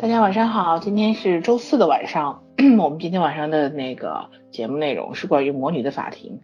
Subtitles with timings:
[0.00, 2.47] 大家晚上好，今天是周四的晚上。
[2.80, 6.40] 我们今天晚上的那个节目内容是关于《魔女的法庭》。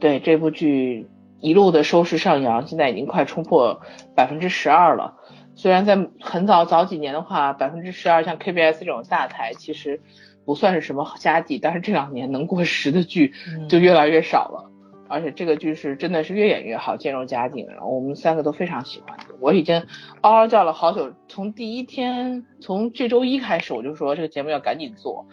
[0.00, 1.06] 对这部剧
[1.40, 3.82] 一路的收视上扬，现在已经快冲破
[4.14, 5.14] 百分之十二了。
[5.56, 10.00] 虽然在很早早几年的话，百分之十二像 KBS 这种大台其实
[10.46, 13.34] 不算是什么佳绩，但是这两年能过十的剧
[13.68, 14.70] 就越来越少了。
[15.06, 19.18] 而且这个剧是真的是越演越好，渐入佳境，然后我们三个都非常喜欢。
[19.38, 19.86] 我已经
[20.22, 25.26] 嗷嗷叫了好久，从第一天，从这周一开始我就说这个节目要赶紧做，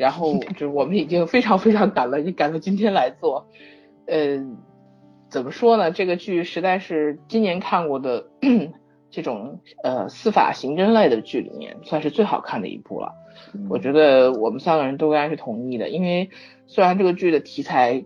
[0.00, 3.46] 然后 就是我们已经非常非常赶了，已经赶到今天来做。
[4.06, 4.56] 嗯，
[5.28, 5.90] 怎么说呢？
[5.90, 8.26] 这个剧实在是今年看过的
[9.10, 13.12] 这种呃司法刑侦类的剧里面算是最好看的一部了。
[13.68, 16.30] 我觉得我们三个人都应该是同意的，因为
[16.66, 18.04] 虽然这个剧的题材。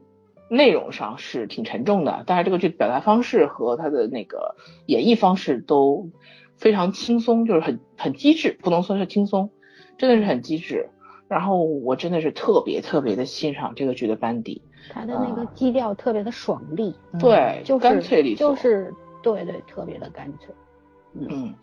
[0.50, 4.54] 内容上是挺沉重的，但是这个剧表达方式和它的那个
[4.86, 6.10] 演绎方式都
[6.58, 9.50] 非常轻松，就是很很机智，不能说是轻松，
[9.96, 10.90] 真的是很机智。
[11.28, 20.54] 然后我真的是特别特别的欣赏这个剧的班底，他的那个基调特别的爽利，对，就是干脆利索，就是对对，特别的干脆，
[21.14, 21.54] 嗯。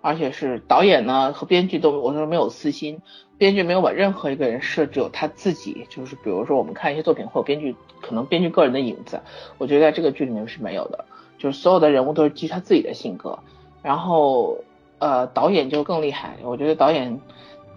[0.00, 3.02] 而且是导演呢和编剧都我说没有私心，
[3.36, 9.20] 编剧没有把任何一个人设置有他自己，就是比如说我们看一些作品会有编剧可能编剧个人的影子，
[9.58, 11.04] 我觉得在这个剧里面是没有的，
[11.36, 13.40] 就是所有的人物都是基于他自己的性格，
[13.82, 14.58] 然后
[15.00, 17.20] 呃导演就更厉害，我觉得导演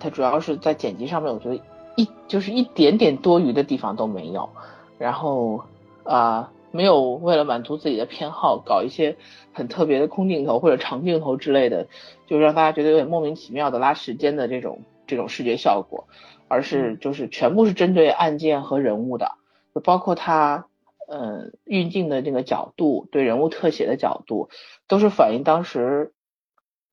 [0.02, 1.62] 他主要是在剪辑上面，我觉得
[1.96, 4.50] 一就是一点点多余的地方都没有，
[4.98, 5.64] 然后
[6.04, 6.52] 啊。
[6.74, 9.18] 没有为了满足自己的偏好搞一些
[9.52, 11.86] 很特别的空镜头或者长镜头之类的，
[12.28, 16.08] 就让大家觉得有点莫名其妙的拉时间的这种这种视觉效果，
[16.48, 19.34] 而是就是全部是针对案件和人物的，
[19.75, 20.68] 就包括他
[21.09, 24.48] 嗯运镜的这个角度，对人物特写的角度，
[24.88, 26.14] 都是反映当时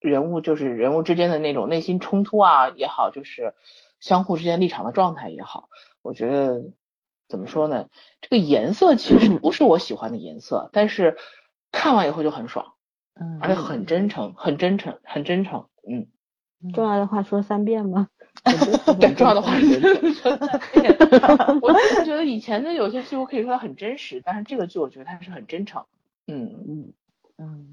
[0.00, 3.54] 人物就是人物之间的那种内心冲突啊也好，就是
[4.00, 5.68] 相互之间立场的状态也好，
[6.02, 6.64] 我觉得。
[7.30, 7.88] 怎么说呢？
[8.22, 11.18] 这个颜色其实不是我喜欢的颜色，但是
[11.70, 12.72] 看完以后就很爽，
[13.20, 16.06] 嗯，而且很真诚，很真诚，很真诚，嗯。
[16.72, 18.08] 重要的话说三遍吗？
[18.98, 19.68] 对，重要的话说
[20.14, 20.96] 三遍。
[21.60, 25.84] 我是觉得以前的有些剧我可以说它很真实，但是这个剧我觉得它是很真诚，
[26.26, 26.92] 嗯嗯嗯，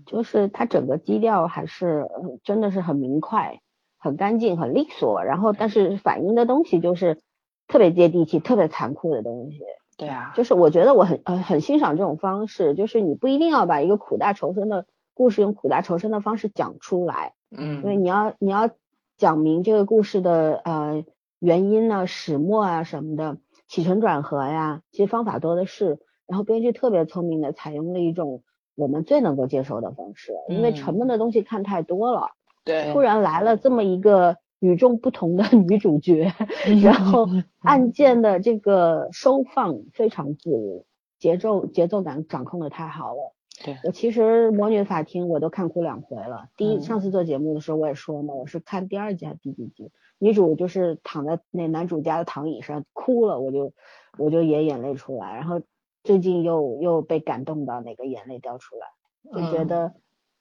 [0.06, 2.08] 就是它整个基调还是
[2.44, 3.60] 真的是很明快、
[3.98, 7.20] 很干净、很利索，然后但是反映的东西就是。
[7.68, 9.58] 特别接地气、特别残酷的东西，
[9.98, 18.70] 对啊，就是我觉得我很呃很欣赏这种方式，就是你不一定要把一个苦大仇深的故事用苦大仇深的方式讲出来，嗯，因为你要你要
[19.18, 21.04] 讲明这个故事的呃
[21.40, 25.98] 原因呢、始末啊什么的，起承转合呀，其实方法多的是。
[26.28, 28.44] 然后编剧特别聪明的采用了一种
[28.76, 32.30] 我们最能够接受的方式，因为沉闷的东西看太多了，
[32.64, 34.38] 对，突然来了这么一个。
[34.60, 36.32] 与众不同的 女主角，
[36.82, 37.28] 然后
[37.62, 40.86] 案件的这个收放非常自如，
[41.20, 43.36] 节奏节奏感掌控的太好了。
[43.64, 46.48] 对我其实《魔女法庭》我都看哭两回了。
[46.56, 53.74] 第一上次做节目的时候我也说嘛，我是看第二集还是第几集，女主就是躺在那男主家的躺椅上哭了，我就
[54.18, 55.36] 我就也眼泪出来。
[55.36, 55.62] 然后
[56.06, 58.88] 最近又又被感动到，那个眼泪掉出来，
[59.34, 59.92] 就觉得。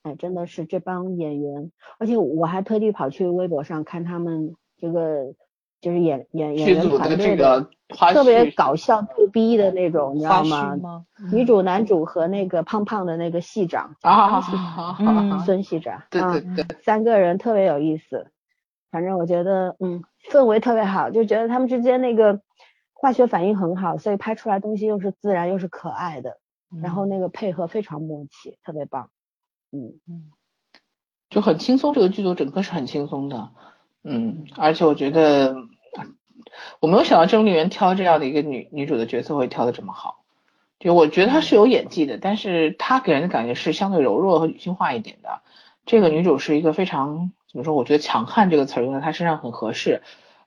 [0.05, 5.33] 哎，真的是这帮演员，而且我还特地跑去微博上看他们这个，
[5.81, 11.07] 就是演演演员团队的特别搞笑逗逼的那种，你知道吗？
[11.33, 14.43] 女主、男主和那个胖胖的那个系长啊，
[15.47, 18.27] 孙系长，对对对，三个人特别有意思。
[18.91, 22.43] 反正我觉得，嗯，氛围特别好，就觉得他们之间那个
[23.05, 26.39] 化学反应很好，所以拍出来东西又是自然又是可爱的，
[26.83, 29.11] 然后那个配合非常默契，特别棒。
[29.73, 30.31] 嗯嗯，
[31.29, 33.51] 就很轻松，这个剧组整个是很轻松的，
[34.05, 35.55] 嗯，而且我觉得
[36.81, 40.25] 我没有想到郑丽媛挑这样的一个女女主的角色会挑的这么好，
[40.79, 45.43] 就我觉得她是有演技的，但是她给人的感觉是相对柔弱和女性化一点的。
[45.85, 47.75] 这个女主是一个非常怎么说？
[47.75, 50.01] 我觉得强悍这个词用在她身上很合适，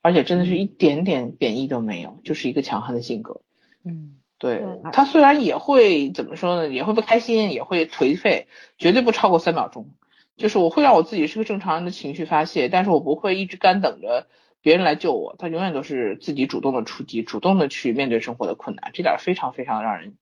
[0.08, 3.42] 而且真的是一点点贬义都没有，就是一个强悍的性格。
[3.84, 4.14] 嗯。
[4.40, 4.64] 对
[4.94, 9.90] 他虽然也会怎么说呢，也会不开心，也会颓废，绝对不超过三秒钟。
[10.36, 14.28] 就是我会让我自己是个正常人的情绪发泄，但是我不会一直干等着
[14.62, 20.18] 别人来救我，他永远都是自己主动的出击，主动的去面对生活的困难，这点非常非常让人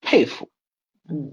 [0.00, 0.48] 佩服。
[1.08, 1.32] 嗯，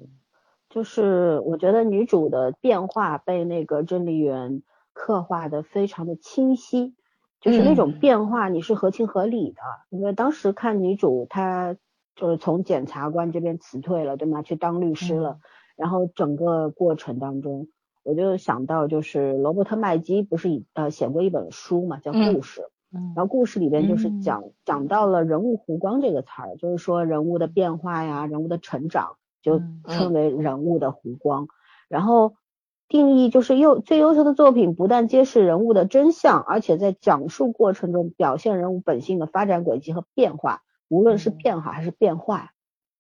[0.72, 4.64] 就是我觉得女主的变化被那个郑丽媛
[4.94, 6.96] 刻画的非常的清晰，
[7.44, 9.62] 就是那种变化你是合情合理的。
[9.92, 11.76] 因为当时看女主她
[12.16, 14.42] 就是从检察官这边辞退了，对吗？
[14.42, 15.38] 去当律师了，
[15.76, 17.68] 然后整个过程当中，
[18.04, 22.64] 我就想到就是罗伯特麦基不是呃写过一本书嘛，叫故事。
[22.90, 29.18] 然后故事里边就是讲讲到了人物弧光这个词儿，就是说人物的变化呀，人物的成长。
[29.44, 31.50] 就称为人物的弧光，
[31.90, 32.36] 然后
[32.94, 42.52] 定义就是优最优秀的作品，不但揭示人物的真相，而且在讲述过程中表现人物本性的发展轨迹和变化，无论是变好还是变坏，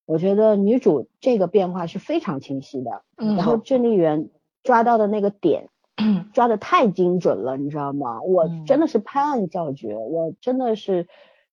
[0.07, 3.03] 我觉得女主这个变化是非常清晰的。
[3.17, 4.29] 然后郑丽媛
[4.63, 5.69] 抓到的那个点，
[6.33, 8.19] 抓的太精准了，你知道吗？
[8.23, 11.07] 我真的是拍案叫绝，我真的是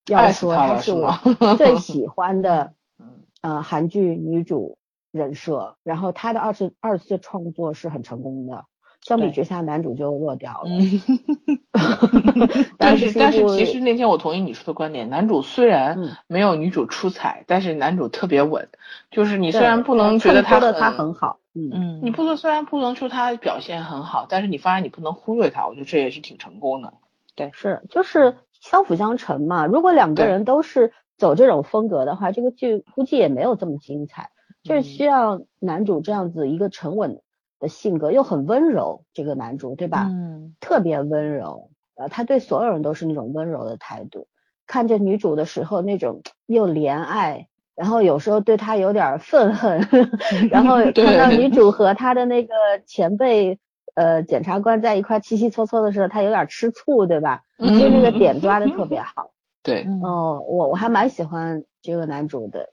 [0.07, 1.13] 要说她是我
[1.59, 2.73] 最喜欢的，
[3.43, 4.79] 呃，韩剧女主。
[5.11, 8.65] 人设，然后他的二次二次创作是很成功的，
[9.01, 10.71] 相比之下男主就弱掉了。
[12.79, 18.69] 但是但是其实那天我同意你说的观点，男主虽然没有女主出彩，但是男主特别稳，
[19.11, 26.93] 就是你虽然不能觉得他他很好，嗯嗯，你不能虽然不能说他表现很好，但是你发现你不能忽略他，我觉得这也是挺成功的。
[27.35, 29.67] 对，是就是相辅相成嘛。
[29.67, 34.31] 如果两个人都是走这种风格的话，这个剧估计也没有这么精彩。
[34.63, 37.21] 就是需要男主这样子一个沉稳
[37.59, 40.09] 的性格，又很温柔，这个男主对吧？
[40.11, 44.27] 嗯，特别温柔，呃，他对所有人都是那种温柔的态度。
[44.67, 49.89] 看着女主的时候，那种又怜爱，然后有时候对他有点愤恨，
[50.51, 52.55] 然后 看到女主和他的那个
[52.87, 53.59] 前辈
[53.95, 57.43] 呃检察官在一块稀稀搓搓的时候，他有点吃醋，对吧？
[57.59, 59.33] 就那个 点抓的特别好。
[59.63, 62.71] 对，哦，我我还蛮喜欢这个男主的。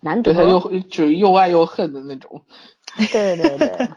[0.00, 2.42] 男主对他又就是又爱又恨的那种，
[3.12, 3.88] 对对对。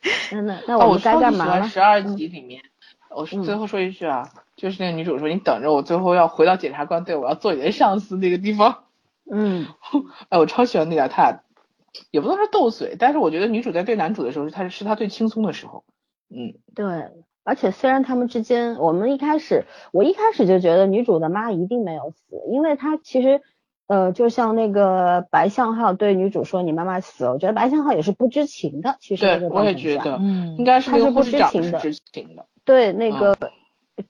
[0.32, 1.68] 那那那我们该干嘛了？
[1.68, 2.62] 十二集里面，
[3.10, 8.84] 我是最后说一句啊，就是那个女主说：“你等着，我最后要回到检察官队，我要做你的上司那个地方。”
[9.30, 9.66] 嗯，
[10.30, 11.40] 哎，我超喜欢那点，他俩
[12.12, 15.82] 也不能说斗嘴，但是我觉得女主在对男主的时候，她是她最轻松的时候。
[16.30, 17.10] 嗯，对，
[17.42, 23.42] 而且虽然他们之间，我们一开始，我一开始就觉得女主的妈一定没有死，因为她其实。
[23.88, 28.98] 呃，就像那个白相浩对女主说：“你妈妈死了。”我觉得白相浩也是不知情的。
[29.00, 31.80] 其实对，我也觉得，嗯，应该是他是不知情的。
[31.80, 32.44] 知情的。
[32.66, 33.34] 对，那个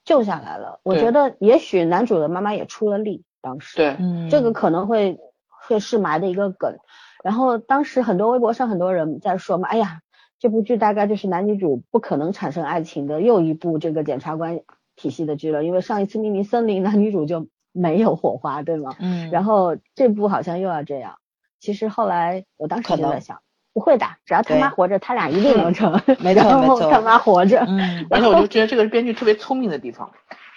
[0.04, 0.80] 救下来了。
[0.82, 3.76] 我觉得也许男主的妈妈也出了力，当时。
[3.76, 3.96] 对，
[4.28, 6.78] 这个可能会会是埋的一个梗。
[7.22, 10.00] 然后当时很多微博上很多人在说嘛：“哎呀，
[10.40, 14.58] 这部剧大概就是男女主不可能产生爱情的又一部这个检察官
[14.96, 18.94] 体系的剧了，因为上一次秘密森林男女主就。”没有火花，对吗？
[18.98, 19.30] 嗯。
[19.30, 21.16] 然后这部好像又要这样。
[21.60, 23.40] 其实后来我当时就在想，
[23.72, 26.00] 不会的，只要他妈活着，他俩一定能成。
[26.20, 26.90] 没错没错。
[26.90, 27.64] 他妈活着。
[27.68, 28.06] 嗯。
[28.10, 30.12] 而且我就觉得这个是编剧特别聪明的地方，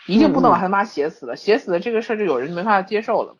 [0.08, 3.36] 一定不能把他妈写死了，写死了这个事儿就有人没法接受了。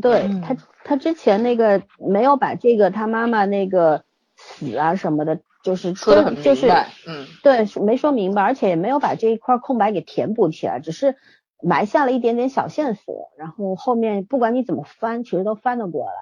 [0.00, 4.04] 对他，他之前那个没有把这个他妈妈那个
[4.36, 6.88] 死啊什么的，就是说的很明白。
[7.08, 7.26] 嗯。
[7.42, 11.16] 对，没说明白，而且也没有把这一块空白给填补起来，只是。
[11.62, 16.12] 埋下了一点点小线索，然后后面不管你怎么翻，其实都翻得过来。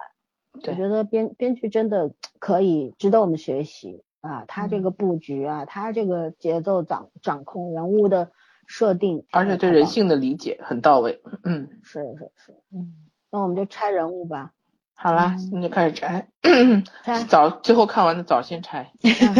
[0.52, 8.32] 我觉得编编剧真的可以值得我们学习啊，他这个布局啊，他这个节奏掌掌控人物的
[8.66, 11.22] 设定，而且对人性的理解很到位。
[11.44, 12.94] 嗯，是是是，嗯，
[13.30, 14.52] 那我们就拆人物吧。
[14.94, 16.26] 好啦，那就开始拆。
[17.28, 18.90] 早最后看完的早先拆。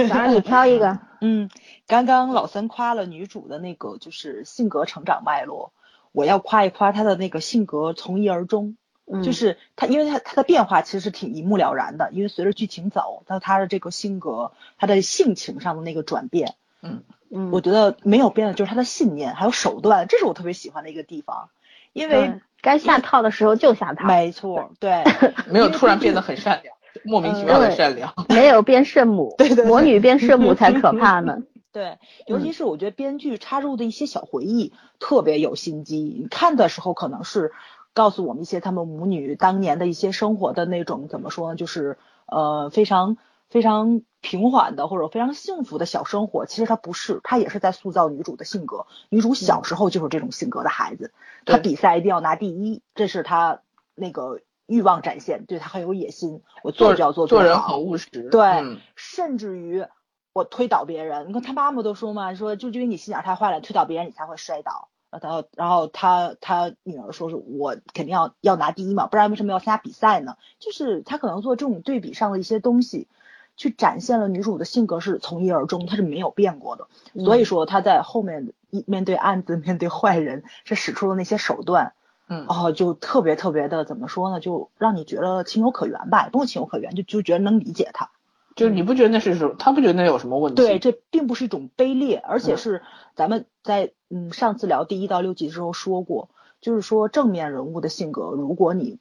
[0.08, 1.00] 早上你挑一个。
[1.20, 1.50] 嗯，
[1.88, 5.72] 刚刚老三夸了女主的那个就是性格成长脉络。
[6.12, 8.76] 我要夸一夸他的那个性格从一而终，
[9.24, 17.02] 就是他，因为他他的变化其实是挺一目了然的，因为随着剧情走，他他的这个性格，他的性情上的那个转变，嗯。
[17.30, 21.50] 嗯，我觉得没有变的就是他的信念还有手段，这是我特别喜欢的一个地方，
[21.92, 25.04] 因为该下套的时候就下套，没错，对，
[25.46, 26.74] 没有突然变得很善良，
[27.04, 31.42] 莫名其妙的善良，没有变圣母，对对，魔女变圣母 才可怕呢。
[31.70, 35.98] 对，尤其是我觉得编剧插入的一些小回忆特别有心机。
[35.98, 37.52] 你看的时候可能是
[37.92, 41.56] 告诉我们一些他们母女当年的一些生活的那种怎么说呢？
[41.56, 43.18] 就是呃非常
[43.50, 46.46] 非常平缓的或者非常幸福的小生活。
[46.46, 48.86] 其实它不是，它也是在塑造女主的性格。
[49.10, 51.12] 女主小时候就是这种性格的孩子，
[51.44, 53.60] 她比赛一定要拿第一，这是她
[53.94, 56.40] 那个欲望展现，对她很有野心。
[56.62, 59.84] 我做就要做做人很务实，对，甚至于。
[60.32, 64.88] 我推倒别人，你看他妈妈都说嘛，说就因为你心眼太坏了，推倒别人你才会摔倒。
[65.10, 70.36] 然后然后他他女儿说是我肯定要要拿第一嘛，不然为什么要参加比赛呢？
[70.58, 73.08] 就是他可能做这种对比上的一些东西，
[73.56, 76.88] 去展现了女主的性格是从一而终，她是没有变过的。
[77.24, 81.94] 所以说她在后面一面对案子、 面对坏人，是使出了那些手段。
[82.28, 84.40] 嗯哦，就特别特别的怎么说呢？
[84.40, 88.10] 就让你觉得情有可原吧，也不用情有可原，就就觉得能理解他。
[88.58, 89.54] 就是你不觉得那是什么？
[89.58, 90.62] 他不觉得那有什么问题？
[90.62, 92.82] 对，这并不是一种卑劣，而且嗯是
[93.14, 96.28] 咱们在嗯上次聊第一到六集的时候说过，
[96.60, 98.98] 就是说正面人物的性格，如果你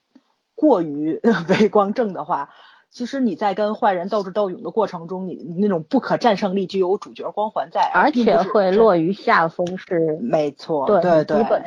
[0.55, 2.49] 过于 为光正的话，
[2.89, 11.63] 其实你在跟坏人斗智斗勇的过程中，你你那种不可战胜力就有主角光环在，而且会落于下风是，没错，对对对基本，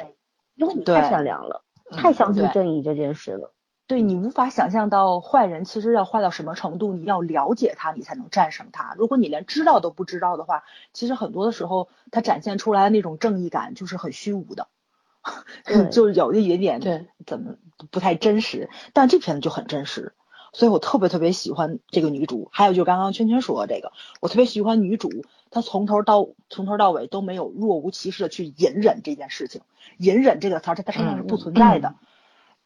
[0.54, 3.52] 因为你太善良了，嗯太相信正义这件事了。
[3.90, 8.94] 对你无法想象到坏人其实要坏到什么程度，你要了解他，你才能战胜他。
[8.96, 14.68] 如果你连知道都不知道的话，其实很多的时候他展现出来的那种正义感就是很虚无的，
[15.90, 17.56] 就是有一点点对怎么
[17.90, 18.70] 不太真实。
[18.92, 20.12] 但这片子就很真实，
[20.52, 22.48] 所以我特别特别喜欢这个女主。
[22.52, 25.10] 还有就刚刚圈圈说的这个，我特别喜欢女主，
[25.50, 29.62] 她从头到从头到尾都没有若无其事的去隐忍这件事情。
[29.96, 31.96] 隐忍这个词儿在她身上是不存在的。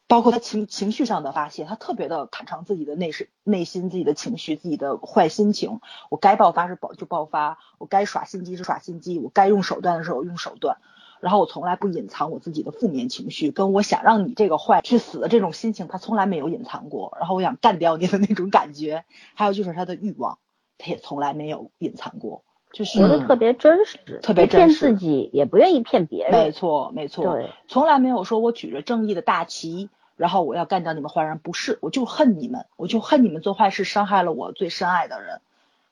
[0.07, 5.81] 包括他情情绪上的发泄，他特别的坦诚自己的内是内心、自己的情绪、自己的坏心情。
[6.11, 10.79] 我该爆发是爆就爆发，我该耍心机是耍心机，我该用手段的时候用手段。
[11.21, 17.17] 然后我从来不隐藏我自己的负面情绪，跟我想让你这个坏去死的这种心情，他从来没有隐藏过。
[17.19, 20.39] 然后我想干掉你的那种感觉，还有就是他的欲望，
[20.77, 26.51] 他也从来没有隐藏过，就是活得特别真实，特别真实自己，也不愿意骗别人没。
[26.51, 27.07] 错，没。
[27.07, 35.41] 错，对，从来没有说我举着正义的大旗，然后我要干掉你们坏人，不是，我就恨你们，我就恨你们做坏事，伤害了我最深爱的人，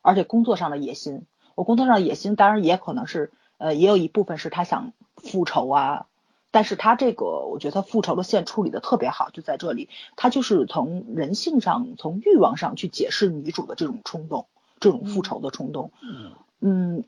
[0.03, 1.25] 而且工作上的野心，
[1.55, 6.07] 我工作上的野心当然也可能是，呃，也有一部分是他想复仇啊，
[6.51, 14.47] 但是他这个我觉得他复仇的线处理的特别好，就在这里，他就是从人性上，从欲望上去解释女主的这种冲动，
[14.81, 16.33] 这种复仇的冲动，嗯，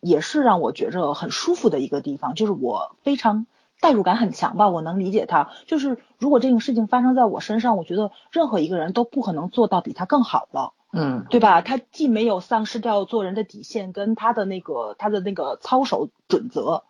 [0.00, 3.46] 也是让我觉着很舒服的一个地方，就是我非常
[3.80, 5.50] 代入感很强吧，我能理解他。
[5.66, 11.60] 就是如果这个事情发生在我身上，我觉得任何一个人都不可能做到比他更好了，嗯对吧？
[11.60, 16.82] 他既没有丧失掉做人的底线跟他的那个他的那个操守准则，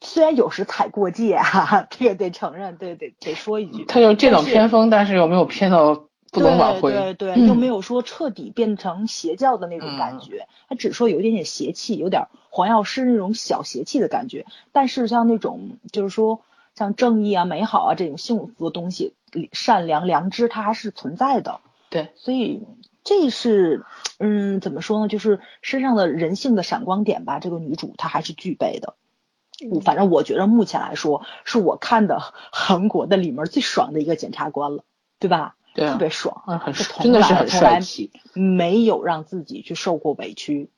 [0.00, 3.84] 虽然有时踩过界啊， 这个得承认，对，得得说一句。
[3.84, 6.90] 他有这种偏锋，但是又没有偏到不能挽回。
[6.92, 14.46] 对对对，嗯又没有说彻底变成邪教的那种感觉，他只说有一点点邪气，有点黄药师那种小邪气的感觉。
[14.72, 16.40] 但是像那种就是说
[16.74, 19.12] 像正义啊、美好啊这种幸福的东西，
[19.52, 21.60] 善良、良知，它还是存在的。
[21.90, 22.62] 对，所以
[23.04, 23.84] 这是
[24.18, 25.08] 嗯，怎么说呢？
[25.08, 28.94] 就是身上的人性的闪光点吧，这个女主她还是具备的。
[29.84, 32.18] 反正我觉得目前来说，是我看的
[32.50, 34.82] 韩国的里面最爽的一个检察官了，
[35.20, 35.56] 对吧？
[35.74, 35.92] 对啊。
[35.92, 38.10] 特别爽，嗯，很就从真的是很帅气。
[38.34, 40.70] 没有让自己去受过委屈，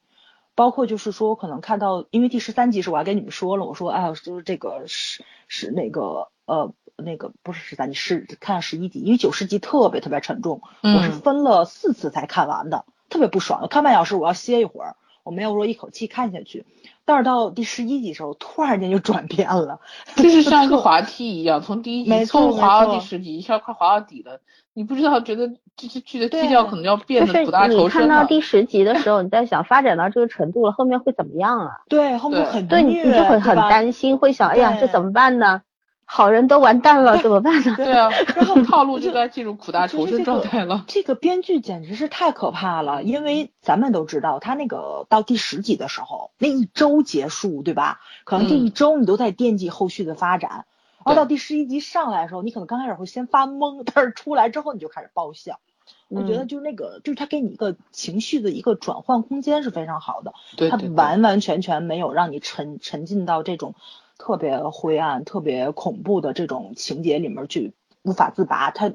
[0.55, 16.65] 包括就是说，可能看到，因为第十三集时我还跟你们说了，我说，哎呀，就是这个是是那个呃那个不是十三集，是看十一集，因为九十集特别特别沉重，我是嗯分了四次才看完的，特别不爽，我看半小时我要歇一会儿，我没有说一口气看下去，
[17.05, 19.81] 但是到第十一集的时候，突然间就转变了，
[20.17, 24.41] 就是像一个 滑梯一样，从第一集从滑到第十集，一下快滑到底了。
[24.77, 28.09] 你不知道，觉得这这剧的基调可能要变得苦大仇你看。
[28.09, 31.81] 到第十集的时候， 你在想发展到这个程度了，后面会怎么样啊？
[31.89, 35.63] 对，后面对很对，你你就会很担心，会想，哎呀，这怎么办呢？
[36.07, 37.75] 好人都完蛋了， 怎么办呢？
[37.77, 40.85] 对啊，然后套路就该进入苦大仇深状态了。
[40.87, 48.01] 这个编剧简直是太可怕了，因为咱们都知道，他那个到第十集的时候，那一周结束，对吧？
[48.25, 50.67] 可能这一周你都在惦记后续的发展，
[51.05, 55.59] 然后到第十一集上来的时候，你可能刚开始会先发懵，但是出来之后你就开始爆笑。
[56.09, 63.75] 我觉得嗯就是那个，就是他给你一个情绪的一个转换空间是非常好的，他对对对完完全全没有让你沉沉浸到这种
[64.19, 68.71] 特别灰暗、特别恐怖的这种情节里面去无法自拔。
[68.71, 68.93] 他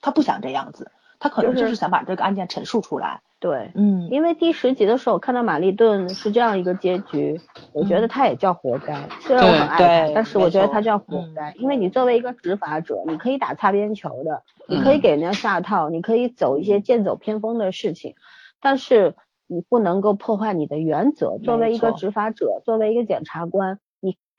[0.00, 3.20] 他不想这样子，他可能就就是是想把这个案件陈述出来。
[3.38, 7.38] 对，嗯，因为第十集的时候，我看到玛丽顿是这样一个结局，
[7.74, 9.06] 我觉得他也叫活该。
[9.20, 18.14] 虽然我很爱他，但是我觉得他叫活该，因为你作为一个执法者，你可以打擦边球的，你可以嗯给人家下套，你可以走一些剑走偏锋的事情，
[18.58, 19.14] 但是
[19.46, 21.36] 你不能够破坏你的原则。
[21.36, 23.78] 作为一个执法者，作为一个检察官，你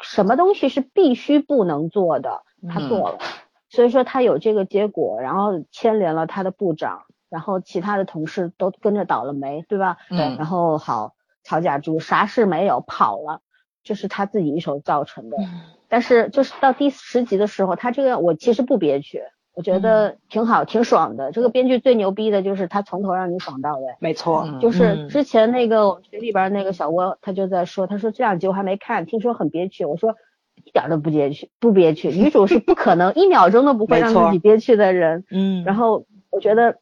[0.02, 3.20] 什么东西是必须不能做的，他嗯做了。
[3.70, 9.98] 所以说他有这个结果，然后牵连了他的部长，然后其他的同事都跟着倒了霉，对吧？
[10.10, 13.42] 嗯然后好，曹甲柱啥事没有跑了，
[13.84, 15.38] 这是他自己一手造成的。
[15.90, 19.24] 但是就是到第十集的时候，他这个我其实不憋屈，
[19.58, 21.32] 我觉得挺好，挺爽的。
[21.32, 23.96] 这个编剧最牛逼的就是他从头让你爽到尾。
[24.00, 29.84] 没错，就是之前那个我们群里边那个小窝，他就在说，他说这两集我还没看，听说很憋屈。
[29.84, 30.16] 我说
[30.64, 32.10] 一点都不憋屈，不憋屈。
[32.10, 35.26] 女主是不可能一秒钟都不会让自己憋屈的人。
[35.32, 35.64] 嗯。
[35.64, 36.78] 然后我觉得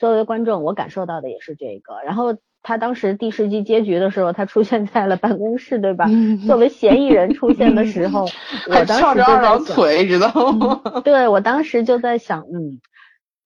[0.00, 2.02] 作为观众，我感受到的也是这个。
[2.04, 2.34] 然后。
[2.64, 6.06] 他当时第十集结局的时候，他出现在了办公室，对吧？
[6.46, 8.24] 作为嫌疑人出现的时候，
[8.68, 10.80] 我当时就在想，腿，知道吗？
[11.04, 12.80] 对，我当时就在想，嗯，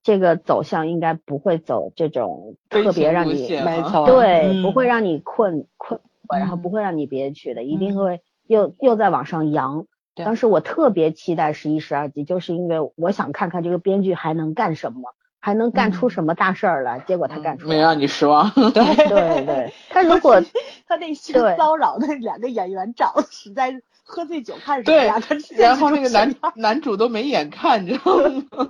[0.05, 9.87] 这个走向应该不会走这种特别让你，没错，对，不会让你困困，然后不会让你憋屈的，一定会又又在往上扬。
[10.15, 15.01] 当时我特别期待十一、十二集，就是因为我想看看这个编剧还能干什么。
[15.41, 16.99] 还能干出什么大事儿来？
[17.07, 18.51] 结果他干出没让你失望。
[18.51, 18.71] 对
[19.09, 20.41] 对对， 他如果
[20.87, 25.21] 他那 性骚扰那两个演员长得实在喝醉酒看什么呀？
[25.57, 28.69] 然后那个男男主都没眼看，你知道吗？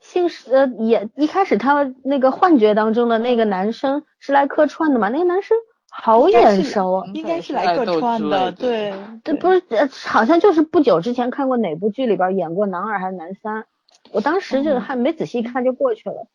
[0.00, 5.08] 姓呃也一开始他那个幻觉当中的那个男生是来客串的嘛？
[5.10, 5.56] 那个男生
[5.90, 8.50] 好眼熟，应该是来客串的。
[8.52, 9.62] 对，这不是
[10.06, 13.64] 好像就是不久之前看过哪部剧里边演过男二还是男三？
[14.12, 16.26] 我当时就还没仔细看就过去了，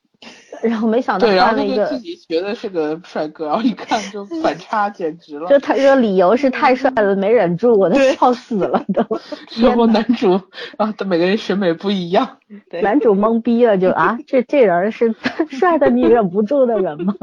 [0.63, 5.49] 然后没想到他那个自己觉得是个帅哥，然后一看就 反差简直了。
[5.49, 9.03] 就他这个理由是太帅了，没忍住，我都笑死了都。
[9.61, 10.39] 然后男主
[10.77, 12.37] 啊，他每个人审美不一样，
[12.81, 15.13] 男主懵逼了，就啊，这这人是
[15.51, 17.13] 帅的你忍不住的人吗？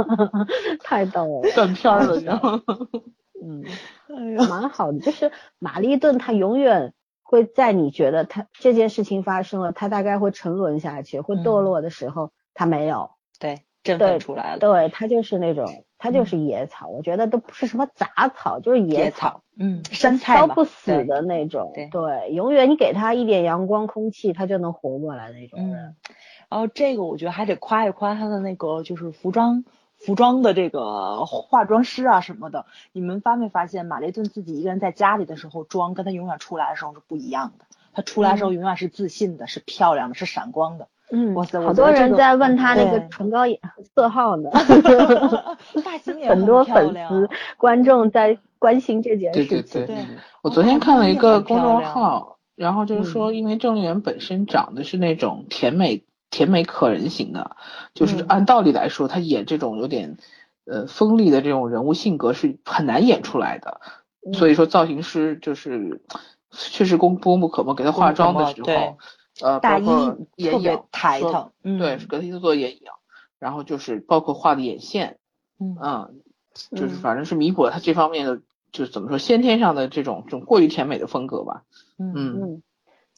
[0.84, 2.62] 太逗了，断片了，你知道吗？
[3.44, 3.64] 嗯，
[4.48, 6.92] 蛮好的，就是玛丽顿，他永远。
[7.32, 25.96] 会在你觉得他这件事情发生了，他大概会沉沦下去，会堕落的时候，他没有，对，振奋出来了，对他就是那种，他就是野草，我觉得都不是什么杂草，就是野草，嗯，山菜烧不死的那种，对，永远你给他一点阳光空气，他就能活过来那种人。
[26.50, 29.64] 然后这个我觉得还得夸一夸他的那个就是服装。
[30.04, 37.64] 服装的这个化妆师啊什么的，你们发没发现，马雷顿自己一个人在家里的时候，妆跟他永远出来的时候是不一样的。
[37.94, 40.88] 他出来的时候永远是自信的，是漂亮的，是闪光的。
[41.10, 43.40] 嗯，哇塞，好多人在问他那个唇膏
[43.94, 44.50] 色号呢。
[45.84, 49.62] 发型也很多粉丝观众在关心这件事情。
[49.62, 50.06] 对对对，
[50.42, 56.04] 我昨天看了一个公众号，然后就是说，因为郑丽媛本身长得是那种甜美。
[56.32, 57.56] 甜美可人型的，
[57.94, 60.16] 就是按道理来说，他演这种有点
[60.64, 63.80] 呃锋利的这种人物性格是很难演出来的。
[64.32, 66.00] 所以说造型师就是
[66.50, 68.98] 确实功功不可没，给他化妆的时候，
[69.42, 69.84] 呃，大衣
[70.36, 72.82] 眼影抬头，对，给他做眼影，
[73.38, 75.18] 然后就是包括画的眼线，
[75.58, 76.22] 嗯，
[76.70, 78.40] 就是反正是弥补了他这方面的，
[78.70, 81.64] 就是怎么说先天上的这种这种过于甜美的风格吧。
[81.98, 82.62] 嗯嗯，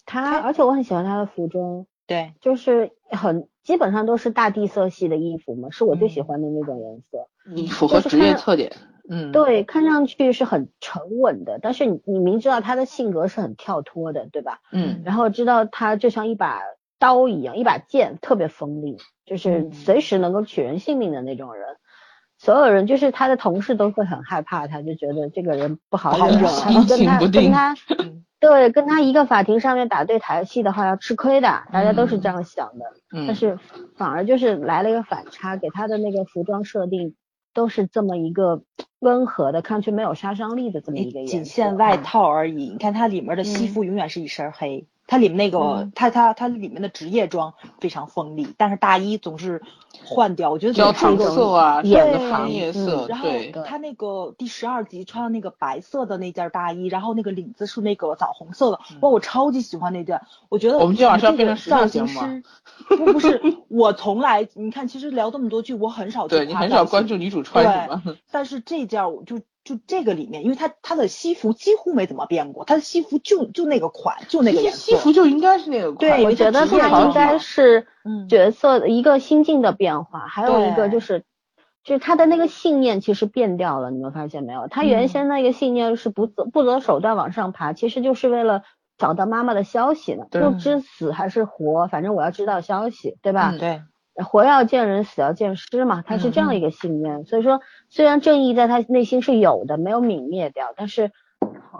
[0.04, 1.86] 他而且我很喜欢他的服装。
[2.06, 7.28] 对，就是很基本上都是大地色系的衣服嘛，是我最喜欢的那种颜色。
[7.46, 8.72] 嗯符合职业特点，
[9.08, 14.60] 嗯，对，看上去是很沉稳的，但是你你明知道他的性格是很跳脱的，对吧？
[14.72, 16.60] 嗯，然后知道他就像一把
[16.98, 21.76] 刀一样，一把剑，特别锋利，就是随时能够取人性命的那种人。
[22.44, 27.74] 所有人就是他的同事都会很害怕他，就觉得这个人不好惹，跟他跟他。
[28.38, 32.84] 对，跟他一个法庭上面打对台戏的话要吃亏的，大家都是这样想的。
[33.14, 33.26] 嗯。
[33.26, 33.58] 但是
[33.96, 37.14] 反而就是来了一个反差，给他的那个服装设定
[37.54, 38.62] 都是这么一个
[38.98, 42.68] 温和的，看去没有杀伤力的这么一个仅限外套而已。
[42.68, 44.86] 你看它里面的西服永远是一身黑。
[45.06, 49.62] 它里面那个，它它它里面的职业装非常锋利，但是大衣总是
[50.04, 53.06] 换掉，我觉得焦糖色啊，对，行业色。
[53.08, 53.28] 然后
[53.66, 60.20] 他那个第十二集穿的那个白色的那件大衣，然后那个领子是那个枣红色的，哇，我超级喜欢那件。
[60.48, 62.42] 我觉得我们今晚上变成造型师，
[62.88, 69.38] 不不是，我从来你看，其实聊这么多剧，我很少对你很少关注女主穿什么，但是这件我就。
[69.64, 74.78] 就这个里面，因为他他的西服几乎没怎么变过，他的西服就就那个款，就那个颜色。
[74.78, 75.98] 西服就应该是那个款。
[75.98, 77.86] 对，我觉得他应该是
[78.28, 81.24] 角色的一个心境的变化，还有一个就是，
[81.82, 84.68] 就是他的那个信念其实变掉了，你们发现没有？
[84.68, 88.64] 他原先那个信念是不择不择手段往上爬，其实就是为了
[88.98, 93.54] 找到妈妈的消息呢，不知死还是活，反正我要知道消息，对吧？
[93.58, 93.82] 对。
[94.22, 97.24] 活要见人，死要见尸嘛，他是这样一个信念。
[97.24, 101.10] 所以说，虽然正义在他内心是有的，没有泯灭掉，但是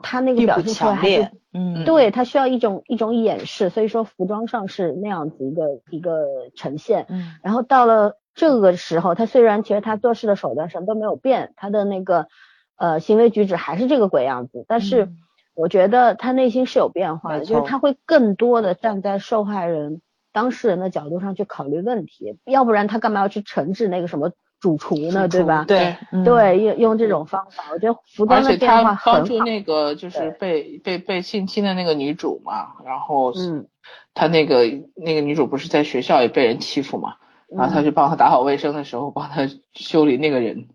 [0.03, 3.71] 他那个表现出来还是，嗯，对他需要一种一种掩饰。
[3.71, 7.07] 所以说，服装上是那样子一个一个呈现。
[7.09, 12.27] 嗯，然后到了这个时候，他虽然其实他做事的手段什么都没有变，他的那个
[12.77, 15.09] 呃行为举止还是这个鬼样子，但是
[15.55, 20.01] 我觉得他内心是有变化的，就是他会更多的站在受害人
[20.35, 24.33] 当事人的角度上去考虑问题，要不然他干嘛要去惩治那个什么？
[24.61, 25.67] 主厨呢，对吧？
[25.69, 25.95] 对
[26.25, 33.67] 对，用用这种方法，我觉得服装的变化很帮助那个就是被被被性侵的那个女主嘛，然后嗯，
[34.15, 37.17] 他那个那个女主不是在学校也被人欺负嘛，
[37.51, 40.69] 然后他去帮他打扫卫生的时候帮他修理那个人，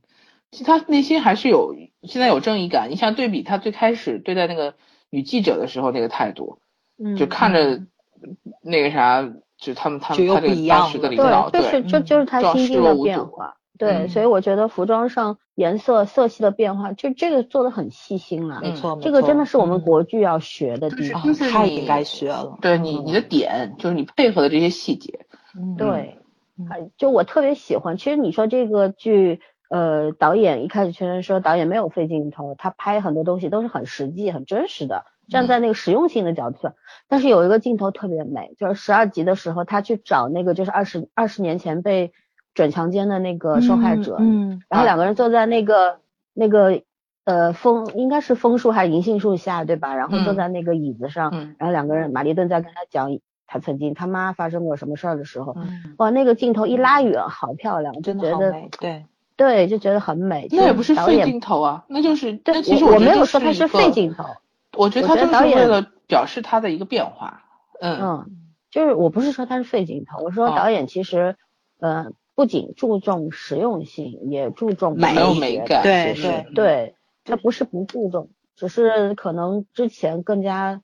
[0.52, 2.92] 其实他内心还是有现在有正义感。
[2.92, 4.76] 你像对比他最开始对待那个
[5.10, 6.60] 女记者的时候那个态度，
[7.18, 7.82] 就看着
[8.62, 9.28] 那个啥，
[9.60, 13.56] 就他们他们他这个当时的领导，对，就是就就是他心境的变化。
[13.78, 18.60] 对，所以我觉得服装上颜色色系的变化，就这个做的很细心了。
[18.62, 22.58] 没错，这个真的是我们国剧要学的地方，太应该学了。
[22.60, 25.26] 对你，你的点就是你配合的这些细节。
[25.78, 26.18] 对，
[26.98, 27.96] 就我特别喜欢。
[27.96, 36.58] 其实你说这个剧，呃，导演一开始确实说导演没有费镜头，他拍很多东西都是很实际、很真实的，站在那个实用性的角度。
[37.08, 42.12] 但是有一个镜头特别美，就是十二集的时候，他去找那个就是二十二十年前被。
[42.56, 46.00] 转强奸的那个受害者，嗯，然后两个人坐在那个
[46.34, 46.82] 那个
[47.24, 49.96] 呃枫应该是枫树还是银杏树下，对吧？
[49.96, 55.56] 然后坐在那个椅子上，然后两个人玛丽顿在跟他讲他曾经他妈发生过什么事儿的时候，
[55.98, 59.06] 哇，那个镜头一拉远，好漂亮，真的觉得对
[59.38, 60.48] 对，就觉得很美。
[60.52, 64.26] 那也不是废镜头啊，那就是但其实我没有说它是废镜头，
[64.84, 67.44] 我觉得他就是为了表示他的一个变化，
[67.82, 68.32] 嗯嗯，
[68.72, 71.36] 就是我不是说他是废镜头，我说导演其实
[71.80, 72.14] 嗯。
[72.36, 75.84] 不仅注重实用性，也注重美美感。
[75.84, 80.82] 对对对，他不是不注重，只是可能之前更加，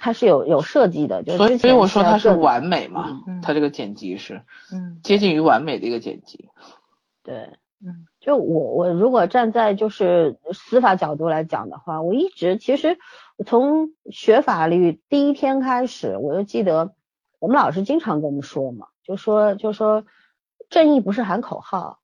[0.00, 6.48] 他是有有设计的，就所以所以我说他是完美嘛，他这个剪辑是，嗯，接近于完美的一个剪辑。
[7.22, 12.98] 对，嗯，就我我如果站在就是司法角度来讲的话，我一直其实
[13.44, 16.94] 从学法律第一天开始，我就记得
[17.38, 20.04] 我们老师经常跟我们说嘛，就说就说。
[20.68, 22.00] 正义不是喊口号，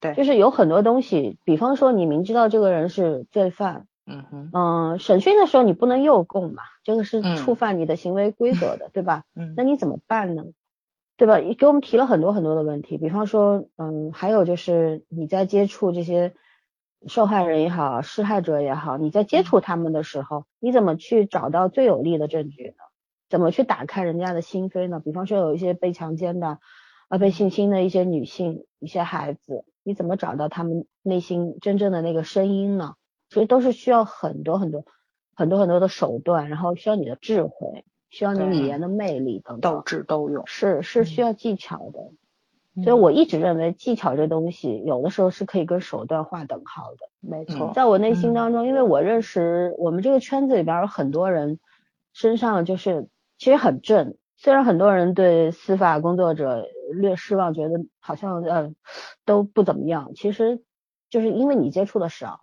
[0.00, 9.24] 对，就是有很多东西，比方说你明知道这个人是罪犯，嗯哼，嗯，审讯的时候你不能诱供嘛，这个是触犯你的行为规则的，对吧？
[9.34, 10.44] 嗯，那你怎么办呢？
[11.18, 11.38] 对吧？
[11.58, 16.32] 给我们提了很多很多的问题，比方说，嗯，还有就是你在接触这些
[17.08, 22.84] 受害人也好，施害者也好，你在接触他们的时候，你怎么去找到最有力的证据呢？
[23.28, 25.00] 怎么去打开人家的心扉呢？
[25.00, 26.58] 比方说有一些被强奸的。
[27.08, 32.94] 啊被性侵的一些女性、一些孩子，你怎么找到他们内心真正的那个声音呢？
[33.30, 34.84] 所以都是需要很多很多、
[35.32, 42.10] 很多很多的手段，然后需要你的智慧，需要你语言的魅力等等，斗智斗勇，是是需要技巧的。
[42.84, 47.08] 所以我一直认为技巧这东西，有的时候是可以跟手段划等号的。
[47.20, 51.58] 没错，在我内心当中，因为我认识我们这个圈子里边有很多人，
[52.12, 53.08] 身上就是
[53.38, 54.16] 其实很正。
[54.36, 58.74] 虽然很多人对司法工作者略失望，觉得好像呃
[59.24, 60.62] 都不怎么样，其实
[61.08, 62.40] 就是因为你接触的少，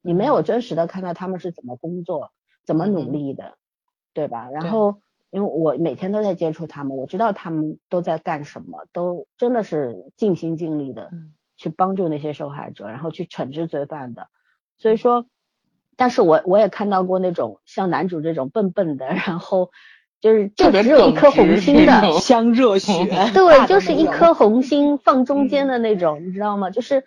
[0.00, 2.30] 你没有真实的看到他们是怎么工作、
[2.64, 3.58] 怎么努力的，
[4.14, 4.48] 对吧？
[4.50, 5.00] 然后
[5.32, 11.10] 因为我每天都在接触他们，我知道他们都在干什么，都真的是尽心尽力的
[11.56, 14.28] 去帮助那些受害者，然后去惩治罪犯的。
[14.78, 15.26] 所以说，
[15.96, 19.72] 但是我我也看到过那种像男主这种笨笨的，然后。
[20.22, 22.92] 就是就只有一颗红心的 香热血，
[23.34, 26.70] 对，就是一颗红心放中间的那种，你知道吗？
[26.70, 27.04] 就是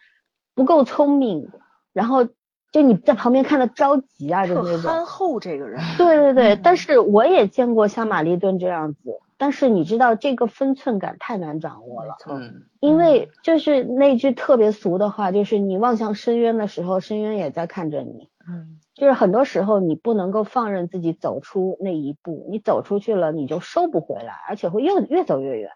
[0.53, 1.49] 不够聪明，
[1.93, 2.27] 然后
[2.75, 4.81] 就你在旁边看的着急啊，就那种。
[4.81, 5.79] 憨厚这个人。
[5.97, 18.81] 对对对，但是我也见过像玛丽顿这样子，但是你知道这个分寸感太难掌握了，嗯，因为就是那句特别俗的话，就是你望向深渊的时候，深渊也在看着你，嗯。
[18.93, 25.71] 就是很多时候你不能够放任自己走出那一步，你走出去了你就收不回来，而且会越越走越远。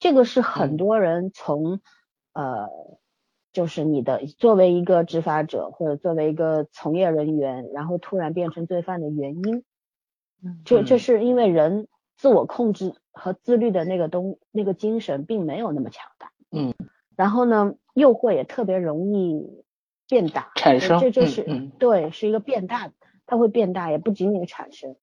[0.00, 1.80] 这个是很多人从
[2.32, 2.68] 呃，
[3.54, 9.64] 就是你的作为一个执法者或者作为一个从业人员，然后突然变成罪犯的原因。
[10.66, 11.88] 就就是因为人
[12.18, 16.30] 自我控制和自律的那个东那个精神并没有那么强大。
[16.50, 16.74] 嗯。
[17.16, 19.64] 然后呢，诱惑也特别容易。
[20.06, 22.92] 变大，产生，这就是对，是一个变大，
[23.24, 24.96] 它会变大，也不仅仅产生。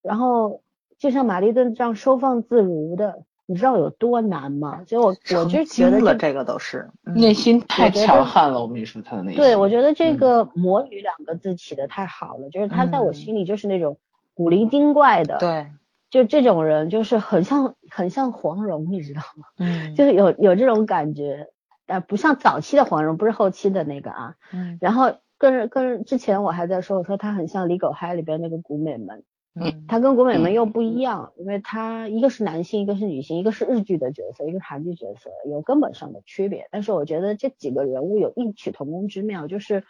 [0.00, 0.62] 然后
[0.96, 4.82] 就像玛丽顿这样收放自如的，你知道有多难吗？
[4.86, 8.60] 所以我我就觉得这个都是内心太强悍了。
[8.60, 9.36] 我跟你说，他的内心。
[9.40, 13.98] 对，我觉得这个魔女两个字起的太好了，就是她在我心里就是那种
[14.34, 15.66] 古灵精怪的，对，
[16.10, 19.46] 就这种人就是很像很像黄蓉，你知道吗？
[19.58, 21.48] 嗯，就是有有这种感觉。
[21.86, 24.36] 呃，不像早期的黄蓉，不是后期的那个啊。
[24.54, 24.78] 嗯。
[24.80, 29.22] 然后跟跟之前我还在说，我说他很像《李狗嗨》里边那个古美门，
[29.56, 36.66] 嗯，他跟国美们又不一样，因为他一个是男性，一个是女性，一个是日剧的角色，一个是韩剧角色，有根本上的区别。
[36.72, 39.84] 但是我觉得这几个人物有异曲同工之妙，就是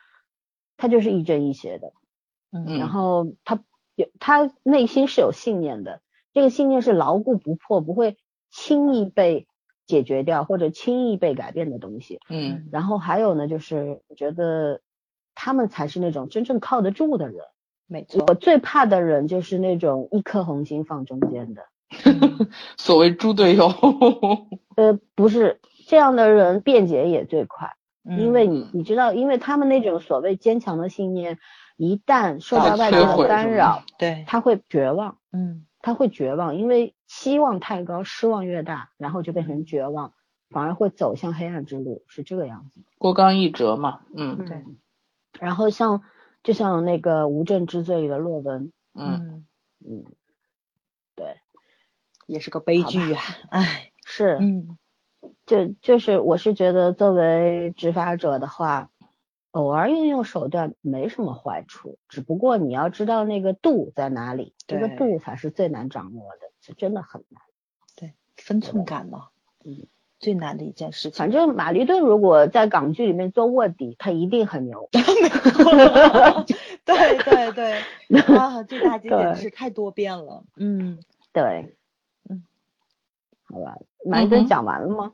[0.77, 1.92] 他就是亦正亦邪的，
[2.53, 6.03] 嗯然后他有他内心是有信念的，
[6.35, 8.18] 这个信念是牢固不破，不会
[8.50, 9.46] 轻易被
[9.87, 12.20] 解决掉或者轻易被改变的东西。
[12.29, 14.83] 嗯然后还有呢，就是我觉得
[15.35, 17.46] 他们才是那种真正靠得住的人。
[17.87, 21.66] 没错，我最怕的人就是那种一颗红心放中间的。
[22.77, 23.68] 所谓猪队友，
[24.77, 28.18] 呃，不是这样的人辩解也最快，嗯。
[28.20, 31.38] 因为你你知道，因为他们那种所谓坚强的信念，
[31.77, 35.66] 一旦受到外界的干扰，对，他会绝望，嗯。
[35.81, 40.14] 他会绝望，因为期望太高，失望越大，然后就变成绝望，
[40.49, 42.81] 反而会走向黑暗之路，是这个样子。
[42.97, 44.47] 郭刚一折嘛，嗯。
[44.47, 44.57] 对。
[44.57, 44.79] 嗯，
[45.38, 46.03] 然后像
[46.44, 49.44] 就像那个无证之罪里的洛文，嗯，
[49.80, 50.04] 嗯，嗯，
[51.16, 51.40] 对，
[52.26, 54.78] 也是个悲剧啊，唉，是，嗯。
[55.46, 58.90] 就就是我是觉得作为执法者的话，
[59.52, 67.42] 偶尔运用手段没什么坏处，只不过你要知道那个度在哪里，这个度才是最难掌握的，是真的很难。
[67.96, 69.28] 对，分寸感嘛，
[69.64, 69.87] 嗯，
[70.24, 74.88] 最难的一件事情，反正马利顿如果在港剧里面做卧底，他一定很牛。
[76.87, 77.80] 对对对，
[78.37, 80.98] 啊，这大姐简对直是太多变了，嗯，
[81.34, 81.76] 对，
[82.30, 82.42] 嗯，
[83.44, 85.12] 好吧，马利顿讲完了吗？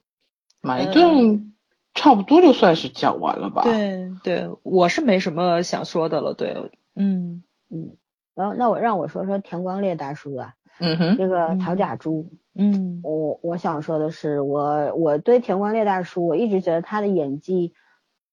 [0.61, 1.53] 马一顿
[1.95, 7.43] 差不多就算是讲完了吧？，对对，我是没什么想说的了，对，嗯。
[7.69, 7.97] 嗯，
[8.35, 11.59] 然后那我让我说说田光烈大叔啊，嗯哼，这个嗯。
[11.59, 12.31] 陶甲猪。
[12.55, 13.01] 嗯。
[13.03, 17.73] 我我想说的是，我我对田光烈大叔，我一直觉得他的演技，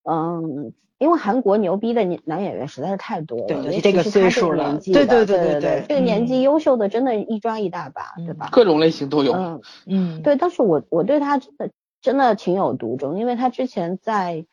[0.03, 8.49] 嗯，因为韩国牛逼的男男演员实在是太多了，对尤其这个岁数了年纪对的对对对对这个年纪嗯优秀的真的一抓一大把，对嗯吧？
[8.51, 9.33] 各种类型都有。
[9.33, 11.69] 嗯，嗯，对，但是我我对他真的
[12.01, 14.45] 真的情有独钟，因为他之前在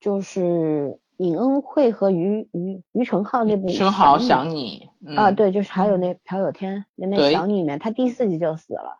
[0.00, 5.34] 就是尹恩惠和于于于承浩那部真好想你啊，嗯。
[5.34, 8.99] 对，就是还有那朴有天那那对想你里面，他第四集就死了，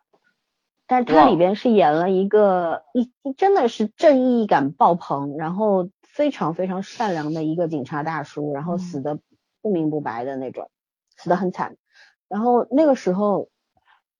[0.91, 9.17] 但是哇他里边是演了一个一真的是正义感爆棚，然后非常非常善良的一个警察大叔，然后死的
[9.61, 10.69] 不明不白的那种，
[11.15, 11.77] 死的很惨。
[12.27, 13.47] 然后那个时候，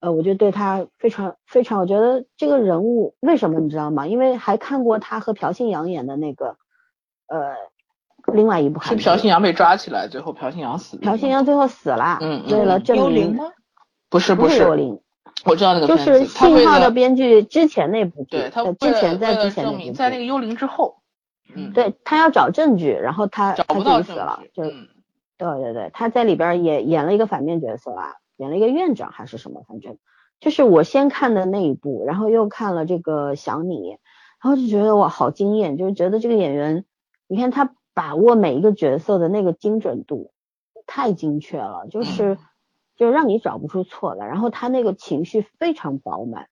[0.00, 4.06] 呃，我就对他非常非常，我觉得这个人物为什么你知道吗？
[4.06, 6.56] 因为还看过他和朴信阳演的那个，
[7.26, 7.54] 呃，
[8.32, 11.02] 另外一部是韩剧，朴信阳被抓起来，最后朴信阳死的。
[11.02, 13.44] 朴信阳最后死了，嗯嗯为了证明幽灵吗？
[14.08, 15.02] 不是不是幽灵，
[15.44, 20.98] 我知道那个就是信号的编剧之前那部剧，对他之前在之前那部在那，个幽灵之后，
[21.54, 24.88] 嗯，对他要找证据，然后他他自己死了，就嗯。
[25.38, 29.98] 对对对，他在里边也演了一个反面角色啊，演了一个院长还是什么，反正
[30.38, 33.88] 就是我先看的那一部，然后又看了这个想你，
[34.40, 36.84] 然后就觉得哇好惊艳，就是觉得这个演员，
[37.26, 40.30] 你看他把握每一个角色的那个精准度
[40.86, 42.38] 太精确了，就是
[43.02, 46.46] 就让你找不出错来，然后他那个情绪非常饱满，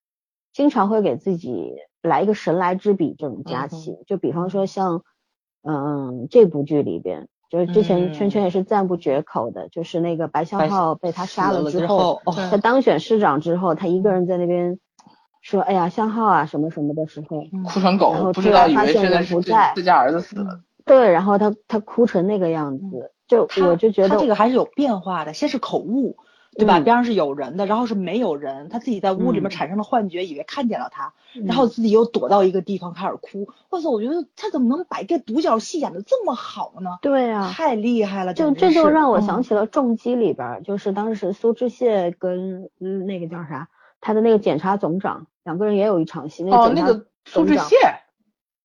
[0.52, 5.04] 经常会给自己来一个神来之笔这种佳期，就比方说像
[5.62, 7.28] 嗯这部剧里边。
[7.50, 8.12] 就是之前嗯。
[8.12, 14.80] 圈圈也是赞不绝口的，就是那个白白孝浩被他杀了之之后哦他当选市长之后，他一个人在那边
[15.40, 17.62] 说：“哎呀，向浩啊，什么什么的时候，嗯。
[17.62, 20.62] 哭成狗然后，不知道突然发现人不在自家儿子死了。
[20.84, 26.16] 对，然后他他哭成那个样子，就我就觉得他这个还是有变化的，先是口误，
[26.56, 26.78] 对吧？
[26.78, 33.48] 嗯边上是有人的，然后是没有人，他自己在屋里面嗯产生了幻觉，以为看见了他，嗯然后自己又躲到一个地方开始哭。
[33.70, 36.98] 哇塞，我觉得他怎么能把一个独角戏演的这么好呢？
[37.02, 43.68] 对啊，太厉害了，就这就让我嗯想起了《重击》里边儿，就是当时苏志燮跟嗯那个叫啥，
[44.00, 47.76] 他的那个检察总长两个人也有一场戏，那哦，那个苏志燮，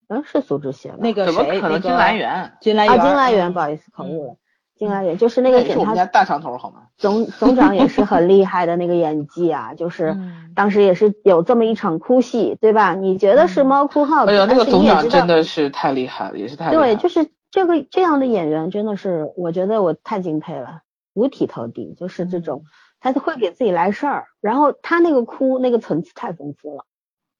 [0.07, 0.97] 嗯是苏志燮吧？
[0.99, 2.31] 那个怎么谁，金来元？
[2.31, 4.35] 啊，金来元，金来元，嗯不好意思口误了，
[4.75, 6.83] 金来也就是那个演，他是我们家大长头好吗？
[6.97, 12.93] 总总长也是很厉害的那个演技啊，就是嗯当时也是有这么一场哭戏，对吧？
[12.93, 20.81] 你觉得是嗯猫哭耗子，哎呀，那个总长真的是太厉害了，也是太厉害对，就是这个这样的演员真的是，我觉得我太敬佩了，
[21.13, 22.63] 五体投地，就是这种，
[22.99, 26.85] 他会给自己来事儿，然后他那个哭那个层次太丰富了，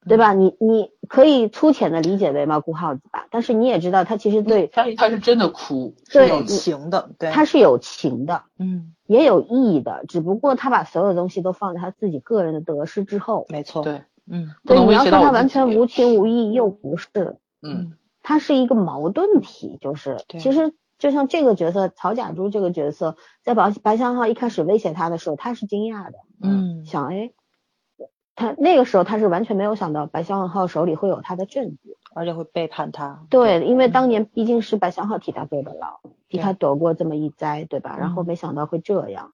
[0.08, 0.32] 对吧？
[0.32, 13.46] 你你可以粗浅的理解为猫哭耗子吧，但是你也知道他其实对他他是真的哭，是有情的，对，他是有情的，嗯，也有意义的，只不过他把所有东西都放在他自己个人的得失之后。
[13.48, 14.50] 没错，对，嗯。
[14.64, 17.08] 对，你要说他完全无情无义，又不是，
[17.62, 17.92] 嗯，
[18.22, 20.40] 他是一个矛盾体，就是对。
[20.40, 27.32] 其实就像这个角色曹甲珠这个角色，在白白香浩一开始威胁他的时候，他是惊讶的，嗯，想哎，
[28.36, 33.24] 他那个时候他是完全没有想到白香浩手里会有他的证据，而且会背叛他。
[33.30, 37.96] 对，因为当年毕竟是白香浩替他坐的牢，替他躲过这么一灾，对吧？
[37.98, 39.32] 然后没想到会这样，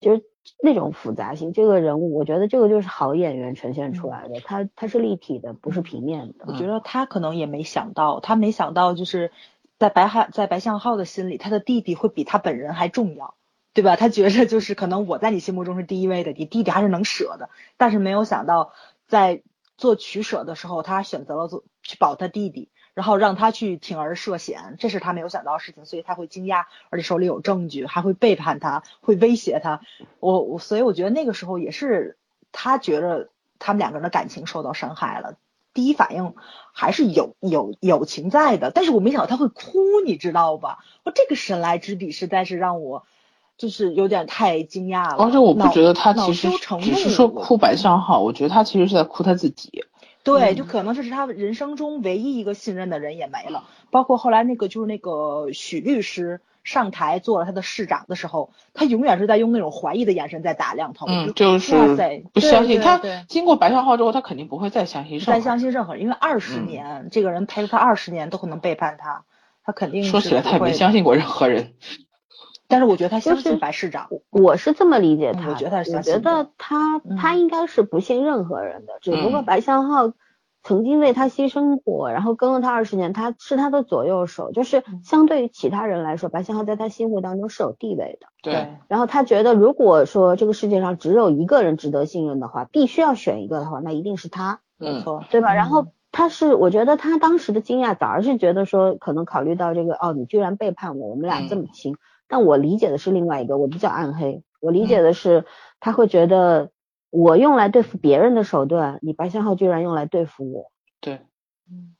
[0.00, 0.24] 就是
[0.62, 6.46] 那种复杂性，这个人物，我觉得这个就是好演员呈现出来的，他他是立体的，不是平面的。
[6.48, 9.32] 我觉得他可能也没想到，他没想到就是
[9.78, 13.34] 在白海在白向浩的心里，他的弟弟会比他本人还重要。
[13.72, 13.94] 对吧？
[13.94, 18.72] 他觉着就是可能我在你心目中是第一位的，你弟弟还是能舍的，但是没有想到
[19.06, 19.42] 在
[19.76, 29.80] 做取舍的时候，他选择了做去保他弟弟，然后让他去铤而涉险，这是他没有想到的事情，所以他会惊讶，而且手里有证据，还会背叛他，会威胁他。
[30.18, 32.18] 我我所以我觉得那个时候也是
[32.50, 33.30] 他觉着
[33.60, 35.36] 他们两个人的感情受到伤害了，
[35.74, 36.34] 第一反应
[36.72, 40.80] 还是有有友情在的，但是我没想到他会哭，你知道吧？
[41.04, 43.06] 我这个神来之笔实在是让我。
[43.60, 46.48] 就是有点太惊讶了，而且我不觉得他其实
[46.80, 49.84] 只是说哭白相浩，我觉得他其实是在哭他自己。
[50.22, 53.64] 对，就可能这是他人生中唯一一个信任的人也没了。
[53.90, 61.04] 包括后来那个就是那个许律师上台做了他的市长的时候，他永远是在用那种怀疑的眼神在打量他。
[61.06, 61.74] 嗯，就是
[62.32, 62.98] 不相信他。
[63.28, 69.24] 经过白相浩之后，他肯定不会再相信再相信任何人，因为二十年这个人陪了他二十年都可能背叛他，
[69.64, 71.74] 他肯定说起来他也没相信过任何人。
[72.70, 75.50] 但是我觉得他相信白市长，我是这么理解他。
[75.50, 80.12] 我觉得他我觉得他他应该是不信任何人的，只不过白向浩
[80.62, 88.28] 曾经为他牺牲过，然后跟了他二十年，他是他的左右手，就是相对于其他人来说，白向浩在他心目当中是有地位的。
[88.42, 88.68] 对。
[88.86, 94.60] 然后他觉得，如果说这个世界上只有一个人值得信任的话，必须要选一个的话，那一定是他。
[94.76, 95.24] 没错。
[95.30, 95.54] 对吧？
[95.54, 101.96] 然后他是，我觉得他当时的惊讶，反而是觉得说，可能考虑到这个，哦，你居然背叛我，我们俩这么亲。
[102.30, 104.44] 但我理解的是另外一个，我比较暗黑。
[104.60, 105.44] 我理解的是，
[105.80, 106.70] 他会觉得
[107.10, 110.70] 我用来对付别人的手段，你白相浩居然用来对付我。
[111.00, 111.22] 对，
[111.68, 111.96] 嗯，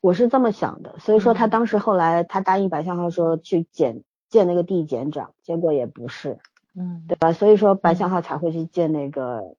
[0.00, 0.96] 我是这么想的。
[0.98, 6.38] 所以说他当时后来他答应白相浩说去检见那个地检长，结果也不是，
[6.74, 7.32] 嗯，对吧？
[7.32, 9.54] 所以说白相浩才会去见那个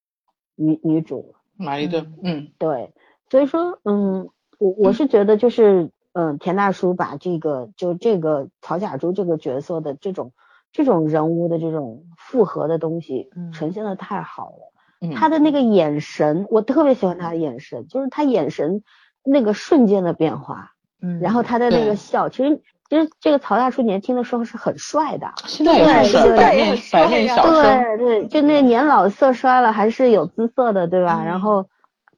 [0.55, 2.91] 女女主玛丽顿，嗯，对。
[3.29, 4.27] 所以说，嗯，
[4.58, 5.91] 我我是觉得就是。
[6.12, 10.32] 嗯，田大叔把这个就这个曹甲珠这个角色的这种
[10.72, 14.54] 这种人物的这种复合的东西呈现的太好
[15.02, 18.82] 了，他的那个眼神，我特别喜欢他的眼神，就是他眼神
[19.24, 31.24] 那个瞬间的变化，嗯，然后他的那个笑，其实其实这个曹大叔年轻的时候是很帅的，现在也是白面白面小生，对对，就那年老色衰了还是有姿色的，对吧？
[31.24, 31.67] 然后。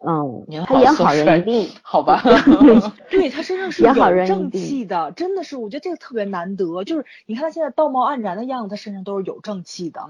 [0.05, 2.21] 嗯，他演好 人一定好吧？
[3.09, 3.93] 对他身上是有
[4.25, 6.83] 正气的，真的是，我觉得这个特别难得。
[6.83, 10.01] 就是你看他现在道貌岸然的样子，他身上都是有正气的，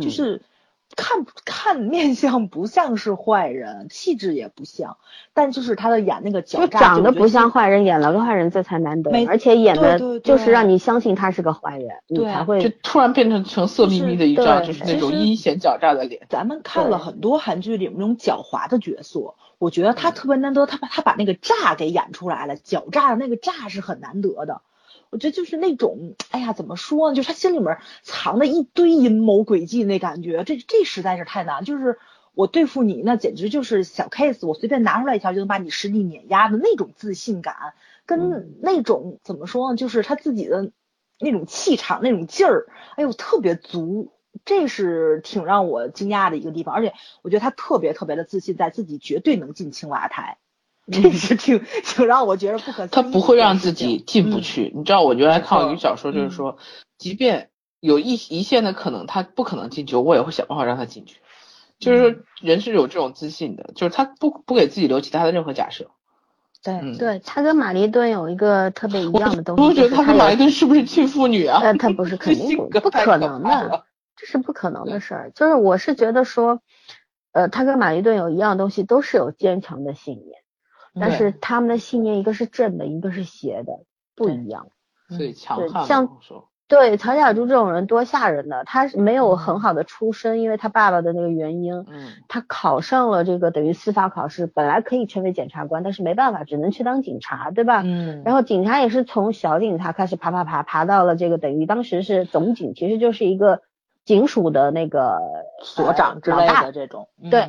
[0.00, 0.42] 就是
[0.96, 4.96] 看 看面相不像是坏人，气质也不像，
[5.34, 16.22] 但就是他的演那个狡诈，长得不像坏人，演了个坏人这才难得，而且演的就是让你相信他是个坏人，你才会就突然变成成色眯眯的一张，就是那种阴险狡诈的脸。
[16.28, 19.34] 咱们看了很多韩剧里面那种狡猾的角色。
[19.58, 24.62] 我觉得他特别难得，他把他把那个诈给演出来了，狡诈的那个诈是很难得的。
[25.10, 27.16] 我觉得就是那种，哎呀，怎么说呢？
[27.16, 31.64] 就是他心里面藏的一堆阴谋诡计那感觉，这这实在是太难。
[31.64, 31.98] 就是
[32.34, 37.74] 我对付你，那简直就是小 case，我随便拿出来一条就能把你实力碾压的那种自信感，
[38.06, 39.76] 跟那种怎么说呢？
[39.76, 40.70] 就是他自己的
[41.18, 44.12] 那种气场、那种劲儿，哎呦，特别足。
[44.44, 50.38] 这是挺让我惊讶的一个地方，而且我觉得他特别特别的自信，在自己绝对能进青瓦台，
[51.02, 52.88] 这是挺挺让我觉得不可思议。
[52.90, 56.58] 他不会让自己进不去，你知道，我原来看过一个小说，就是说，
[56.98, 57.50] 即便
[57.80, 61.18] 有一一线的可能，他不可能进去，我也会想办法让他进去。
[61.78, 65.90] 就是说，人是有这种自信的，就是他不不给自己留其他的任何假设。
[66.62, 69.62] 对，对他跟玛丽顿有一个特别一样的东西。
[69.62, 71.60] 我觉得他跟玛丽顿是不是亲父女啊？
[71.62, 73.84] 呃，他不是， 肯定不不可能的。
[74.14, 76.60] 这是不可能的事儿，就是我是觉得说，
[77.32, 80.39] 呃，他跟马丽顿有一样东西，都是有坚强的信念，
[80.94, 83.72] 但是他们的信念一个是正的，一个是邪的，
[84.16, 84.68] 不一样。
[85.08, 85.86] 最强悍。
[85.86, 86.18] 像
[86.66, 97.82] 对曹小珠这种人多吓人的，他是没有很好的出身，因为他爸爸的那个原因，嗯，他考上了这个等于司法考试，本来可以成为检察官，但是没办法，只能去当警察，对吧？
[97.84, 98.22] 嗯。
[98.24, 103.62] 然后警察也是从小警察开始爬爬爬，爬到了这个等于当时是总警，其实就是一个。
[104.02, 105.20] 警署的那个
[105.62, 107.42] 所长之类的这种，对，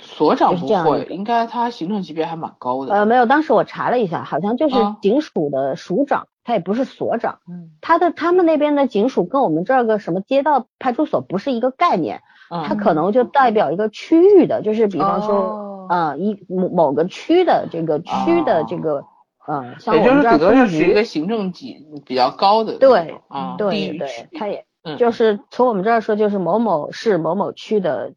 [0.00, 2.94] 所长不会，应该他行政级别还蛮高的。
[2.94, 19.04] 呃，没有，当时我查了一下，好像就是警署的署长，他也不是所长，嗯他的他们那边的警署跟我们这儿个什么街道派出所不是一个概念，他嗯可能就代表一个区域的，就是比方说哦啊、一某某个区的这个区的这个
[19.46, 28.14] 呃，像我们这儿也就是一个行政级比较高的对啊，地对对，他也嗯就是从我们这儿说就是某某市某某区的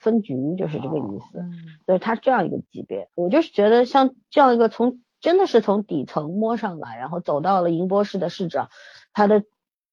[0.00, 1.38] 分局，就是这个意思。
[1.38, 1.52] 嗯
[1.86, 8.68] 所以他这样一个级别，我就是觉得像这样一个从真的是从底层摸上来，然后走到了宁波市的市长，
[9.12, 9.42] 他的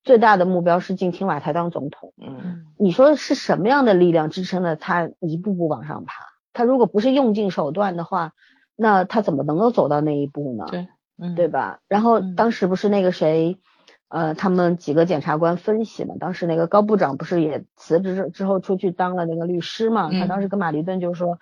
[0.04, 2.14] 最大的目标是进青瓦台当总统。
[2.18, 6.24] 嗯嗯你说是什么样的力量支撑了他一步步往上爬？
[6.54, 8.34] 他如果不是用尽手段的话，
[8.76, 10.66] 那他怎么能够走到那一步呢？
[10.70, 10.88] 对
[11.18, 11.80] 嗯，对吧？
[11.88, 13.58] 然后嗯当时不是那个谁，
[14.10, 20.10] 呃，他们几个检察官分析嘛，当时那个高部长不是也辞职之之后出去当了那个律师嘛？
[20.12, 21.40] 他嗯当时跟马利顿就说，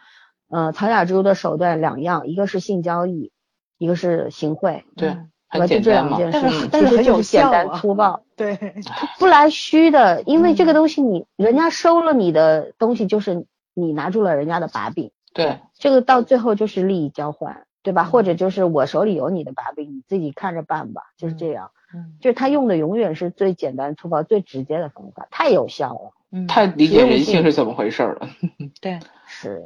[0.50, 3.32] 呃，曹雅珠的手段两样，一个是性交易，
[3.78, 5.68] 一个是行贿，对嗯，对吧？
[5.68, 8.58] 很就这简单嘛，两件事但是情，但是很有简单粗暴，对，
[9.20, 15.12] 不来虚的，因为这个嗯东西你人家收了你的东西，就是你拿住了人家的把柄。
[15.34, 18.04] 对，这个到最后就是利益交换，对吧？
[18.04, 21.72] 嗯或者就是我手里有你的把柄，你自己看着办吧，就是这样。
[21.94, 26.12] 嗯就是他用的永远是最简单粗暴、最直接的方法，太有效了。
[26.32, 28.28] 嗯太理解人性性是怎么回事了。
[28.82, 29.00] 对。
[29.28, 29.64] 是，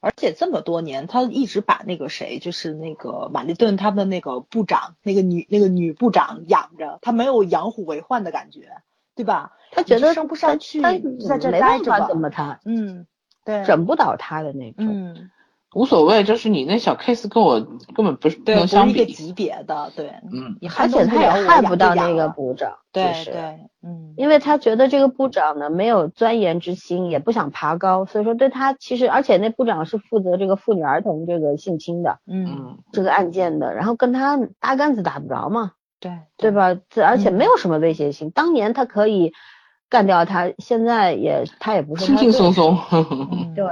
[0.00, 8.68] 而且这么多年，他一直把那个谁，就是那个马利顿他们的那个部长，那个女那个女部长养着，他没有养虎为患的感觉，
[9.14, 9.52] 对吧？
[9.70, 10.92] 他觉得升不上去，他
[11.26, 12.06] 在这没办法待着吧。
[12.08, 13.06] 怎么他嗯，
[13.44, 14.86] 对，整不倒他的那种。
[14.86, 15.30] 嗯，
[15.74, 17.60] 无所谓，就是你那小 case 跟我
[17.94, 19.12] 根本不是不对，能不是一个相比。
[19.12, 23.40] 级别的，对，嗯，你而且他也害不到那个部长，对就是对，
[23.82, 36.50] 嗯，因为他觉得这个部长呢没有钻研之心，也不想爬高，所以说对他其实，而且那部长是负责这个妇女儿童这个性侵的嗯，嗯，这个案件的，然后跟他八竿子打不着嘛，对对？
[36.50, 36.74] 吧？
[36.90, 39.32] 这而且嗯没有什么威胁性，当年他可以
[39.88, 42.78] 干掉他，现在也他也不是轻轻松松。
[42.90, 43.64] 嗯对，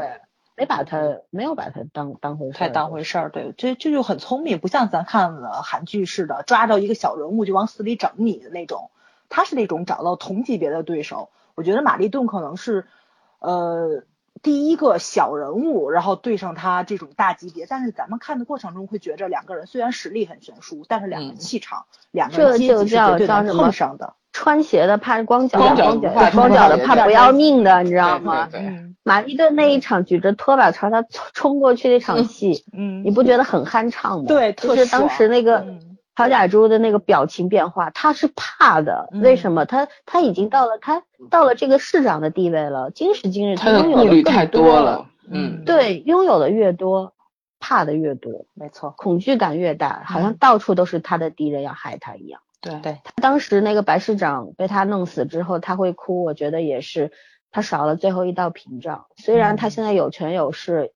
[0.61, 8.91] 没把他没有把他当当回事儿，太当回事儿，对，这这就很聪明，不像咱看的韩剧似的，抓着一个小人物就往死里整你的那种。
[9.31, 12.85] 他是那种找到同级别的对手，我觉得马利顿可能是，
[13.39, 14.03] 呃，
[14.43, 17.65] 第一个小人物，然后对上他这种大级别。
[17.67, 24.13] 但是咱们看的过程中会觉着两个人虽然实力很悬殊，但是两个嗯气场、两个这人阶级是对能叫什么碰上的。
[24.33, 25.75] 穿鞋的怕光脚的，
[26.33, 28.49] 光脚的怕不要命的，你知道吗？
[29.03, 34.25] 马利顿那一场举着拖把朝他冲冲过去那场戏，嗯你不觉得很酣畅吗？
[34.29, 39.65] 对就是当时那个嗯曹甲珠的那个表情变化，他是怕的，嗯为什么？
[39.65, 45.07] 他他已经到了他到了这个市长的地位了，今时今日他的拥有顾虑太多了。
[45.31, 47.15] 嗯，对，拥有的越多，
[47.59, 52.43] 怕的越多，没错，恐惧感越大，好像嗯到处都是他的敌人要害他一样。
[52.61, 52.81] 对。
[52.81, 57.13] 对，他当时那个白市长被他弄死之后，他会哭，我觉得也是
[57.51, 59.07] 他少了最后一道屏障。
[59.17, 59.71] 虽然他嗯。
[59.71, 60.93] 现在有权有势，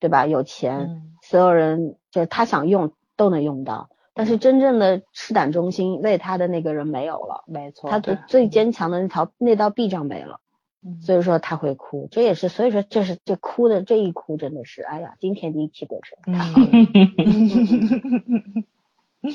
[0.00, 0.26] 对吧？
[0.26, 1.12] 有钱，嗯。
[1.22, 10.40] 所有人就是他想用都能用到，但是真正的赤胆忠心为他的那个人没有了，没错，他的最坚强的那条那道壁障没了，
[10.84, 11.00] 嗯。
[11.02, 12.08] 所以说他会哭。
[12.10, 16.66] 这也是所以说这是这哭的这一哭真的是，哎呀，今天地泣鬼神，太好了，
[19.22, 19.32] 嗯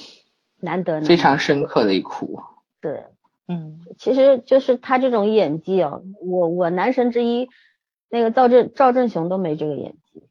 [0.60, 2.39] 难得非常深刻的一哭。
[2.82, 3.03] 对。
[3.49, 7.47] 嗯其实就是他这种演技哦，我我男神之一，
[8.10, 10.22] 那个赵振赵振雄都没这个演技，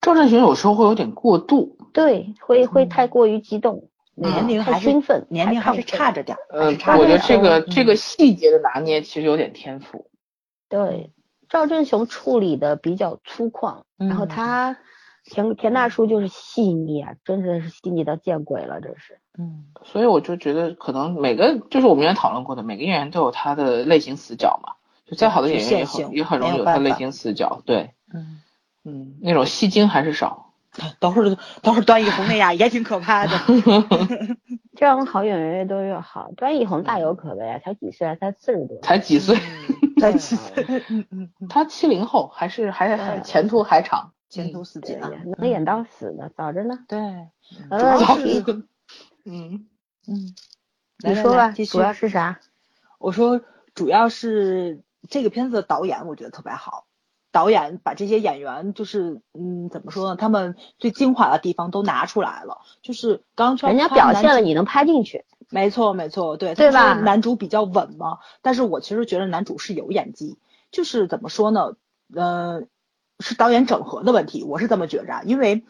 [0.00, 10.08] 赵振雄有时候会有点过度，对，会会嗯太过于激动，年龄还是兴奋，年龄还是差着点儿，还呃是，差我觉得这个嗯这个细节的拿捏其实有点天赋。
[10.68, 11.10] 对，
[11.48, 14.78] 赵振雄处理的比较粗犷，然后嗯他
[15.24, 19.18] 田田大叔就是细腻啊，真的是细腻到见鬼了，这是。
[19.38, 24.74] 嗯所以我就觉得，可能每个就是我们原来讨论过的，每个演员都有他的类型死角嘛。
[25.06, 27.60] 就再好的演员也很也很容易有他类型死角。
[27.66, 28.40] 对，嗯，
[28.84, 30.48] 嗯，那种戏精还是少。
[31.00, 33.32] 都是都是段奕宏那样，也挺可怕的。
[34.74, 36.30] 这样好演员越多越好。
[36.34, 38.78] 段奕宏大有可为啊，才几岁啊，才四十多。
[38.80, 39.36] 才几岁？
[40.00, 40.64] 才几岁？
[40.88, 44.12] 嗯嗯嗯，他七零后，还是还还前途还长。
[44.30, 45.10] 前途似对锦啊。
[45.36, 46.78] 能演到死的，早着呢。
[46.88, 46.98] 对，
[49.24, 49.66] 嗯，
[50.06, 50.34] 嗯，
[50.98, 52.40] 你说吧，来继续主要是啥？
[52.98, 53.40] 我说
[53.74, 56.86] 主要是这个片子的导演，我觉得特别好。
[57.30, 60.16] 导演把这些演员，就是嗯，怎么说呢？
[60.16, 62.60] 他们最精华的地方都拿出来了。
[62.82, 65.24] 就是刚才人家表现了，你能拍进去。
[65.48, 70.38] 没错，没错，对，对吧男主比较稳嘛，但是我其实觉得男主是有演技，
[70.70, 71.74] 就是怎么说呢，
[72.14, 72.64] 呃，
[73.18, 75.64] 是导演整合的问题，我是这么觉着啊，因为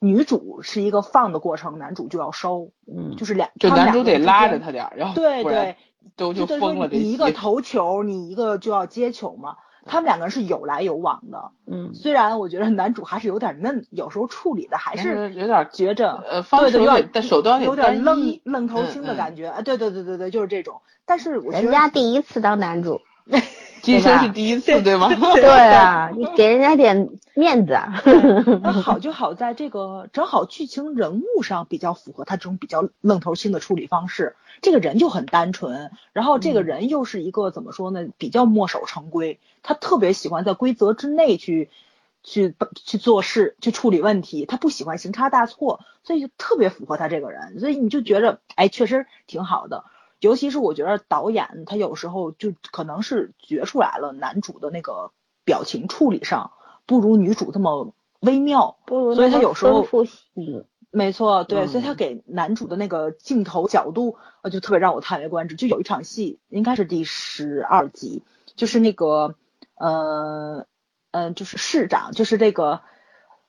[0.00, 5.76] 女主是一个放的过程，男主就要收，嗯，就是两，就男主得拉着他点儿，然后对对，
[6.16, 9.56] 都就疯了你一个戏投球，你一个就要接球嘛。
[9.90, 19.62] 他们两个人是有来有往的，嗯，虽然我觉得男主还是有点嫩，有时候处理的还是是有点觉着呃方式对对，有点有点但手段有点点愣愣头青的感觉啊！
[19.62, 20.82] 对对对对对，就是这种。
[21.06, 23.00] 但是我觉得人家第一次当男主，
[23.88, 25.08] 今生是第一次，对吗？
[25.34, 28.02] 对啊， 你给人家点面子啊。
[28.62, 34.36] 那好 就好在这个正好剧情人物上比较符合他这种比较愣头青的处理方式。
[34.60, 41.70] 这个人就很单纯，然后这个人又是一个怎么说呢，比较墨守成规，他特别喜欢在规则之内去
[42.22, 49.84] 去去做事，去处理问题，他不喜欢行差大错，所以就特别符合他这个人，所以你就觉着哎，确实挺好的。
[50.20, 55.12] 尤其是我觉得导演他有时候就可能是觉出来了男主的那个
[55.44, 56.52] 表情处理上
[56.86, 60.64] 不如女主这么微妙，不如所以他有时候丰富细腻。
[60.90, 65.54] 没错，对，嗯所以他给男主的那个镜头角度，呃，就特别让我叹为观止。
[65.54, 68.24] 就有一场戏，应该是第十二集，
[68.56, 69.34] 就是那个，
[69.74, 70.66] 呃，
[71.10, 72.80] 嗯、就是市长，就是这个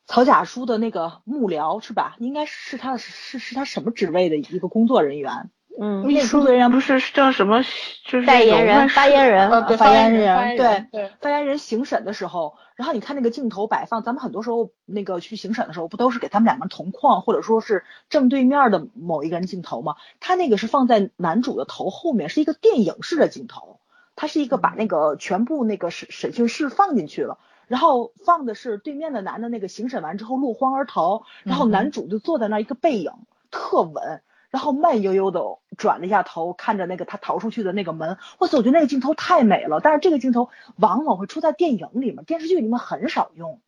[0.05, 2.17] 曹甲书的那个幕僚是吧？
[2.20, 5.49] 应该是他是是他什么职位的一个工作人员？
[5.82, 7.63] 嗯，秘书人员不是叫什么，
[8.05, 19.95] 就是代言人发言人发言言人对对，发言人行审的时候，然后你看那个镜头摆放，咱们很多时候那个去行审的时候，不都是给他们两个人同框，或者说是正对面的某一个人镜头吗？
[20.19, 23.80] 他那个是放在男主的头后面，是一个电影式的镜头，
[24.15, 27.38] 他是一个把那个全部那个审审讯室放进去了。
[27.67, 33.11] 然后放的是对面的男的那个行审完之后落荒而逃，然后男主就坐在那儿一个背影
[33.51, 35.41] 特稳，然后慢悠悠的
[35.78, 39.80] 转了一下头，看着那个他逃出去的那个门，哇塞，我觉得那个镜头太美了。
[39.82, 43.62] 但是这个镜头往往会出在电影里面，电视剧里面很少用。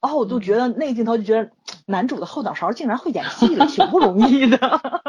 [0.00, 1.50] 哦，我就觉得那个镜头就觉得
[1.86, 4.58] 男主的后脑勺竟然会演戏了，挺不容易的。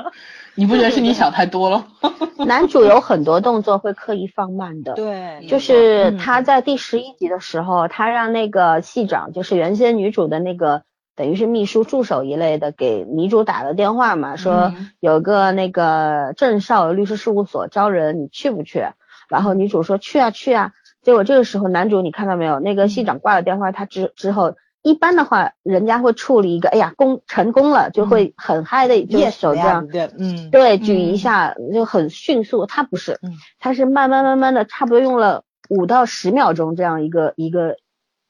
[0.54, 1.88] 你不觉得是你想太多了？
[2.46, 4.94] 男主有很多动作会刻意放慢的。
[4.94, 10.84] 对，就是嗯他在第十一集的时候，他让那个系长，就是原先女主的那个，
[11.16, 18.86] 等于是秘书助手一类的，给女主打了电话嘛，说嗯有个那个郑少律师事务所招人，你去不去？
[19.30, 20.72] 然后女主说去啊去啊。
[21.02, 22.60] 结果这个时候男主你看到没有？
[22.60, 29.88] 那个系长挂了电话，他之之后，一般的话人家会处理一个，哎呀功成功了，就会很嗨的，就手这样。
[29.88, 32.66] 对，嗯，对，举一嗯下就很迅速。
[32.66, 37.76] 他不是嗯，他是慢慢慢慢的，差不多用了五到十秒钟这样一个一个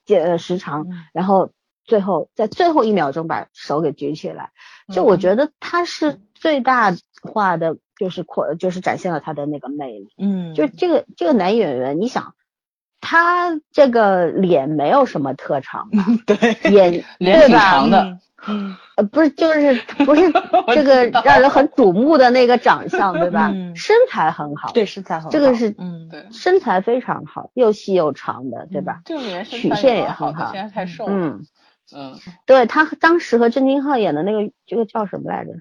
[0.08, 1.52] 呃时长，嗯然后
[1.86, 4.52] 最后在最后一秒钟把手给举起来。
[4.94, 10.10] 就我觉得他是最大化的，就是扩就是展现了他的那个魅力。
[10.18, 12.34] 嗯，就这个这个男演员，你想。
[13.06, 17.58] 他这个脸没有什么特长吧，对，眼脸挺？
[17.58, 19.76] 长的，嗯，嗯呃，不是，就是
[20.06, 20.32] 不是
[20.74, 23.52] 这个让人很瞩目的那个长相，对吧？
[23.54, 29.02] 嗯身材很好，对，身材很好，这个是嗯，对，身材非常好，又细又长的，对吧？
[29.04, 31.12] 这个曲材线也很好蛮好的，现在太瘦了。
[31.14, 31.46] 嗯，
[31.92, 35.52] 嗯，对他当时和郑钧浩演的那个这个叫什么来着？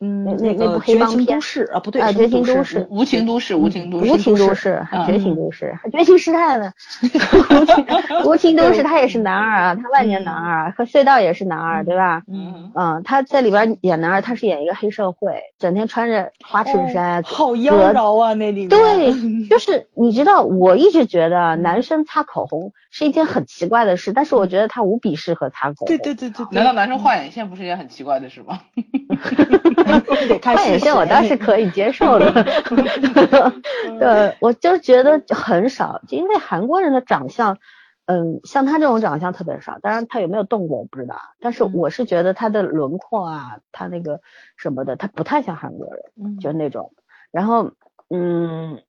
[0.00, 6.72] 嗯，那那那部黑帮片都市啊，不对，啊绝情都市市，无情都市，无情都市，无情都都市，绝情都市，还绝情师太呢？
[7.02, 7.84] 无情
[8.24, 12.22] 无情都市，他也是男二啊，他万年男二，和隧道也是男二，对吧？
[12.32, 19.12] 嗯，嗯，他在里边演男二，他是演一个黑社会，整天穿着花衬衫，哦好妖娆啊，那里面，对，
[19.48, 25.88] 就是你知道，我一直觉得男生擦口红是一件很奇怪的事，但是我觉得他无比适合擦口红。
[25.88, 28.60] 对对对对对，难道男生画眼线不是一件很奇怪的事吗？
[30.28, 32.30] 得看眼线我倒是可以接受的，
[33.86, 37.58] 嗯对，我就觉得很少，因为韩国人的长相，
[38.06, 39.78] 嗯，像他这种长相特别少。
[39.80, 44.20] 当然他有没有动过我不知道，但是嗯我是觉得他的轮廓啊，他那个
[44.56, 46.92] 什么的，他不太像韩国人，嗯就那种。
[47.30, 47.72] 然后，
[48.08, 48.82] 嗯，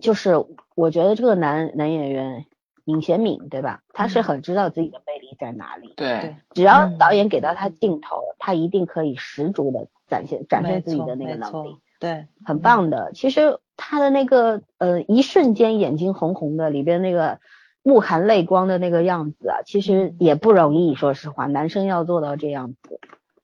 [0.00, 0.34] 就是
[0.74, 2.46] 我觉得这个男男演员
[2.84, 3.82] 尹贤敏，对吧？
[3.92, 13.12] 他是嗯很知道自己的魅力在哪里，对，只要嗯导演给到他镜头，他一定可以十足的展现展现自己的那个能力。，对，很棒的。
[13.12, 17.40] 其实他的那个呃，一瞬间眼睛红红的，里边那个
[17.82, 20.94] 目含泪光的那个样子啊，其实也不容易。
[20.94, 23.00] 说实话，男生要做到这样子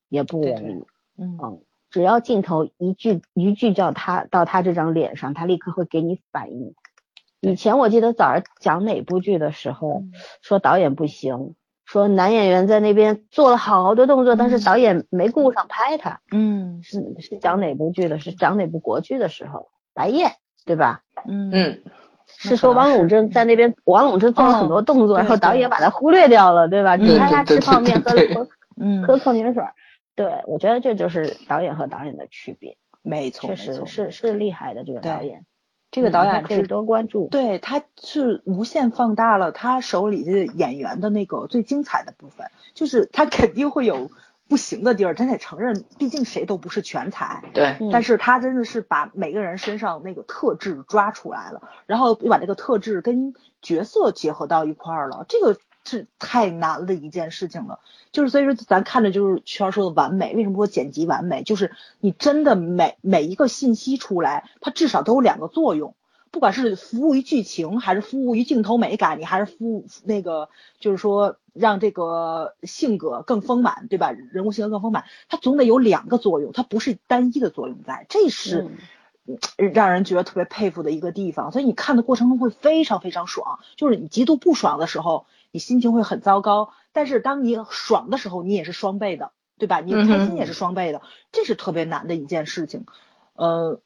[0.09, 0.84] 也不容易。
[1.18, 1.61] 嗯嗯，
[1.91, 6.74] 只要镜头一句一句叫他到他这张脸上，他立刻会给你反应。
[7.41, 10.12] 以前我记得早上讲哪部剧的时候，嗯
[10.43, 16.20] 说导演不行，说男演员在那边做了好多动作，但是嗯导演没顾上拍他。
[16.32, 18.18] 嗯是是讲哪部剧的？
[18.18, 19.68] 是讲哪部国剧的时候？
[19.95, 20.32] 白夜，
[20.64, 21.03] 对吧？
[21.26, 21.82] 嗯嗯，
[22.26, 26.97] 是说王永贞在那边，王永贞做了很多动作，哦然后导演把他忽略掉了，对吧？
[26.97, 29.72] 只对拍他吃泡面、喝对喝嗯，喝矿泉水儿。
[30.14, 32.76] 对，我觉得这就是导演和导演的区别。
[33.03, 35.47] 没错，确实是是厉害的这个导演。
[35.97, 37.28] 这个导演可以多关注。
[37.30, 44.11] 对，他是无限放大了他手里的演员的那个最精彩的部分，就是他肯定会有。
[44.49, 47.42] 不行的地儿，咱得承认，毕竟谁都不是全才。
[47.53, 55.57] 对，但是他真的是把每个人身上那个特质抓出来了，然后又把这个特质跟角色结合到一块儿了，这个
[55.87, 57.80] 是太难的一件事情了。
[58.12, 61.43] 就是所以说，咱看着就是圈说的完美，为什么说剪辑完美？
[61.43, 65.95] 就是你真的每每一个信息出来，它至少都有两个作用。
[66.32, 74.11] 不管是服务于剧情，还是服务于镜头美感，你还是服务那个，就是说让这个性格更丰满，对吧？
[74.11, 78.68] 人物性格更丰满，它总得有两个作用，它不是单一的作用在，这是
[79.57, 81.53] 让人觉得特别佩服的一个地方。
[81.53, 89.81] 所以你看的过程中会非常非常爽，就是你极度不爽的时候，你心情会很糟糕；但是当你爽的时候，你也是双倍的，对吧？
[89.81, 91.03] 你开心也是双倍的，
[91.33, 92.87] 这是特别难的一件事情，
[93.35, 93.81] 呃。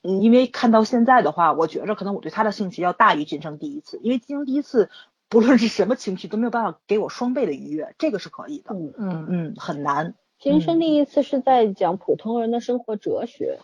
[0.00, 4.90] 因为看到现在的话，我觉着可能我对他的兴趣要大于今生第一次，因为今生第一次
[5.28, 8.72] 不论是什么情绪都没有办法给我双倍的愉悦，这个是可以的。
[8.72, 10.14] 嗯嗯嗯，很难。
[10.38, 13.58] 今生第一次是在讲普通人的生活哲学，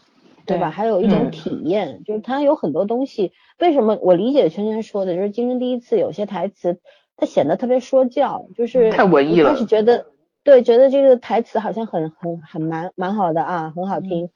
[0.47, 0.71] 对吧？
[0.71, 3.33] 还有一种体验，就是他有很多东西。
[3.59, 6.81] 为什么我理解圈圈说的，就是今生第一次有些台词，
[7.17, 9.51] 他显得特别说教，就是太文艺了。
[9.51, 10.07] 开始觉得
[10.45, 14.31] 对，觉得这个台词好像很很很蛮蛮好的啊，很好听。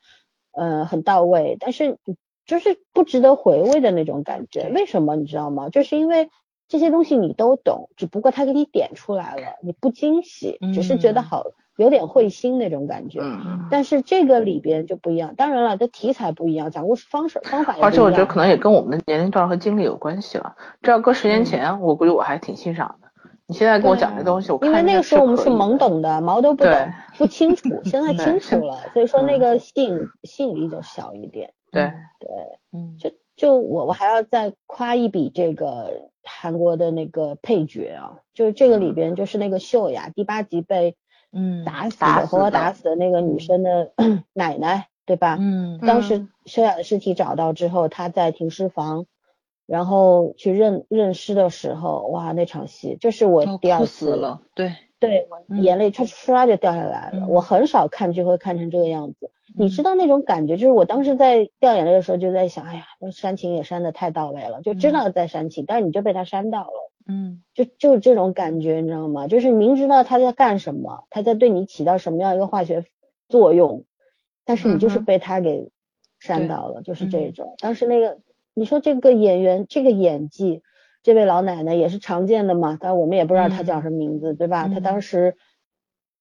[0.53, 1.99] 呃，很到位，但是
[2.47, 4.71] 就是不值得回味的那种感觉。
[4.75, 5.69] 为什么你知道吗？
[5.69, 6.31] 就是因为
[6.67, 11.45] 这些东西你都懂，只不过他给你点出来了，你不惊喜，只是觉得好
[11.77, 13.21] 有点会心那种感觉。
[13.23, 17.89] 嗯但是这个里边就不一样，当然了，这题材不一样，讲故事方式方法也不一样。
[17.89, 20.57] 而且我觉得可能也跟我们的年龄段和经历有关系了。
[20.83, 23.09] 这要搁十年前，我估计我还挺欣赏的。
[23.49, 26.73] 你现在跟我讲这东西，我因为那个时候我们是懵懂的，毛都不懂，
[27.17, 27.69] 不清楚。
[27.85, 31.53] 现在清楚了，所以说那个吸引吸引力就小一点。
[31.71, 32.29] 对对，
[32.73, 40.97] 嗯，就就我我还要再夸一笔这个韩国的那个配角啊，就是这个里边就是那个秀雅，第八集被
[41.37, 43.93] 嗯打死的活活打死的那个女生的
[44.33, 45.37] 奶奶，对吧？
[45.39, 49.07] 嗯，当时秀雅的尸体找到之后，她在停尸房。
[49.67, 54.77] 然后去认认尸的时候，哇，那场戏就是我第二次了，对。
[55.01, 57.27] 对，眼泪唰唰就掉下来了。
[57.27, 69.27] 我很少看剧会看成这个样子，你知道那种感觉，就是我当时在掉眼泪的时候就在想，哎呀，那煽情也煽的太到位了，就知道在煽情，但是你就被他煽到了，嗯，就就是这种感觉，你知道吗？
[69.29, 72.85] 就是明知道他在干什么，他在对你起到什么样一个化学
[73.29, 73.85] 作用，
[74.45, 75.71] 但是你就是被他给
[76.19, 77.55] 煽到了，就是这种。
[77.59, 78.19] 当时那个。
[78.59, 80.63] 你说这个演员这个演技，
[81.03, 82.79] 这位老奶奶也是常见的嘛？
[82.81, 84.67] 但我们也不知道她叫什么名字，对吧？
[84.69, 85.37] 她当时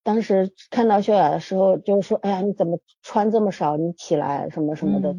[0.03, 3.77] 当时看到秀雅的时候，就说：“哎呀，你怎么穿这么少？
[3.77, 5.15] 你起来什么什么的，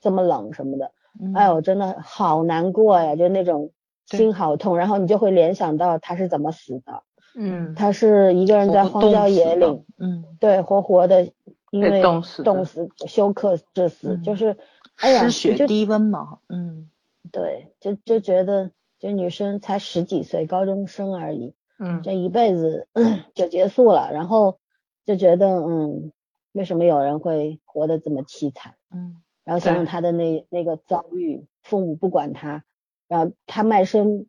[0.00, 0.92] 这么冷什么的。”
[1.34, 3.72] 哎呦，真的好难过呀，就那种
[4.06, 4.76] 心好痛。
[4.76, 7.02] 然后你就会联想到他是怎么死的。
[7.36, 11.30] 嗯，他是一个人在荒郊野岭，嗯，对，活活的
[11.70, 14.56] 因为冻死冻死休克致死，就是。
[14.96, 16.88] 失血低温嘛，嗯，
[17.32, 22.86] 对，就就觉得这女生才十几岁，高中生而已，嗯，这一辈子
[23.34, 24.60] 就结束了，然后
[25.04, 26.12] 就觉得，嗯，
[26.52, 28.74] 为什么有人会活得这么凄惨？
[28.94, 32.62] 嗯，然后想想她的那那个遭遇，父母不管她，
[33.08, 34.26] 然后她卖身，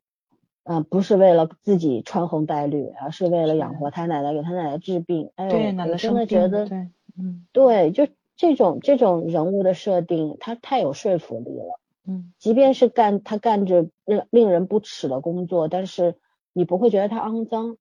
[0.64, 5.32] 嗯，不是为了自己穿红戴绿，而是为了养活他奶奶，给他奶奶治病。
[5.36, 8.08] 哎呦，我真的觉得，对，嗯，对，就。
[8.38, 11.80] 这种这种人物的设定，他太有说服力了。
[12.06, 16.16] 嗯，即便是干他干着令令人不齿的工作，但是
[16.52, 17.78] 你不会觉得他肮脏。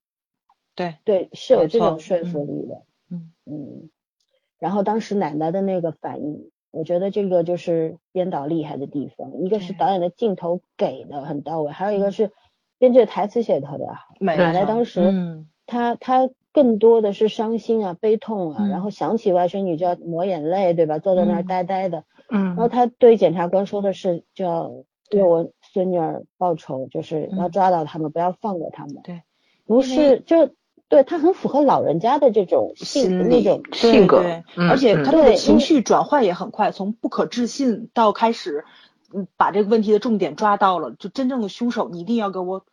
[0.73, 2.83] 对对，是有这种说服力的。
[3.11, 3.89] 嗯嗯。
[4.57, 9.31] 然后当时奶奶的那个反应，我觉得这个就是编导厉害的地方。
[9.39, 12.31] 一个是导演的镜头给的很到位，还有一个是
[12.77, 13.95] 编剧的台词写的特别好。
[14.19, 16.29] 奶奶当时，嗯，他他。
[16.55, 20.99] 更多的是伤心啊、悲痛啊，然后想起外甥女就要抹眼泪，对吧？
[20.99, 22.05] 坐在那儿呆呆的。
[22.31, 22.45] 嗯。
[22.45, 24.71] 然后她对检察官说的是，就要
[25.11, 29.01] 为我孙女儿报仇，就是要抓到他们，不要放过他们。
[29.03, 29.23] 对。
[29.65, 30.51] 不是，就
[30.87, 38.65] 对他很符合老人家的这种性那种性格，而且他的情绪转换也很快，从不可置信到开始，
[39.13, 42.65] 嗯，把这个问题的重点抓到了，就真正的凶手，你一定要给我。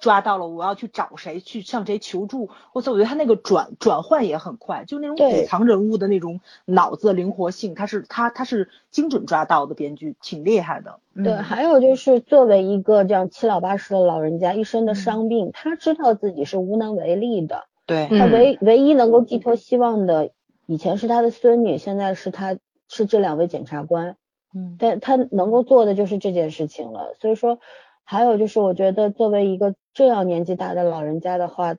[0.00, 2.48] 抓到了，我要去找谁，去向谁求助。
[2.72, 11.00] 或者我觉得他那个转转换也很快，就那种隐藏人物的那种脑子灵活性，他是他他是精准抓到的编剧，挺厉害的。
[11.14, 17.64] 对，还有就是作为一个这样七老八十的老人家，一身的伤病，他知道自己是无能为力的。
[17.86, 20.30] 对，他嗯唯唯一能够寄托希望的，
[20.66, 24.16] 以前是他的孙女，现在是他是这两位检察官，
[24.54, 27.14] 嗯但他能够做的就是这件事情了。
[27.18, 27.58] 所以说，
[28.04, 31.72] 还有就是我觉得作为一个这样年纪大的老人家的话，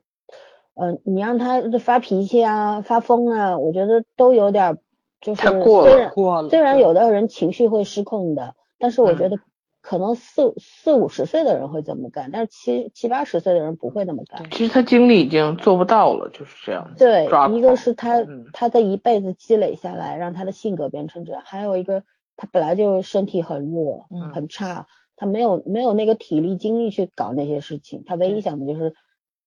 [0.74, 4.78] 嗯、你让他发脾气啊、发疯啊，我觉得都有点儿
[5.22, 6.48] 就是太过了虽然过了。
[6.50, 9.38] 虽然有的人情绪会失控的，但是我觉嗯得
[9.80, 14.50] 可能四四五十岁的人会这么干，但是七七八十岁的人不会那么干。
[14.50, 16.92] 其实他精力已经做不到了，就是这样。
[16.98, 17.24] 对，
[17.56, 22.02] 一个是他嗯他的一辈子积累下来，让他的性格变成这样，还有一个
[22.36, 24.86] 他本来就身体很弱，嗯很差，
[25.20, 28.94] 他没有没有那个体力精力去搞那些事情，他唯一想的就是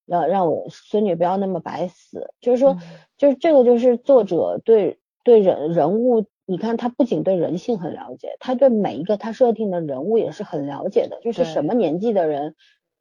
[0.05, 2.80] 让让我孙女不要那么白死，就是说嗯。
[3.17, 12.53] 就是这个就是作者对对人人物，你看他不仅对人性很了解，他对每一个他设定的人物也是很了解的，就是什么年纪的人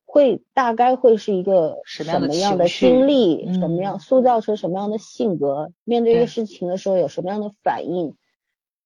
[0.06, 3.82] 会大概会是一个什么样的经历，什么嗯。
[3.82, 8.16] 样塑造成什么样的性格，面对一个事情的时候有什么样的反应，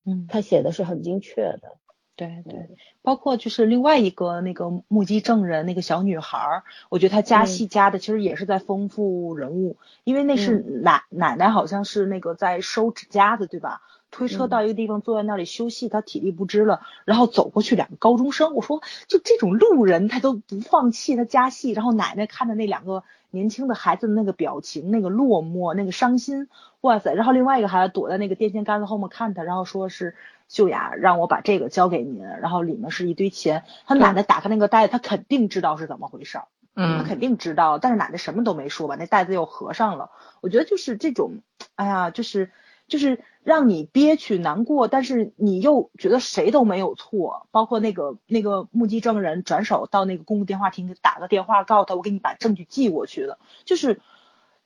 [0.05, 1.79] 嗯，他写的是很精确的。
[2.17, 7.47] 对对，包括就是另外一个那个目击证人那个小女孩儿，我觉得她加嗯。
[7.47, 10.83] 戏加的其实也是在丰富人物，因为那是嗯。
[10.83, 13.83] 奶奶奶好像是那个在收指甲的对吧？
[14.11, 14.49] 推车嗯。
[14.49, 26.49] 到一个地方坐在那里休息，她体力不支了，然后走过去两个高中生，我说就这种路人他都不放弃，他加戏，然后奶奶看着那两个年轻的孩子的那个表情，那个落寞，那个伤心，
[26.81, 27.13] 哇塞！
[27.13, 30.15] 然后另外一个孩子躲在那个电线杆子后面看他，然后说是
[30.49, 33.65] 秀雅让我把这个交给您，然后里面是一堆钱。
[33.87, 40.11] 他奶奶打开那个袋子，他肯定知道是怎么回事儿，他嗯肯定知道，但是奶奶什么都没说，把那袋子又合上了。
[40.41, 41.41] 我觉得就是这种，
[41.75, 42.51] 哎呀，就是
[42.87, 54.01] 就是让你憋屈难过，但是你又觉得谁都没有错，包括那个那个目击证人转手到那个公共电话亭打个电话告诉他，我给你把证据寄过去了，就是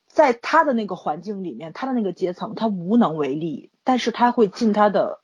[0.07, 5.21] 在他的那个环境里面，他的那个阶层，他无能为力，但是他会尽他的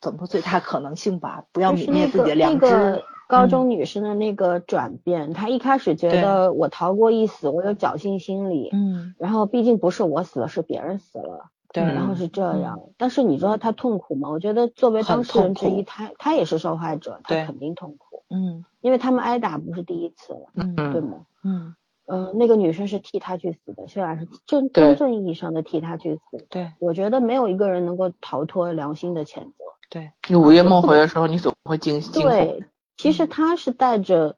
[0.00, 2.66] 怎么说最大可能性吧，不要泯灭自己的个良知。
[2.66, 12.80] 那个高嗯中女生的那个转变，她一开始觉得我逃过一死，我有侥幸心理，嗯，然后毕竟不是我死了，是别人死了，对，然后是这嗯样。
[12.96, 14.30] 但是你知道她痛苦吗？
[14.30, 21.26] 我觉得作为当事人之一，她她也是受害者，她肯定痛苦，嗯因为他们挨打不是第一次了，嗯对吗？
[21.44, 21.74] 嗯，
[22.06, 26.46] 嗯、那个女生是替他去死的，虽然是真真正意义上的替他去死。
[26.48, 29.52] 对我觉得没有一个人能够逃脱良心的谴责。
[29.90, 32.22] 对，你午夜梦回的时候，你总会惊惊。
[32.22, 32.64] 对，
[32.96, 34.36] 其实他是带着，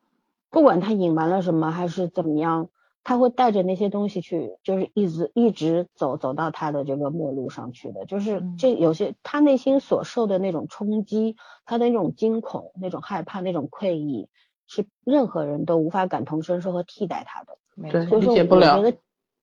[0.51, 2.71] 不管他隐瞒了什么还是怎么样，
[3.05, 8.07] 他会带着那些东西去，就是一直一直走走到他的这个末路上去的。
[8.07, 11.37] 就是嗯这有些他内心所受的那种冲击，
[11.67, 14.29] 他的那种惊恐、那种害怕、那种愧意，
[14.67, 17.59] 是任何人都无法感同身受和替代他的。
[17.91, 18.83] 对理解不了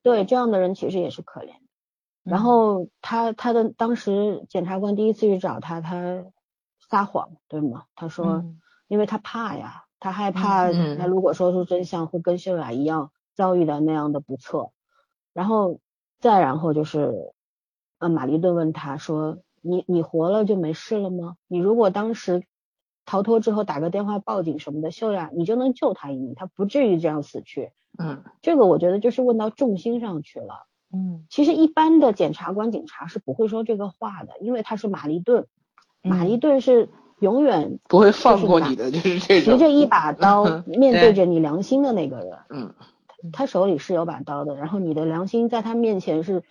[0.01, 1.69] 对这样的人其实也是可怜的。
[2.30, 6.26] 然嗯后他他的当时检察官第一次去找他，他
[6.90, 7.86] 撒谎，对吗？
[7.96, 14.72] 他说，嗯因为他怕呀，他害怕嗯他如果说出真相，会跟秀雅一样遭遇到那样的不测。
[15.34, 15.80] 然后
[16.20, 17.34] 再然后就是，
[18.00, 21.36] 呃，玛丽顿问他说：“你你活了就没事了吗？
[21.48, 22.44] 你如果当时
[23.06, 30.68] 逃脱之后打个电话报警什么的，秀雅你就能救他一命，他不至于这样死去。”嗯这个我觉得就是问到重心上去了。
[30.94, 35.48] 嗯其实一般的检察官、警察是不会说这个话的，因为他是玛丽顿，
[36.02, 39.54] 玛丽嗯顿是永远不会放过你的，就是这种。
[39.54, 42.74] 提着一把刀嗯面对着你良心的那个人，嗯
[43.34, 46.44] 他手里是有把刀的，然后你的良心在他面前是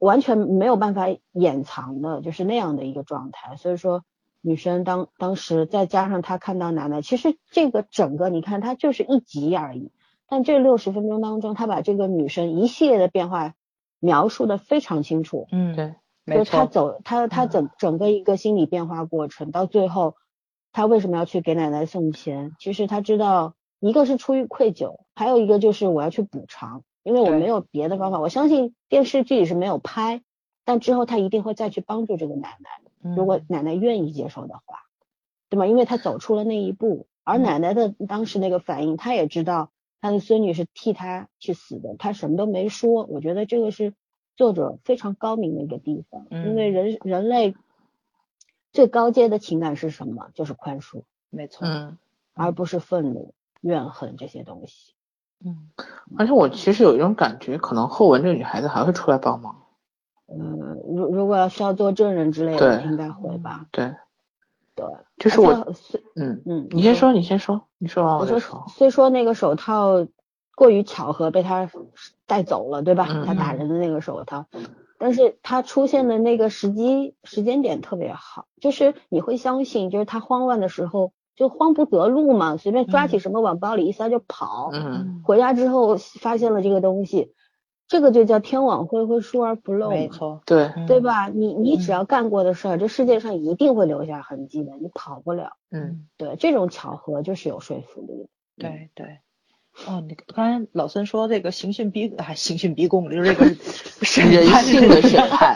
[0.00, 3.56] 完全没有办法掩藏的，就是那样的一个状态。
[3.56, 4.02] 所以说，
[4.40, 9.92] 女生当当时再加上她看到奶奶，其实这个整个你看，它就是一集而已，
[10.28, 13.54] 但这六十分钟当中，他把这个女生一系列的变化
[14.00, 15.46] 描述的非常清楚。
[15.52, 20.16] 嗯，对，就他，走他他嗯整整个一个心理变化过程，到最后
[20.72, 22.52] 他为什么要去给奶奶送钱？
[22.58, 28.18] 其实他知道，一个是出于愧疚，还有一个就是我要去补偿，因为我没有别的方法。
[28.18, 30.22] 我相信电视剧是没有拍，
[30.64, 34.80] 但之后他一定会再去帮助这个奶奶，如果嗯奶奶愿意接受的话，
[35.48, 35.66] 对吗？
[35.66, 39.70] 因为他走出了那一步，而嗯奶奶的当时那个反应，她也知道
[40.00, 43.04] 她的孙女是替他去死的，他什么都没说。
[43.04, 43.94] 我觉得这个是
[44.36, 47.54] 作者非常高明的一个地方，因为嗯人人类
[48.72, 50.28] 最高阶的情感是什么？
[50.34, 51.96] 就是宽恕，没错，嗯，
[52.34, 54.92] 而不是愤怒、怨恨这些东西。
[55.44, 55.68] 嗯
[56.16, 59.62] 而且我其实有一种感觉，可能后文这个女孩子还会出来帮忙。
[60.28, 63.66] 嗯，如如果要需要做证人之类的，应该会吧？
[63.70, 63.94] 对，
[64.76, 68.64] 对，就是我，虽嗯，嗯，你先说，你先说，你说完我说我再说。
[68.68, 70.06] 虽说那个手套
[70.54, 71.68] 过于巧合被他
[72.26, 73.08] 带走了，对吧？
[73.08, 73.24] 嗯？
[73.24, 74.46] 他打人的那个手套，
[74.98, 85.22] 但是他出现的那个时机时间点特别好，就是你会相信，就是他慌乱的时候就慌不择路嘛，随便抓起什么往包里一塞就跑，嗯。
[85.24, 87.32] 回家之后发现了这个东西，
[87.88, 89.90] 这个就叫天网恢恢，疏而不漏。
[89.90, 91.00] 没错，对，嗯对？
[91.00, 91.28] 吧？
[91.28, 95.56] 你你嗯只要干过的事儿，这世界上一定会留下痕迹的，你跑不了。
[95.70, 98.28] 嗯对，这种巧合就是有说服力的。
[98.58, 99.18] 对对。
[99.86, 103.54] 哦，你刚才老孙说这个刑讯逼，还刑讯逼供，就是这个
[104.06, 105.54] 审人性的审 判，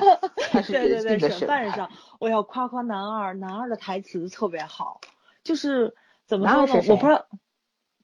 [0.68, 1.72] 对对对，审判判。
[1.74, 5.00] 上，我要夸夸男二，男二的台词特别好，
[5.42, 5.94] 就是
[6.26, 6.72] 怎么说呢？
[6.90, 7.24] 我不知道，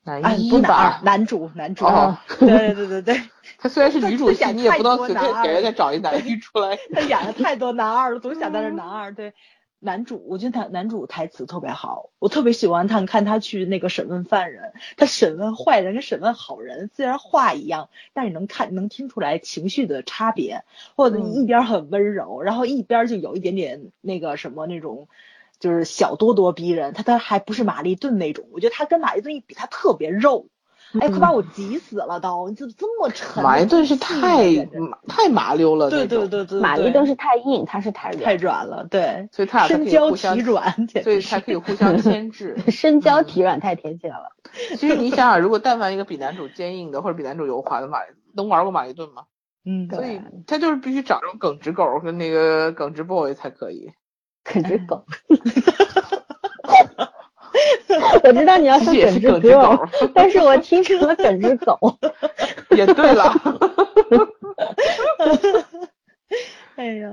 [0.06, 3.20] 男哎，一不男二，，男主，男主，哦对对对对对，
[3.58, 6.78] 他虽然是女主戏，你也不能随便男给人家找一男一 出来。
[6.94, 9.12] 他演了太多男二了，总想在这嗯男二。
[9.12, 9.34] 对，
[9.80, 13.02] 男主，我觉得他男主台词特别好，我特别喜欢他。
[13.02, 20.62] 看他去那个审问犯人，他审问坏人跟审问好人，虽然话一样，但是能看能听出来情绪的差别，
[20.94, 25.08] 或者嗯一边很温柔，然后一边就有一点点那个什么那种。
[25.58, 30.48] 就是小咄咄逼人，他他还不是玛丽顿那种，我觉得他跟玛丽顿一比，他特别肉，
[31.00, 32.48] 哎，快把我急死了都！
[32.48, 33.42] 你怎么这么沉？
[33.42, 34.66] 马伊顿是太
[35.08, 42.56] 太麻溜了，对那种对对对，马丽顿是太硬，他是太太软，了，对，所以他俩可以身娇互相体软，所以直是才可以互相牵制。
[42.68, 44.32] 身娇体软太贴切了。
[44.76, 47.98] 其实你想想，如果但凡一个比男主坚硬的或者比男主油滑的马，
[48.34, 49.24] 能玩过马伊顿吗？
[49.64, 53.90] 嗯，所以他就是必须找这种耿直狗跟那个耿直 boy 才可以。
[54.52, 55.04] 耿直狗。
[58.24, 61.78] 我知道你要说也是耿直 girl，狗，但是我听成了耿直狗。
[62.76, 63.32] 也对了。
[66.76, 67.10] 哎呀，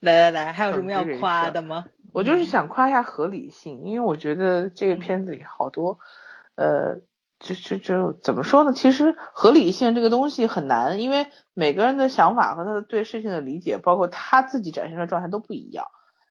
[0.00, 1.84] 来来来，还有什么要夸的吗？
[2.12, 5.98] 我就是想夸一下合理性，因为我觉得这个片子里好多，
[6.56, 6.98] 呃，
[7.42, 8.72] 就就就怎么说呢？
[8.72, 15.84] 其实合理性这个东西很难，因为每个人的想法和他的对事情的理解，包括他自己展现的状态都不一样。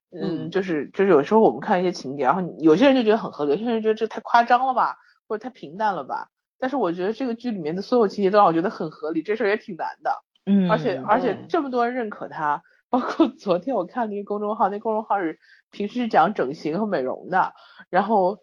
[0.10, 4.98] 嗯，就是就是有时候我们看一些情节，然后有些人就觉得很合理，有些人觉得这太夸张了吧，
[5.28, 6.30] 或者太平淡了吧。
[6.60, 10.24] 但是我觉得这个剧里面的所有情节都让我觉得很合理，这事儿也挺难的。
[10.46, 15.40] 嗯，而且而且这么多人认可他，包括昨天我看那个公众号，那公众号是
[15.72, 17.54] 平时是讲整形和美容的，
[17.90, 18.40] 然后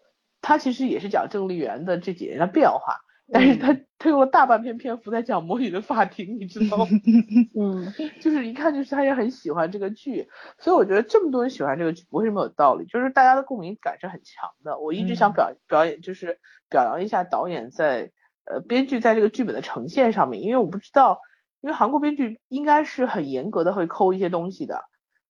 [0.49, 6.87] 他其实也是讲郑丽媛的这几年的变化，但是他他用了大半篇篇幅在讲《魔女的法庭》，你知道吗？
[7.55, 10.27] 嗯，就是一看就是他也很喜欢这个剧，
[10.57, 14.79] 所以我觉得这么多人喜欢这个剧不会是没有道理，就是大家的共鸣感是很强的。
[14.79, 18.11] 我一直想嗯表表演，就是表扬一下导演在
[18.45, 21.21] 呃编剧在这个剧本的呈现上面，因为我不知道，
[21.61, 24.85] 因为韩国编剧应该是很严格的会抠一些东西的，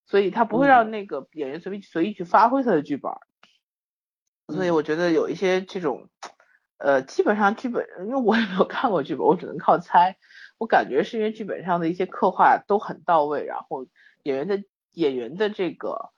[0.06, 3.20] 所以他不会让那个演员随便随意去发挥他的剧本儿，
[4.50, 6.08] 所以我觉得有一些这种。
[6.82, 10.16] 呃，基本上剧本，因为我也没有看过剧本，我只能靠猜。
[10.56, 13.84] 我感觉是因为剧本上的一些刻画都很到位，然后
[14.22, 16.08] 演员的演员的这个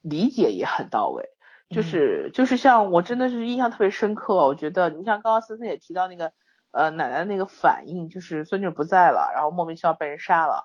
[0.00, 1.28] 理解也很到位。
[1.70, 6.32] 就是就是像我真的是印象特别深刻，我觉得你像刚刚森森也提到那个
[6.72, 10.64] 呃奶奶的那个反应，就是孙女不在了，然后莫名其妙被人杀了，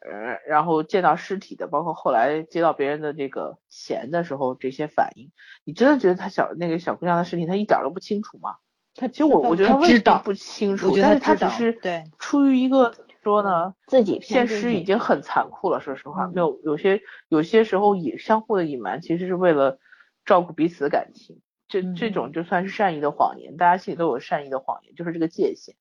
[0.00, 5.30] 呃，然后见到尸体的，包括后来接到别人的这个钱的时候这些反应，
[5.64, 8.56] 你真的觉得他小那个小姑娘的事情他一点都不清楚吗？
[8.94, 15.80] 他其实我我觉得他知道不清楚，但是他只是对出于一个说呢，自己现实已经很残酷了。
[15.80, 19.78] 说实话，没有有些有些时候也相互的隐瞒，其实是为了
[20.24, 21.40] 照顾彼此的感情。
[21.68, 25.76] 这这种就算是善意的谎言，大家心里都有善意的谎言，就是这个界限。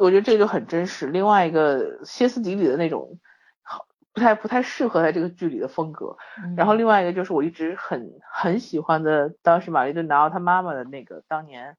[0.00, 1.06] 我觉得这个就很真实。
[1.06, 3.18] 另外一个歇斯底里的那种，
[3.62, 6.16] 好不太不太适合在这个剧里的风格。
[6.56, 11.76] 然后另外一个就是我一直很很喜欢的，当时玛丽顿拿到她妈妈的那个当年，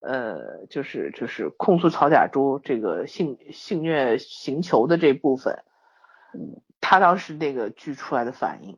[0.00, 5.64] 呃，就是就是控诉曹甲珠这个性性虐行求的这部分，
[6.34, 8.76] 嗯，他当时那个剧出来的反应，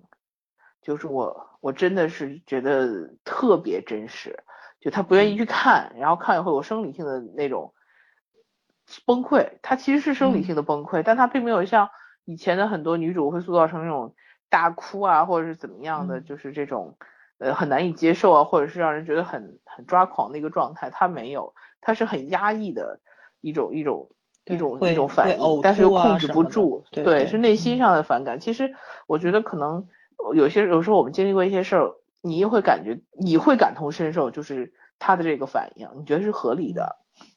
[0.81, 4.45] 就是我我真的是觉得特别真实，
[4.81, 7.75] 就他不愿意去看，然后看以后有生理性的那种
[9.05, 11.91] 崩溃，他其实是生理性的崩溃，但他并没有像
[12.25, 14.15] 以前的很多女主会塑造成那种
[14.49, 16.97] 大哭啊，或者是怎么样的，嗯就是这种
[17.39, 23.01] 呃很难以接受啊，或者是让人觉得很很抓狂的一个状态，他没有，他是很压抑的
[23.41, 24.11] 一种一种
[24.45, 28.39] 一种一种反应，但是又控制不住，对对是内心上的反感。
[28.39, 28.75] 其实
[29.07, 29.89] 我觉得可能
[30.35, 36.97] 有些有时候我们经历过一些事儿，你也会感觉你会感同身受，就是他的这个反应，你觉得是合理的。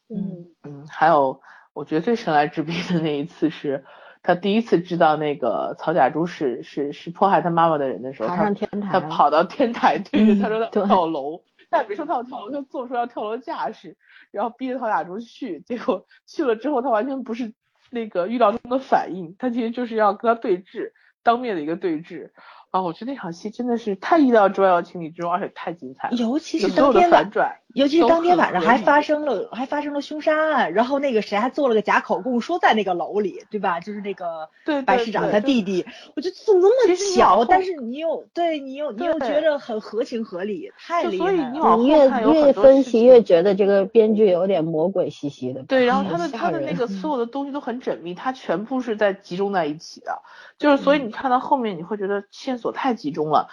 [0.10, 1.42] 嗯嗯，还有
[1.74, 3.86] 我觉得最神来之笔的那一次是，
[4.24, 13.98] 他第一次知道那个曹甲珠是是是迫害他妈妈的人的时候，他爬上天台了他跑到天台对着他说他对跳楼，但没说他要跳楼，他做出要跳楼架势，
[14.32, 17.54] 然后逼着曹雅珠去，结果去了之后，他完全不是
[17.92, 20.92] 那个预料中的反应，他其实就是要跟他对峙，
[21.24, 22.32] 当面的一个对峙。
[22.72, 29.20] 啊，我觉得那场戏真的是太意料之外又情理之中，而且太精彩，尤其是当天晚，反转，尤其是当天晚上还发生。
[29.20, 33.80] 了还发生了凶杀案，然后那个谁还做了个假口供，说在那个楼里，对吧？
[33.80, 34.50] 就是那个
[34.86, 41.76] 白市长他弟弟，我觉得怎么那么巧，但是你又对你又你又觉得很合情合理，太所以厉害了。
[41.78, 42.08] 你越
[42.46, 45.64] 越分析越觉得这个编剧有点魔鬼兮兮的。
[45.64, 50.22] 对，然后他的他的那个所有的东西都很缜密，他全部是在集中在一起的，
[50.58, 53.50] 就是所以你看到后面你会觉得线索太集中了，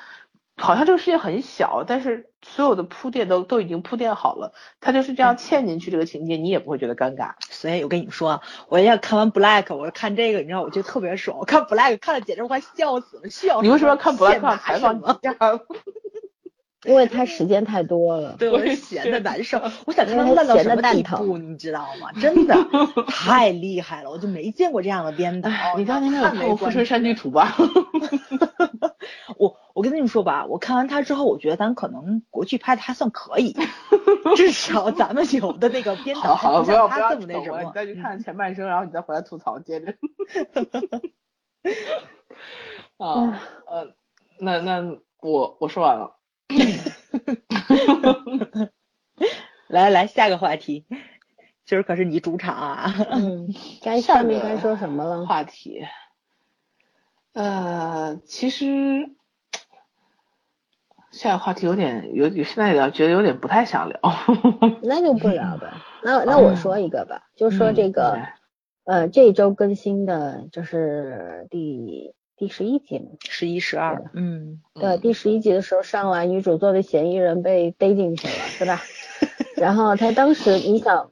[0.57, 7.33] 好像这个世界很小，但是所有的铺垫都都已经铺垫好了，他就是这样嵌进去这个情节，你也不会觉得尴尬。
[7.49, 11.39] 所以我跟你说啊，我要看完 Black，我看这个，你知道，我觉得特别爽。
[11.39, 15.19] 我看 Black 看了简直快笑死了，笑你为什么要看 Black 访什么？
[15.23, 15.29] 你？
[16.87, 18.37] 因为他时间太多了。
[18.39, 19.59] 对，我是闲的难受。
[19.87, 22.13] 我想看他烂到什么地步，你知道吗？
[22.21, 22.57] 真的
[23.09, 25.51] 太厉害了，我就没见过这样的编导。
[25.77, 27.57] 你当年没有看看过《富春山居图》吧？
[29.39, 33.57] 我我跟你们说吧，我看完他之后，我觉得咱可能国剧拍的还算可以，
[34.37, 37.63] 至少咱们有的那个编导好好，不像他要不要这么那什么。
[37.63, 39.95] 你再去看前半生，然后你再回来吐槽，接着。
[42.97, 43.93] 啊，呃，
[44.41, 46.16] 那那我我说完了。
[49.69, 50.87] 来来，下个话题，
[51.65, 52.95] 今儿可是你主场啊！
[53.11, 53.49] 嗯，
[53.83, 55.27] 该下面该说什么了？
[55.27, 55.85] 话题，
[57.33, 59.11] 呃，其实
[61.11, 63.99] 下个话题有点有有现在聊觉得有点不太想聊。
[64.83, 65.85] 那就不聊吧。
[66.05, 68.21] 那那我说一个吧，就说这个
[68.85, 73.07] 嗯呃这周更新的就是第第十一集嘛。
[73.21, 78.81] 十一、十二，嗯，对，第十一集的时候上来，女主作为嫌疑人被逮进去了，对吧？
[79.57, 81.11] 然后她当时，你想，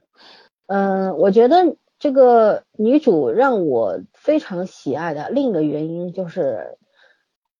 [0.66, 6.76] 嗯、我觉得这个女主让我非常喜爱的另一个原因就是，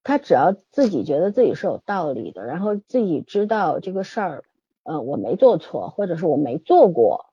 [0.03, 4.45] 她只要自己觉得自己是有道理的，然后自己知道这个事儿，
[4.83, 7.33] 呃，我没做错，或者是我没做过，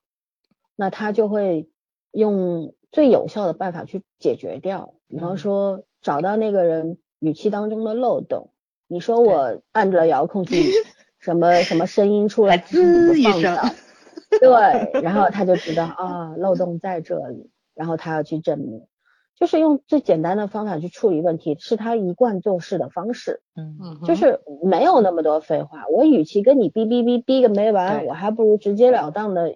[0.77, 1.67] 那她就会
[2.11, 4.93] 用最有效的办法去解决掉。
[5.09, 8.51] 比方嗯说，找到那个人语气当中的漏洞。
[8.87, 10.69] 你说我按着遥控器，
[11.19, 13.57] 什么什么声音出来，还滋一声
[14.39, 18.85] 对，然后他就知道啊，漏洞在这里，然后他要去证明，
[19.35, 25.85] 就是用最简单的方法去处理问题，是他一贯做事的方式，嗯，嗯，就是没有那么多废话。
[25.87, 29.55] 我与其跟你逼逼逼逼个没完，我还不如直截了当的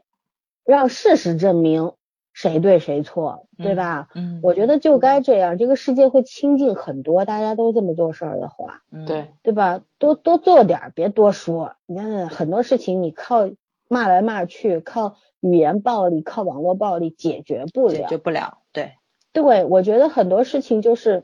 [0.65, 1.93] 让事实证明
[2.35, 4.09] 谁对谁错，对嗯吧？
[4.13, 8.81] 嗯，我觉得就该这样，这个世界会清静很多，大家都这么做事儿的话。
[8.91, 9.81] 嗯对，对吧？
[9.97, 11.77] 多多做点儿，别多说。
[11.85, 13.49] 你看很多事情，你靠
[13.87, 18.17] 骂来骂去，靠语言暴力、靠网络暴力解决不了解决。
[18.17, 18.91] 不了，对，
[19.31, 21.23] 对，我觉得很多事情就是，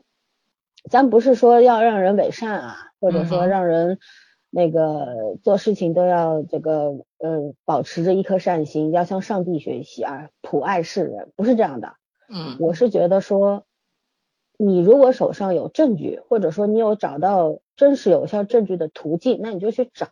[0.88, 3.98] 咱不是说要让人伪善啊，或者说让人
[4.54, 11.94] 那个做事情都要这个呃保持着一颗善心，要向上帝学习啊，普爱世人，不是这样的。
[12.28, 13.64] 嗯我是觉得说，
[14.58, 20.08] 你如果手上有证据，或者说你有找到真实有效证据的途径，那你就去找。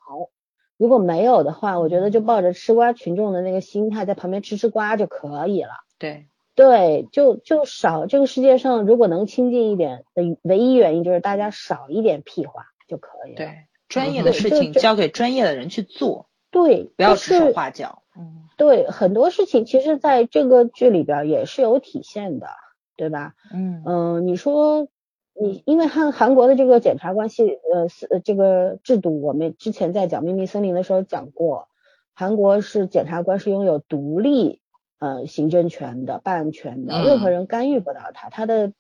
[0.79, 5.73] 如果没有的话，我觉得就抱着吃瓜群众的那个心态，在旁边吃吃瓜就可以了。
[5.99, 13.37] 对，对，就就少这个世界上如果能亲近一点的唯一原因就是大家少一点屁话就可以了。
[13.37, 18.03] 对，专业的事情交给专业的人去做，对，不要就是指手画脚。
[18.17, 18.49] 嗯。
[18.57, 22.47] 对，很多事情其实在这个剧里边也是有体现的，
[22.97, 23.35] 对吧？
[23.53, 23.83] 嗯。
[23.85, 24.89] 嗯、你说
[25.35, 31.69] 你因为韩韩国的这个检察官系呃是呃这个制度，我们之前在讲秘密森林的时候讲过，
[32.15, 34.61] 韩国是检察官是拥有独立
[34.99, 37.05] 呃行政权的、办案权的，嗯。
[37.05, 38.73] 任何人干预不到他，他的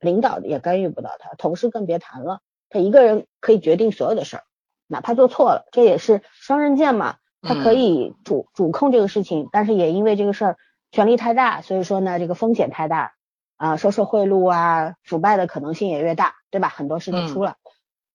[0.00, 4.42] 领导也干预不到他，同事更别谈了，他一个人可以决定所有的事儿，
[4.88, 10.56] 哪怕做错了，这也是双刃剑嘛，他可以主主控这个事情，但是也因为这个事儿
[10.90, 13.12] 权力太大，所以说呢这个风险太大。
[13.60, 16.68] 啊，收受贿赂啊，腐败的可能性也越大，对吧？
[16.68, 17.56] 很多事都出了。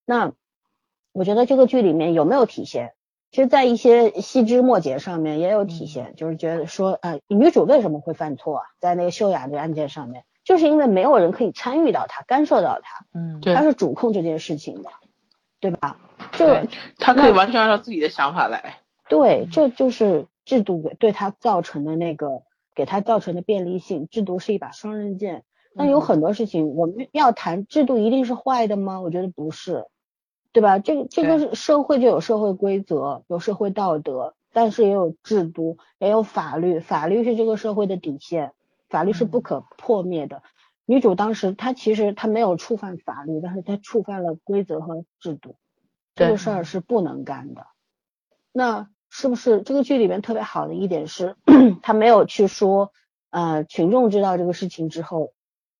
[0.05, 0.32] 那
[1.11, 2.93] 我觉得这个剧里面有没有体现？
[3.30, 8.63] 其实，在一些细枝末节上面也有体现，就是觉得说，呃，女主为什么会犯错啊？
[8.80, 14.91] 在那个秀雅的案件上面，就是因为没有人可以参与到她、干涉到她，嗯，对她是主控这件事情的，
[15.64, 15.97] 对吧？
[16.34, 16.45] 就，
[16.97, 18.80] 他可以完全按照自己的想法来。
[19.07, 22.41] 对，这就是制度给对他造成的那个
[22.76, 24.09] 给他造成的便利性。
[24.09, 25.45] 制度是一把双刃剑，
[25.78, 28.99] 但有嗯很多事情我们要谈制度一定是坏的吗？
[28.99, 29.86] 我觉得不是，
[30.51, 30.80] 对吧？
[30.80, 38.51] 这个这个是社会就有社会规则，有社会道德，但是也有制度，也有法律，法律是这个社会的底线，
[38.89, 40.43] 法律是不可破灭的。
[40.86, 45.55] 女主当时她其实她没有触犯法律，但是她触犯了规则和制度，
[46.15, 47.67] 这个事儿是不能干的。
[48.51, 51.36] 那是不是这个剧里面特别好的一点是，
[51.81, 52.91] 他没有去说，
[53.29, 55.34] 呃，群众知道这个事情之后，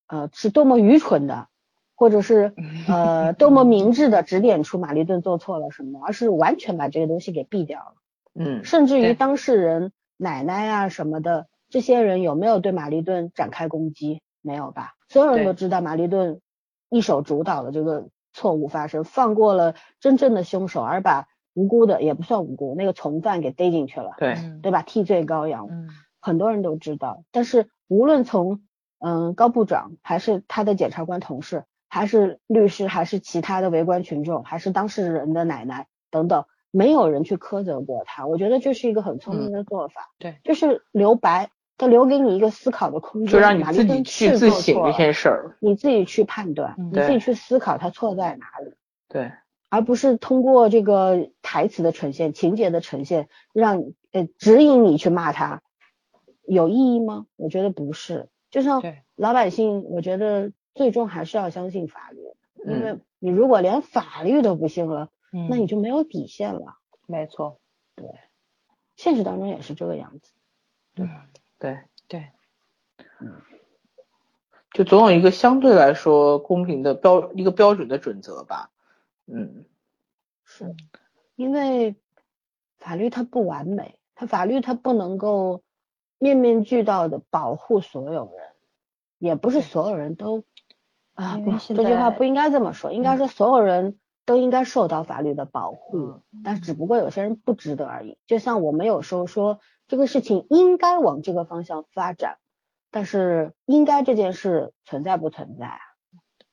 [0.06, 1.48] 呃，是多么愚蠢的，
[1.94, 2.54] 或者是
[2.88, 7.94] 呃 多么明智的指点出玛丽顿做错了什么，而是完全把这个东西给毙掉了。
[8.34, 14.22] 嗯，甚至于当事人奶奶啊什么的，这些人有没有对玛丽顿展开攻击？
[14.44, 14.94] 没有吧？
[15.08, 16.40] 所有人都知道玛丽顿
[16.88, 21.26] 一手主导的这个错误发生，放过了真正的凶手，而把。
[21.56, 24.82] 无辜的也不算无辜，那个从犯给逮进去了，对对吧？
[24.82, 25.88] 替罪羔羊，嗯，
[26.20, 27.22] 很多人都知道。
[27.30, 28.64] 但是无论从
[28.98, 38.26] 嗯高部长，还是他的检察官同事，还是律师，还是其他的围观群众，还是当事人的奶奶等等，没有人去苛责过他。
[38.26, 48.74] 我觉得这是一个很聪明的做法，对，就是留白，他留给你一个思考的空间，就让你自己去自省这些事儿，你自己去判断，你自己去思考他错在哪里，
[49.08, 49.32] 对。
[49.70, 55.62] 而不是通过这个台词的呈现、情节的呈现，让呃指引你去骂他，
[56.46, 57.26] 有意义吗？
[57.34, 58.28] 我觉得不是。
[58.52, 58.84] 就像
[59.16, 62.20] 老百姓，我觉得最终还是要相信法律，
[62.72, 65.08] 因为你如果连法律都不信了，
[65.50, 66.76] 那你就没有底线了。
[67.08, 67.58] 没错，
[67.96, 68.06] 对，
[68.94, 70.30] 现实当中也是这个样子。
[70.94, 71.08] 对，
[71.64, 72.28] 对，对，
[73.20, 73.40] 嗯，
[74.74, 78.70] 就总有一个相对来说公平的标一个标准的准则吧。
[79.24, 79.64] 嗯，
[80.44, 80.76] 是，
[81.36, 81.96] 因为
[82.76, 85.62] 法律它不完美，它法律它不能够
[86.18, 88.46] 面面俱到的保护所有人，
[89.16, 90.44] 也不是所有人都
[91.14, 98.18] 啊，这句话不应该这么说，应该说所有人都应该受到法律的保护，但只不过有些人不值得而已。
[98.26, 102.38] 就像我们有时候说这个事情应该往这个方向发展，
[102.90, 105.80] 但是应该这件事存在不存在啊？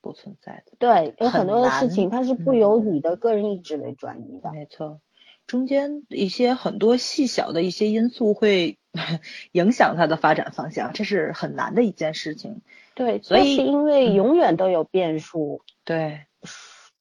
[0.03, 4.99] 不存在的，对，有很多的事情它是不由你的个人意志为转移的，没错，
[5.45, 8.79] 中间一些很多细小的一些因素会
[9.53, 12.61] 影响它的发展方向，这是很难的一件事情。
[12.95, 16.25] 对，所以是因为永远都有变数，对，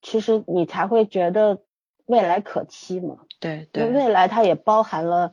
[0.03, 1.63] 其实你才会觉得
[2.07, 3.19] 未来可期嘛。
[3.39, 5.33] 对对，未来它也包含了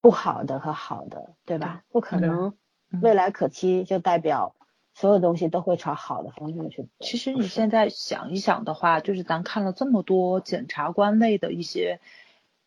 [0.00, 1.82] 不好的和好的，对吧？
[1.90, 2.56] 不可能
[3.02, 4.54] 未来可期就代表。
[4.92, 6.88] 所有东西都会朝好的方向去。
[6.98, 12.00] 其实你现在想一想的话，就是咱看了这么多检察官类的一些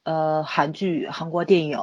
[0.04, 1.78] 呃韩剧、韩国电影，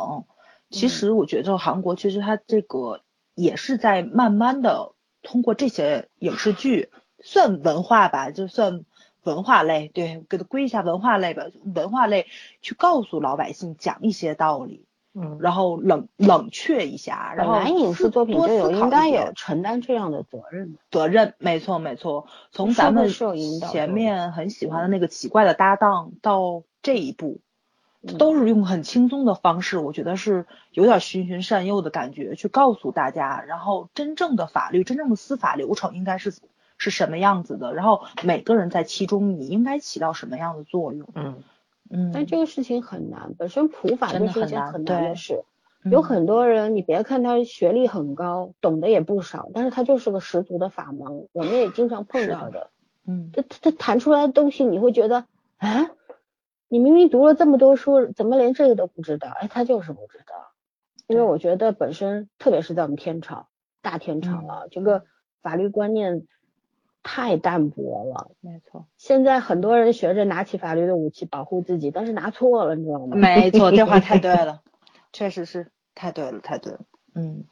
[0.70, 3.02] 其实我觉得韩国其实它这个
[3.34, 6.90] 也是在慢慢的通过这些影视剧，
[7.22, 8.86] 算文化吧，就算
[9.22, 11.44] 文化类，对，给它归一下文化类吧，
[11.74, 12.26] 文化类
[12.62, 14.84] 去告诉老百姓讲一些道理。
[15.12, 20.78] 嗯，然后冷冷却一下，然后影视作品就有应该有承担这样的责任。
[20.88, 22.28] 责任，没错没错。
[22.52, 23.08] 从咱们
[23.72, 27.40] 前面很喜欢的那个奇怪的搭档到这一步，
[28.20, 36.32] 都是用很轻松的方式，我觉得是有点循循善诱的感觉，去告诉大家，然后真正的法律、真正的司法流程应该是
[36.80, 41.08] 是什么样子的，然后每个人在其中你应该起到什么样的作用。
[41.14, 41.44] 嗯。
[41.92, 45.42] 嗯，但这个事情很难，本身普法就是一件很难的事。
[45.82, 51.26] 有很多人，你别看他学历很高，懂得也不少，但是他就是个十足的法盲。
[51.32, 52.70] 我们也经常碰到的。
[53.08, 55.26] 嗯，他他他谈出来的东西，你会觉得
[55.56, 55.90] 啊，
[56.68, 59.28] 你明明读了这么多书，怎么连这个都不知道？
[59.40, 60.52] 哎，他就是不知道。
[61.08, 63.48] 因为我觉得本身，特别是在我们天朝，
[63.82, 65.02] 大天朝啊，这个
[65.42, 66.28] 法律观念。
[67.02, 68.86] 太淡薄了，没错。
[68.98, 73.16] 现在很多人学着拿起法律的武器保护自己，但是拿错了，你知道吗？
[73.16, 74.60] 没错，这话太对了，
[75.12, 76.80] 确实是太对了，太对了。
[77.14, 77.44] 嗯，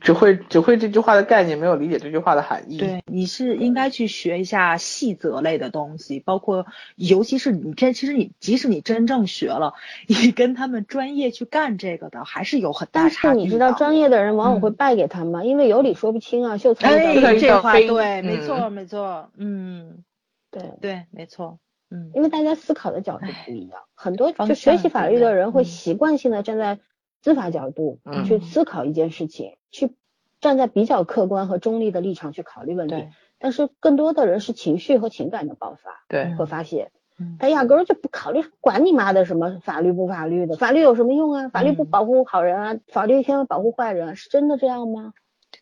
[0.00, 2.78] 只会只会这句话的概念，没有理解这句话的含义。
[2.78, 6.66] 对，你是应该去学一下细则类的东西，包括
[6.96, 9.74] 尤其是你这，其实你即使你真正学了，
[10.08, 13.18] 你跟他们专业去干这个的，还是有很大差距。
[13.22, 15.46] 但是你知道专业的人往往会败给他们？
[15.46, 20.04] 因为有理说不清啊，秀才哎，这话对，没错没错，嗯，
[20.50, 21.58] 对对，没错，
[21.90, 26.78] 嗯，因为大家思考的角度不一样，很多就学习法律的人会习惯性的站在。
[27.22, 29.94] 司法角度去思考一件事情，去
[30.40, 33.08] 站在比较客观和中立的立场去考虑问题。
[33.38, 36.90] 但是更多的人是情绪和情感的爆发，对，和发泄。
[37.38, 41.48] 他压根儿就不考虑，管你妈的什么法律不法律的，法律有什么用啊？
[41.48, 42.76] 法律不保护好人啊？
[42.88, 45.12] 法律偏要保护坏人，是真的这样吗？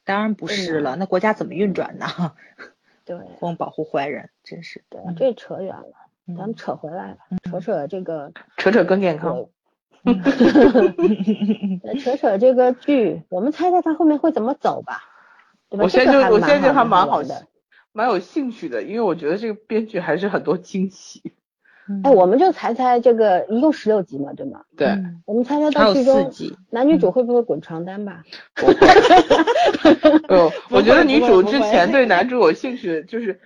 [0.04, 2.06] 当然不是了，那国家怎么运转呢？
[3.04, 4.84] 对， 光保护坏人，真是。
[4.88, 5.92] 对，这扯远了。
[6.28, 9.46] 咱们扯回来吧，扯扯这个，扯扯更健康。
[12.02, 15.02] 扯扯这个剧，我们猜猜它后面会怎么走吧，
[15.68, 15.84] 对吧？
[15.84, 17.46] 我现在就我现在就还蛮好的，
[17.92, 21.22] 蛮有兴趣的，因为我觉得这个编剧还是很多惊喜。
[22.04, 24.60] 哎，我们就猜猜这个一共十六集嘛，对吗？
[24.76, 24.88] 对，
[25.26, 26.32] 我们猜猜到剧中
[26.70, 28.22] 男女主会不会滚床单吧？
[30.28, 33.40] 哦， 我觉得女主之前对男主有兴趣，就是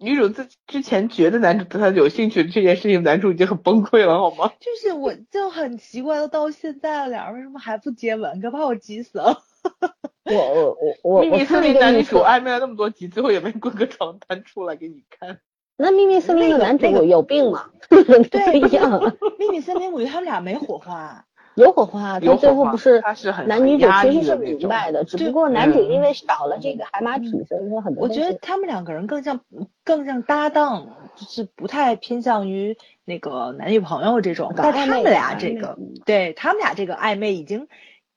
[0.00, 4.52] 女主之之前觉得男主对她有兴趣这件事情，男主已经很崩溃了，好吗？
[4.60, 8.40] 就是我就很奇怪，都到现在了，俩人为什么还不接吻？
[8.40, 9.42] 可把我急死了。
[10.24, 15.40] 我我我我秘密森林男女主暧昧了那么多集，最后也没滚个床单出来给你看。
[15.76, 17.70] 那秘密森林的男主有病吗？
[17.90, 18.98] 对， 一样。
[19.38, 21.25] 秘密森林我觉得他们俩没火花，
[21.56, 22.20] 有火花。
[22.20, 23.02] 他最后不是
[23.46, 28.04] 男女主其实是明白的，只不过男主因为少了这个海马体，所以说很多。
[28.04, 29.40] 我觉得他们两个人更像
[29.84, 34.52] 更像搭档，就是不太偏向于那个男女朋友这种。
[34.56, 37.68] 但他们俩这个，对他们俩这个暧昧已经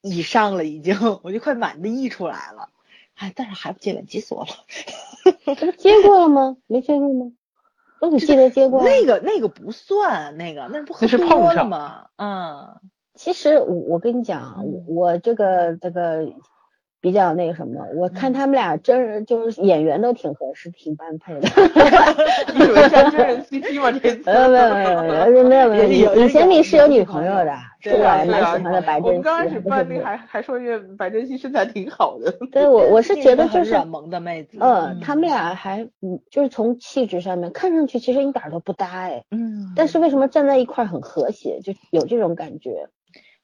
[0.02, 2.70] 以上了，已经我就快满的溢出来了。
[3.16, 4.50] 哎，但是还不接吻，急死我了。
[5.78, 6.58] 接过了吗？
[6.68, 7.32] 没接过吗？
[8.02, 12.08] 我只记得接过那个，那个不算，那个那不喝多了吗？
[12.16, 12.80] 嗯，
[13.20, 16.32] 其实我我跟你讲，我这个这个。
[17.02, 21.48] 比较那个什么，我看他们俩真人就是演员都挺合适，挺般配的。
[22.54, 23.90] 你以为像真人 CP 吗？
[24.04, 24.30] 这次？
[24.30, 29.08] 没有没有没有没有没有，以前你是有女朋友的，是我蛮喜欢的白珍惜。
[29.08, 32.34] 我们刚开始班里还还说，因为白珍惜身材挺好的。
[32.52, 34.58] 对，我我是 觉得就是软萌的妹子。
[34.60, 39.24] 嗯，他们俩还嗯，就是从气质上面看上去其实一点都不搭哎。
[39.32, 39.72] 嗯。
[39.74, 42.90] 但是为什么站在一块很和谐，就有这种感觉？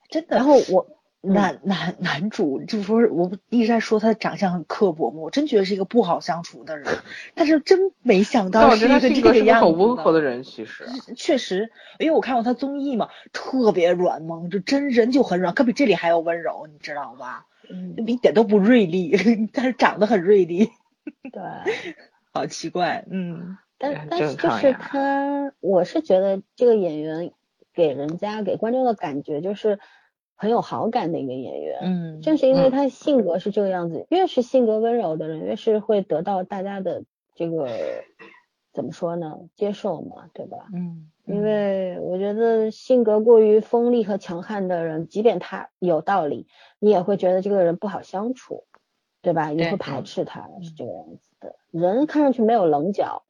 [0.09, 0.37] 真的。
[0.37, 0.87] 然后我。
[1.27, 6.85] 男男男主就是说，我一直在说他的长相很刻薄嘛，我真觉得是一个不好相处的人，
[7.33, 9.65] 但是真没想到是一个这个样子。
[9.65, 17.47] 很温和的人，其实确实，因为我看过他综艺嘛，特别软萌，就真人就很软，可比这里还要温柔，你知道吧？
[17.71, 19.17] 嗯，一点都不锐利，
[19.51, 20.69] 但是长得很锐利。
[21.33, 21.41] 对，
[22.31, 27.31] 好奇怪，嗯，但但是就是他，我是觉得这个演员
[27.75, 29.79] 给人家给观众的感觉就是。
[30.37, 37.69] 很有好感的一个演员，嗯，正是因为他性格是这个样子，越是性格温柔的人，越是会得到大家的这个
[38.73, 39.39] 怎么说呢？
[39.55, 40.67] 接受嘛，对吧？
[40.73, 46.47] 嗯，因为我觉得性格过于锋利和强悍的人，即便他有道理，
[46.79, 48.65] 你也会觉得这个人不好相处，
[49.21, 49.53] 对吧？
[49.53, 51.55] 也会排斥他，是这个样子的。
[51.71, 53.23] 人看上去没有棱角，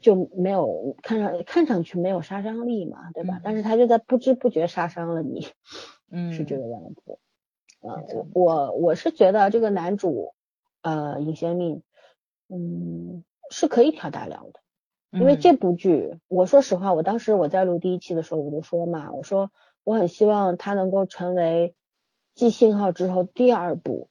[0.00, 3.40] 就没有看上看上去没有杀伤力嘛，对吧？
[3.42, 5.48] 但是他就在不知不觉杀伤了你。
[6.10, 7.18] 嗯，是这个样子。
[7.80, 10.34] 呃，我我是觉得这个男主，
[10.82, 11.82] 呃，尹先命，
[12.48, 14.60] 嗯，是可以挑大梁的。
[15.12, 19.50] 因为这部剧，我说实话，我当时我在录第一期的时候，我就说嘛，我说
[19.82, 21.74] 我很希望他能够成为
[22.34, 24.10] 继信号之后第二部，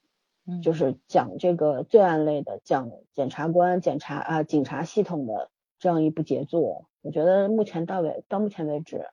[0.64, 5.50] 就是讲这个罪案类的，讲检察官、检察啊警察系统的
[5.86, 6.88] 这样一部杰作。
[7.04, 9.06] 我觉得目前到尾到目前为止。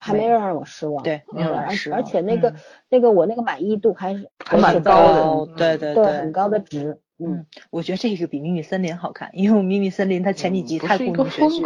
[0.00, 1.98] 还没有让我失望，对，没有让失望。
[1.98, 2.54] 而且那个
[2.88, 7.00] 那个我那个满意度还是还蛮高的，对对对，很高的值。
[7.18, 11.64] 嗯，我觉得这个比《秘密森林》好看，因为《秘密森林》它前几集太故弄玄虚。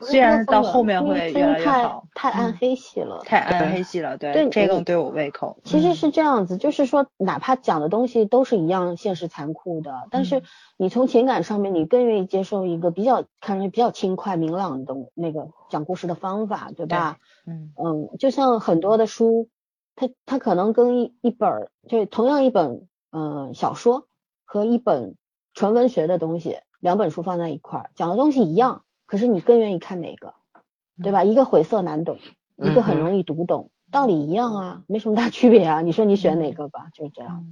[0.00, 5.58] 虽然到后面会越来越好，太暗黑系了，太暗黑系了，对，这个对我胃口。
[5.64, 10.42] 其实是这样子，就是说，哪怕讲的东西都是一样现实残酷的，但是
[10.76, 17.18] 你从情感上面，你更愿意接受一个比较看上去比较轻快明朗的那个讲故事的方法，对吧？
[17.46, 19.48] 嗯嗯，就像很多的书，
[19.96, 24.06] 它它可能跟一一本就同样一本嗯小说
[24.44, 25.16] 和一本
[25.52, 28.82] 纯文学的东西，两本书放在一块儿，讲的东西一样。
[29.10, 30.34] 可是你更愿意看哪个，
[31.02, 31.24] 对吧？
[31.24, 32.20] 一个晦涩难懂，
[32.54, 35.80] 一个很容易读懂，道理一样啊，没什么大区别啊。
[35.80, 37.44] 你说你选哪个吧，就是这样。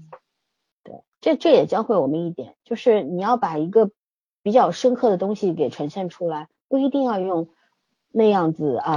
[0.84, 3.90] 对，这这也教会我们一点，就是你要把一个
[4.44, 7.48] 比较深刻的东西给呈现出来，不一定要用
[8.12, 8.96] 那样子啊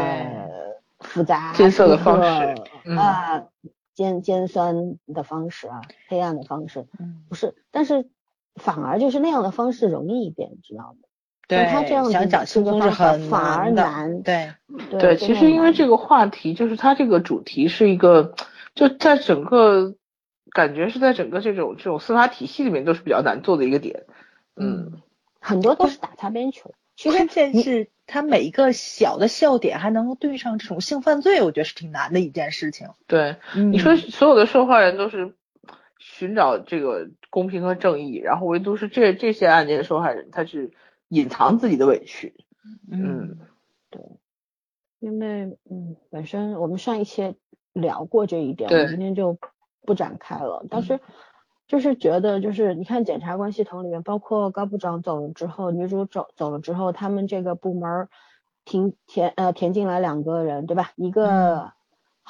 [1.00, 2.62] 复杂、艰涩的方式
[2.96, 3.48] 啊
[3.96, 6.86] 尖尖酸的方式啊，黑暗的方式，
[7.28, 8.08] 不是，但是
[8.54, 11.08] 反而就是那样的方式容易一点，知道吗？
[11.57, 14.49] 对他这样想讲轻松是很反而难，对
[14.99, 18.36] 对，其实因为这个话题就是它这个主题是一个，
[18.73, 19.95] 就在整个
[20.52, 24.06] 感觉是在整个这种这种司法体系里面都是比较难做的一个点，
[24.56, 25.02] 嗯，
[25.41, 26.73] 很多都是打擦边球。
[27.03, 32.88] 关键是他每一个小的笑点还能够对上这种性犯罪，我觉得是挺难的一件事情。
[33.07, 35.34] 对，你说所有的受害人都是
[35.99, 40.72] 寻找这个公平和正义，然后唯独是这这些案件的受害人，他是。
[41.12, 42.34] 隐藏自己的委屈，
[42.90, 43.38] 嗯，
[43.90, 44.02] 对，
[45.00, 47.36] 因为嗯，本身我们上一期
[47.74, 48.84] 聊过这一点，对。
[48.84, 49.38] 我今天就
[49.82, 50.66] 不展开了。
[50.70, 51.02] 但是
[51.68, 58.10] 就是觉得，就是你看检察官系统里面，包括高部长走了之后，女主走走了之后，他们这个部门儿
[58.64, 60.94] 停填呃填进来两个人，对吧？
[60.96, 61.12] 一嗯。
[61.12, 61.74] 个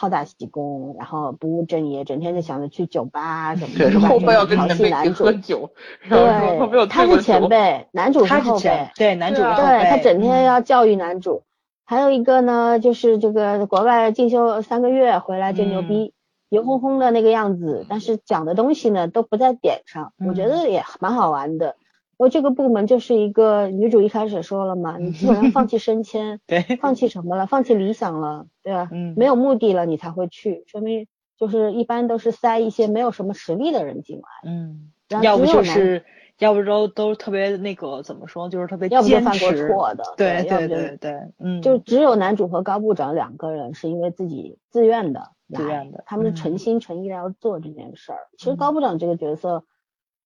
[0.01, 5.33] 好大喜功，然后不务正业，整天就想着去酒吧什么的，后辈要跟调前辈一起戏男主喝。
[5.33, 5.69] 酒，
[6.01, 8.91] 然后说他没有对，他是前辈，男主是后辈他是前。
[8.95, 11.43] 对男主对啊是后对他整天嗯要教育男主，
[11.85, 16.13] 还有一个呢，就是这个国外进修三个月回来就牛逼，
[16.49, 21.75] 油烘烘的那个样子，但是讲的东西呢都不在点上，我觉得也蛮好玩的。
[22.21, 27.47] 我这个部门就是一个女主一开始说了嘛，你基本上放弃升迁， 对，放弃什么了？
[27.47, 28.89] 放弃理想了，对吧？
[28.91, 34.91] 嗯没有目的了，你才会去，说明就是一般都是塞一些没有什么实力的人进来，嗯，
[35.23, 36.05] 要不就是，
[36.37, 48.19] 要不都都特别那个怎么说，就是特别要不就犯过，错的，对对对对，嗯，就只有男主和高部长两个人是因为自己自愿的来，自愿的他们是嗯诚心诚意的要做这件事儿。
[48.37, 49.63] 其实嗯高部长这个角色，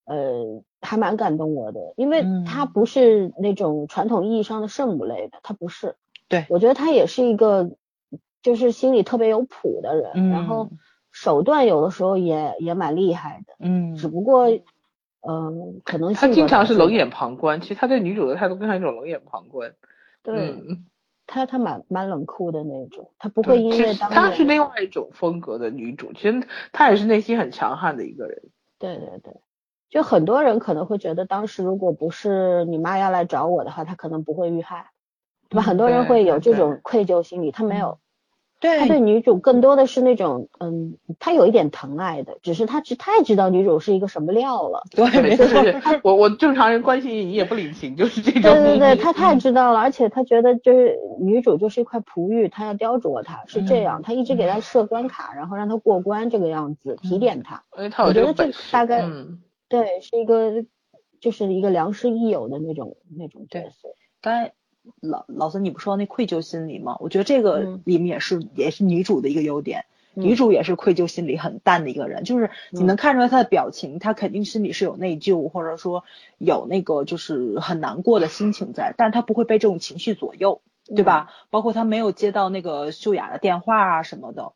[0.03, 5.95] 呃，还蛮感动我的，因为嗯他不是那种传统意义上的圣母类的，他不是。
[6.29, 7.71] 对我觉得他也是一个，
[8.41, 10.69] 就是心里特别有谱的人，嗯然后
[11.11, 14.49] 手段有的时候也也蛮厉害的，嗯只不过，
[15.27, 19.73] 嗯、可能他经常是冷眼旁观，其实他对女主的态度更像一种冷眼旁观。
[20.23, 20.51] 对。
[20.51, 20.85] 嗯，
[21.27, 28.43] 他他蛮蛮冷酷的那种，他不会因为当年是另外一种风格的女主，其实她也是内心很强悍的一个人。
[28.77, 29.33] 对对对，
[29.89, 34.87] 就很多人可能会觉得，当时如果不是你妈要来找我的话，他可能不会遇害，
[35.49, 35.61] 对吧？
[35.61, 37.99] 很多人会有这种愧疚心理，他没有，
[38.59, 44.83] 对他对女主更多的是那种，嗯，他有一点疼爱的，只是他只太知道女主是一个什么料了。
[44.91, 48.41] 对没错，是我我正常人关心你，你也不领情，就是这种。
[48.41, 57.63] 对对对，他嗯太知道了，而且他觉得就是女主就是一块璞玉，他要雕琢她，是这样，他一直给她设关卡，然后让她过关这个样子，提点她。
[58.03, 58.51] 我觉得这。
[58.71, 60.65] 大概嗯，对，是一个
[61.19, 63.89] 就是一个良师益友的那种那种角对色。
[64.21, 64.53] 刚才
[64.99, 66.97] 老老孙你不说那愧疚心理吗？
[66.99, 69.81] 我觉得这个嗯里面也是、也是女主的一个优点。
[69.81, 76.05] 嗯女主也是愧疚心理很淡的一个人，就是你能看出来她的表情，她肯定心里是有内疚，或者说
[76.37, 81.33] 有那个就是很难过的心情在，但是她不会被这种情绪左右，对吧？
[81.49, 84.53] 包括她没有接到那个秀雅的电话啊什么的，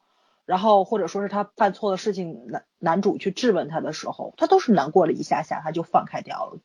[0.50, 6.58] 然后或者说是他犯错的事情，男男主去质问他的时候，他都是难过了一下下，他就放开掉了。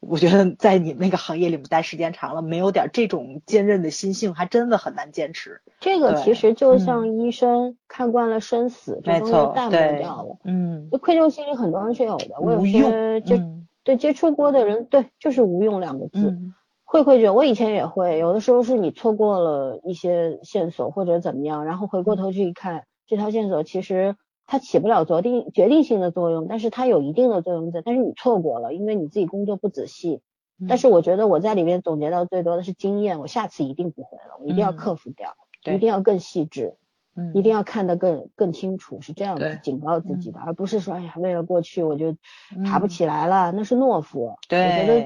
[0.00, 5.62] 我觉得在你那个行业里面待时间长了，没有点这种坚韧的心性，还真的很难坚持。
[5.80, 16.18] 这个其实就像医生看惯了生死，这东西淡漠掉了。，嗯，就愧疚心理很多人是有的，我有些就、嗯对接触过的人，对，就是无用两个字。
[16.28, 16.54] 嗯
[16.84, 24.16] 会愧疚，我以前也会，有的时候是你错过了一些线索或者怎么样，然后回过头去一看，这条线索其实
[24.46, 30.20] 它起不了决定决定性的作用，但是它有一定的作用在，但是你错过了，因为你自己工作不仔细。
[30.60, 30.66] 嗯。
[30.68, 34.76] 但是我觉得我在里面总结到最多的是经验，我下次一定不会了，我一定要嗯。
[34.76, 35.74] 克服掉，对。
[35.74, 36.76] 一定要更细致，
[37.16, 42.12] 嗯，一定要看得更更清楚，是这样对子警告自己的，而不是说哎呀为了过去我就
[42.54, 44.36] 嗯爬不起来了，那是懦夫。
[44.48, 45.04] 对我觉得，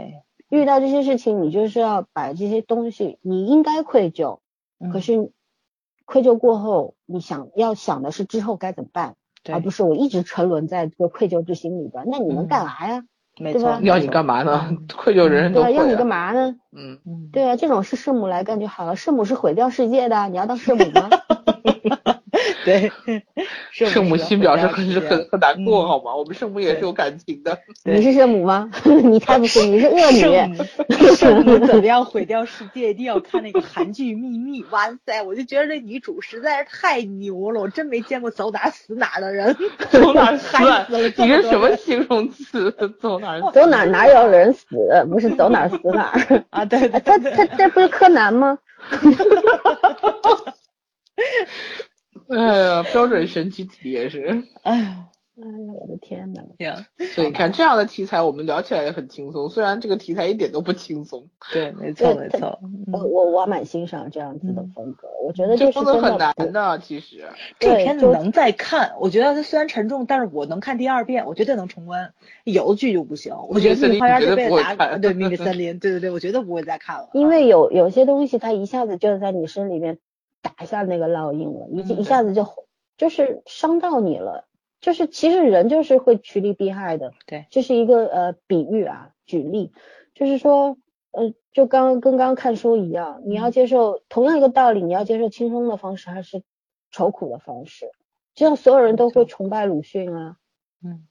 [0.50, 4.40] 遇到这些事情，你就是要把这些东西，你应该愧疚，
[4.78, 4.90] 嗯。
[4.92, 5.32] 可是
[6.06, 9.16] 愧疚过后，你想要想的是之后该怎么办，
[9.52, 12.04] 而不是我一直沉沦在这个愧疚之心里边。
[12.06, 13.02] 那你能干嘛呀？
[13.38, 14.74] 没错对吧， 要你干嘛呢？
[14.96, 15.70] 愧疚人人都对啊？
[15.72, 16.04] 要你干啊。
[16.06, 16.56] 嘛呢？
[16.72, 18.96] 嗯，嗯，对啊，这种是圣母来干就好了。
[18.96, 21.10] 圣母是毁掉世界的，你要当圣母吗？
[22.66, 22.90] 对，
[23.70, 26.16] 圣母心表示很是很很难过，嗯好吗？
[26.16, 27.56] 我们圣母也是有感情的。
[27.84, 28.68] 你是圣母吗？
[29.04, 30.56] 你才不是，你是恶圣女。
[30.56, 32.90] 母，圣母怎么样毁掉世界？
[32.90, 34.62] 一定要看那个韩剧《秘密》。
[34.70, 39.56] 哇塞，我就觉得这女主实在是太牛了，我真没见过走哪死哪的人。
[39.88, 42.74] 走哪死害死了这你是什么形容词？
[43.00, 43.52] 走哪死？
[43.52, 44.66] 走哪哪有人死，
[45.08, 46.12] 不是走哪死哪。
[46.50, 46.64] 啊？
[46.64, 48.58] 对对他对他这不是柯南吗？
[52.28, 54.44] 哎呀，标准神奇体也是。
[54.62, 56.42] 哎呀，哎呀，我的天呐！
[56.58, 62.58] 呀，所以你看这样的题材，我们聊起来也很轻松，虽然这个题材一点都不轻松，对，没错没错。
[62.92, 67.24] 我嗯我我蛮欣赏这样子的嗯风格，我觉得这就是真风格很难的，其实。
[67.60, 72.10] 这片子能再看，我觉得它虽然沉重，但是我能看第二遍，我绝对能重温。
[72.44, 77.10] 有的剧就不行，我觉得《秘密花园》这辈子打看对《秘密森林》，对对对，我绝对不会再看了。
[77.12, 79.98] 因为有有些东西它一下子就在你身里面
[80.46, 82.46] 打一下那个烙印了，一嗯一下子就
[82.96, 84.46] 就是伤到你了。
[84.80, 89.72] 就是其实人就是会趋利避害的，对，这是一个呃比喻啊，举例，
[90.14, 90.76] 就是说
[91.10, 96.42] 呃，就刚跟刚看书一样，你要接受同样一个道理，你要接受轻松的方式还是
[96.90, 97.90] 愁苦的方式？
[98.34, 100.36] 就像所有人都会崇拜鲁迅啊，
[100.84, 101.08] 嗯，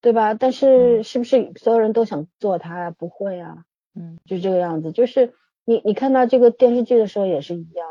[0.00, 0.34] 对吧？
[0.34, 2.90] 但是是不是所有人都想做他呀？
[2.92, 3.64] 不会啊，
[3.94, 4.92] 嗯，就这个样子。
[4.92, 5.34] 就是
[5.64, 7.88] 你你看到这个电视剧的时候也是一样，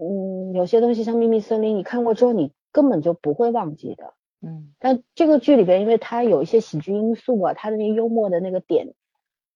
[0.00, 8.94] 嗯，有些东西像秘密森林，你看过之后你根本就不会忘记的，嗯，但这个剧里边，因为它有一些喜剧因素啊，它的那个幽默的那个点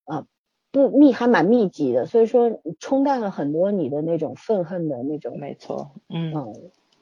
[0.04, 0.26] 啊。
[0.72, 6.54] 不密还蛮密集的，所以说冲淡了很多你的那种愤恨的那种，没错，嗯嗯，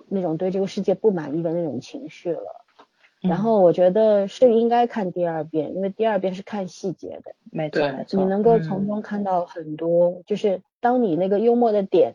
[0.09, 2.41] 那种对这个世界不满意的那种情绪了。
[2.41, 12.15] 嗯然后我觉得是应该看第二遍，因为第二遍是看细节的，没错没错，你能够从嗯中看到很多，就是当你那个幽默的点，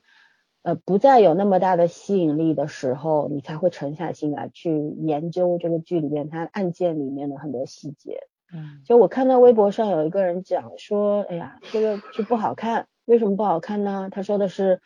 [0.63, 8.27] 呃，不再有那么大的吸引力的时候，你才会沉下心来去研究这个剧里面它案件里面的很多细节。
[8.55, 14.09] 嗯就我看到微博上有一个人讲说，哎呀，这个剧不好看，为什么不好看呢？
[14.11, 14.79] 他说的是，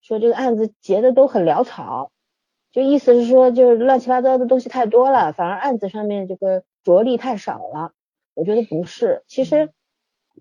[0.00, 2.10] 说这个案子结的都很潦草，
[2.72, 7.92] 就意思是说，就是乱七八糟的东西太多了，反而案子上面这个着力太少了。
[8.34, 9.70] 我觉得不是，其实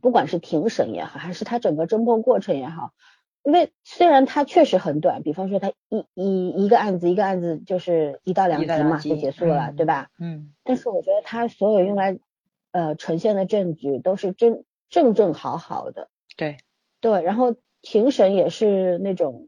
[0.02, 2.94] 不管是庭审也好，还是他整个侦破过程也好，
[3.44, 10.10] 因为虽然它确实很短，比方说它一一一个案子一个案子就是一到两集嘛就结束了，嗯对吧？
[10.20, 12.20] 嗯但是我觉得它所有用来
[12.72, 16.58] 呃呈现的证据都是正正正好好的，对，
[17.00, 19.48] 对，然后庭审也是那种，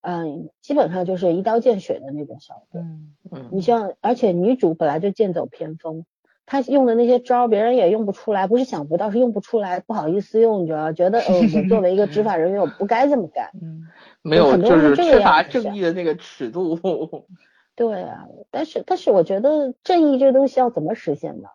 [0.00, 2.80] 嗯，基本上就是一刀见血的那种效果。
[2.80, 6.06] 嗯嗯你像，而且女主本来就剑走偏锋，
[6.46, 13.50] 她用的那些招别人也用不出来，不是想不到，是用不出来，不好意思用，你知道，觉得呃，我作为一个执法人员，我不该这么干。
[13.60, 13.88] 嗯
[14.22, 17.26] 没有就是这个缺乏正义的那个尺度。
[17.76, 21.48] 对啊，但是但是我觉得正义这东西要怎么实现呢？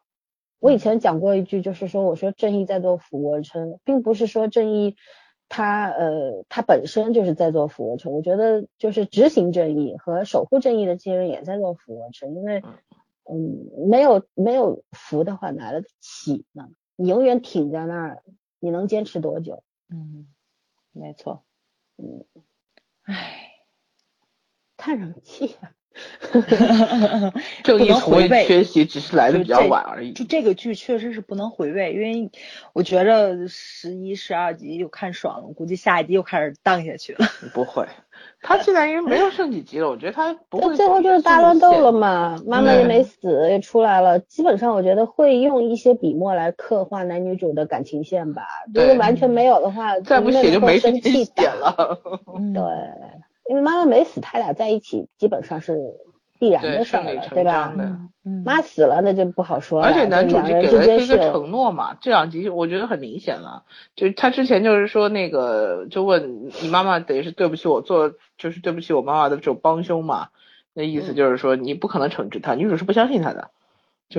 [0.60, 4.96] 我以前讲过一句，就是说，我说正义在做俯卧撑，并不是说正义
[5.50, 8.14] 它呃它本身就是在做俯卧撑。
[8.14, 12.62] 我觉得就是执行正义和守护正义的这些人也在做俯卧撑，因为
[13.26, 16.70] 嗯没有没有福的话哪来得起呢？
[16.96, 18.24] 你永远挺在那儿，
[18.60, 19.64] 你能坚持多久？
[19.90, 20.28] 嗯，
[20.92, 21.44] 没错，
[21.98, 22.26] 嗯，
[23.04, 23.52] 唉，
[24.78, 25.74] 叹什么气啊！
[27.64, 30.14] 正不义从未能回味缺席，只是来的比较晚而已。
[30.14, 32.32] 就这个剧确实是不能回味，因为
[32.74, 37.28] 我觉着十一、十二集又看爽了，估计下一集又开始荡下去了。
[37.54, 37.86] 不会，
[38.42, 40.76] 他现在因为没有剩几集了，我觉得他不会。
[40.76, 41.92] 最后就是大乱斗了。
[41.92, 44.18] 嘛，妈妈也没死，也出来了。
[44.20, 48.44] 基本上我觉得会用一些笔墨来刻画男女主的感情线吧。
[48.74, 51.48] 如果完全没有的话，再不写就没时生气间写。
[51.48, 52.00] 了。
[52.34, 52.64] 嗯 对，
[53.52, 55.78] 因为妈妈没死，他俩在一起基本上是
[56.40, 57.74] 必然的事儿了，对吧
[58.46, 59.88] 妈死了那就不好说了。
[59.88, 63.64] 而且男主这两就给了人之间是一个承诺嘛，这两集我觉得很明显了，
[63.94, 70.30] 就他之前就是说那个就问你妈妈等于是对不起我做就是对不起我妈妈的这种帮凶嘛，
[70.74, 73.50] 那意思嗯就是说你不可能惩治他，女主是不相信他的，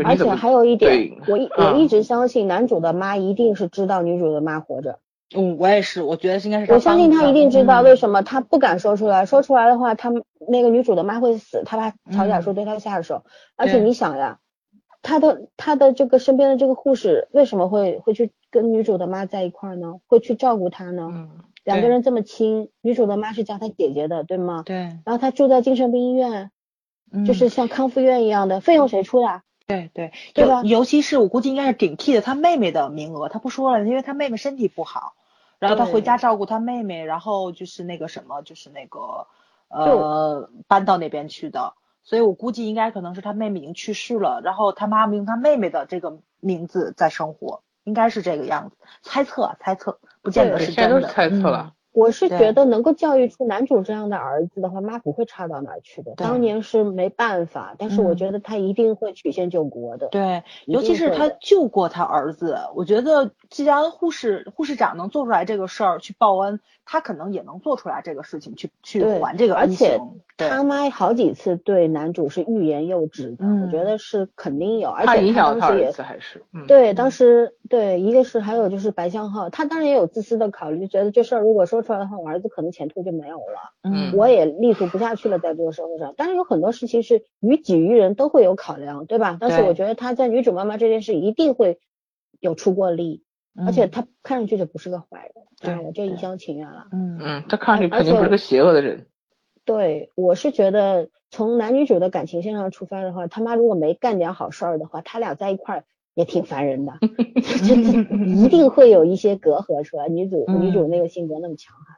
[0.04, 4.98] 而且还有一点，我一嗯我一直相信男主的妈一定是知道女主的妈活着。
[5.34, 10.12] 嗯，我也是，我觉得应该是我相信他一定知道嗯为什么他不敢说出来，说出来的话，他
[10.48, 13.24] 那个女主的妈会死，他怕曹雅树对他下手。
[13.56, 14.38] 而且你想呀，
[15.02, 19.94] 他的他的这个身边的这个护士为什么会会去跟女主的妈在一块儿呢？
[20.06, 21.09] 会去照顾她呢？
[21.10, 21.30] 嗯
[21.64, 24.64] 两个人这么亲，女主的妈是叫她姐姐的，对吗？
[24.66, 26.50] 对，然后她住在精神病医院，
[27.12, 29.44] 嗯就是像康复院一样的，费用谁出呀？
[29.68, 35.14] 对对，对吧尤其是我估计应该是顶替的他妹妹的名额，他不说了，因为他妹妹身体不好，
[35.68, 39.28] 然后他回家照顾他妹妹，然后就是那个什么，就是那个
[39.68, 51.72] 呃搬到那边去的，所以我估计应该可能是他妹妹已经去世了，然后他妈妈用他妹妹的这个名字在生活，应该是这个样子，猜测猜测，不见得对是现在都是真的，嗯猜测了。
[51.93, 56.12] 我是觉得能够教育出男主这样的儿子的话，妈不会差到哪儿去的。
[56.16, 60.09] 当年是没办法，但是我嗯觉得他一定会曲线救国的。
[60.09, 70.00] 对，尤其是他救过他儿子，我觉得既然护士护士长能做出来这个事儿去报恩，他可能也能做出来这个事情去去对还这个恩而且
[70.36, 76.66] 他妈好几次对男主是欲言又止的，嗯我觉得是肯定有，而且影响了他当时也还是嗯。
[76.66, 84.12] 对，当时对，一个是还有就是白相浩，他当然也有自私的考虑，觉得这事儿如果说出来的话，我儿子可能前途就没有了，嗯。
[84.16, 86.14] 我也立足不下去了，在这个社会上。
[86.16, 89.36] 但是有很多事情是于己于人都会有考量，对吧？
[89.40, 91.78] 但是我觉得他在女主妈妈这件事一定会
[92.40, 93.22] 有出过力，
[93.54, 96.86] 而且嗯他看上去就不是个坏人，当然对我这一厢情愿了。
[96.92, 99.06] 嗯嗯，他看上去肯定不是个邪恶的人。
[99.64, 105.84] 对，我是觉得从男女主的感情线上出发的话，他妈如果没干点好事儿的话，他俩在一块儿
[106.14, 106.94] 也挺烦人的，
[107.66, 110.08] 就一定会有一些隔阂出来。
[110.08, 111.96] 女主女主那个性格那么强悍，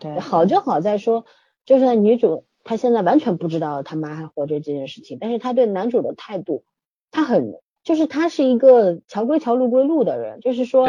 [0.00, 1.24] 对对，好就好在说，
[1.66, 6.64] 就是女主她现在完全不知道他妈还活着这件事情，但是她对男主的态度，
[7.10, 7.54] 她很
[7.84, 10.88] 就是他是一个桥归桥路归路的人，就是说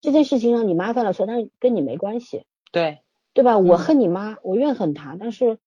[0.00, 2.98] 这件事情让你妈犯了错，但是跟你没关系，对，
[3.32, 3.58] 对吧？
[3.58, 3.78] 我嗯。
[3.78, 5.58] 恨你妈，我怨恨她，但是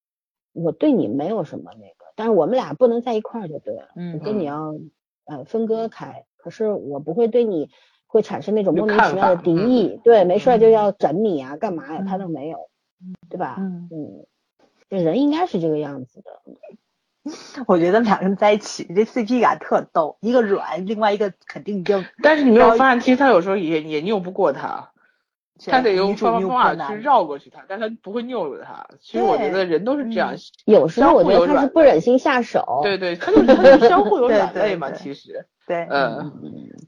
[0.52, 4.76] 我对你没有什么那个，但是我们俩不能在一块儿就对了，嗯我跟你要
[5.26, 7.70] 呃分割开，可是我不会对你
[8.08, 12.04] 会产生那种莫名其妙的敌意，对，没事儿就要整你啊，干嘛呀？
[12.08, 12.70] 他都没有，
[13.30, 13.56] 对吧？
[13.60, 13.88] 嗯。
[13.92, 14.26] 嗯，
[14.90, 16.42] 这人应该是这个样子的，
[17.68, 24.92] 我觉得两个人在一起这 CP 感特逗，一个软，另外一个肯定硬，但是你没有发现，其实他有时候也也拗不过他，
[25.66, 28.86] 他得用方法去绕过去他，但他不会拗着他。
[29.00, 36.32] 其实我觉得人都是这样嗯，有时候我觉得他是相互有软不忍心下手，对对，他就是他就相互有 软肋嘛，其实，对，嗯，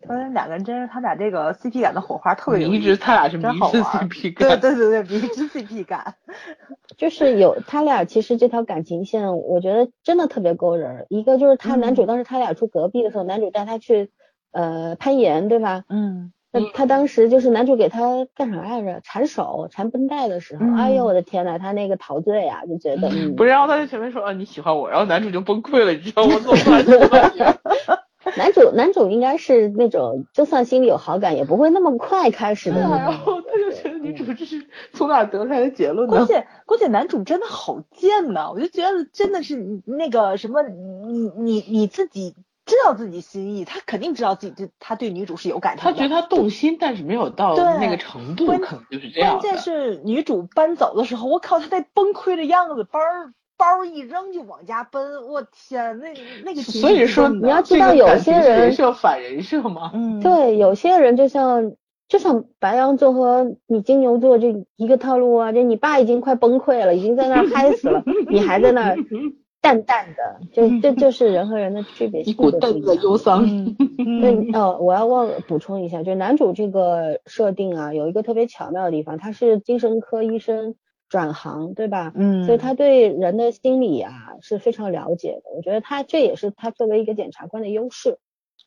[0.08, 6.16] 他们两个人真是他俩这个 CP 感的火花特别有迷之意思，他俩是迷之 CP 对感，对对对，迷之 CP 感，
[6.98, 11.06] 就是有他俩其实这条感情线，我觉得真的特别勾人儿。
[11.10, 14.12] 一个就是他男主嗯当时他俩住隔壁的时候，男主带他去
[14.52, 15.84] 呃攀岩，对吧？
[15.90, 19.02] 嗯那他当时就是男主给他干啥来着？
[19.04, 26.36] 缠手、缠绷带的时候，哎呦嗯我的天呐，他那个陶醉啊，就觉得嗯不是，然后他在前面说啊你喜欢我，然后男主就崩溃了，你知道吗？
[28.38, 32.80] 男主男主应该是那种就算心里有好感，也不会那么快开始的。
[32.80, 36.16] 然后他就觉得女主这是从哪得出来的结论呢？
[36.16, 42.36] 关键关键男主真的好贱呐，我就觉得真的是你那个什么，你你你自己
[42.66, 45.92] 知道自己心意，他肯定知道自己对他对女主是有感情的。
[45.92, 49.40] 他觉得他动心，但是没有到那个程度，关可能就是这样。
[49.40, 56.14] 关键是女主搬走的时候，我靠，他那崩溃的样子，包儿包一扔就往家奔，我天，那
[56.46, 59.92] 那个所以说，你要知道有些人人设反人设嘛。
[59.94, 61.74] 嗯， 对，有些人就像
[62.08, 68.98] 就像白羊座和你金牛座这一个套路啊，就你爸已经快崩溃了，已经在那儿嗨死了，你还在那儿
[69.60, 73.44] 淡淡的，就这就是人和人的区别，一股性格不淡淡一样忧伤。
[73.98, 80.76] 嗯对，哦，我要忘了补充一下，就男主这个设定啊，有一个特别巧妙的地方，他是精神科医生
[81.10, 82.12] 转行，对吧？
[82.16, 85.52] 嗯，所以他对人的心理啊是非常了解的。
[85.56, 88.20] 我觉得他这也是他作为一个检察官的优势，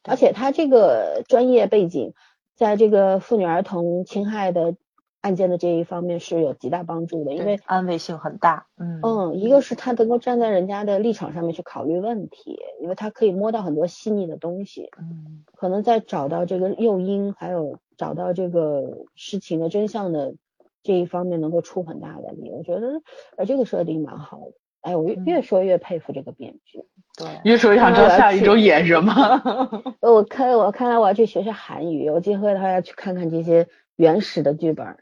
[0.04, 2.14] 而且他这个专业背景，
[2.56, 4.76] 在这个妇女儿童侵害的
[5.20, 14.88] 案件的这一方面是有极大帮助的，因为安慰性很大，嗯嗯，一个是他能够站在人家的立场上面去考虑问题，因为他可以摸到很多细腻的东西。
[14.98, 20.32] 嗯可能在找到这个诱因，还有找到这个事情的真相的
[20.82, 22.50] 这一方面，能够出很大的力。
[22.50, 23.02] 我觉得，
[23.36, 24.52] 呃，这个设定蛮好的。
[24.80, 26.84] 哎，我越说越佩服这个编剧。
[27.16, 29.12] 对，越说越想知道下一周演什么。
[30.00, 34.96] 呃我看我看来我要去学学韩语，有机会的话要去看看这些原始的剧本。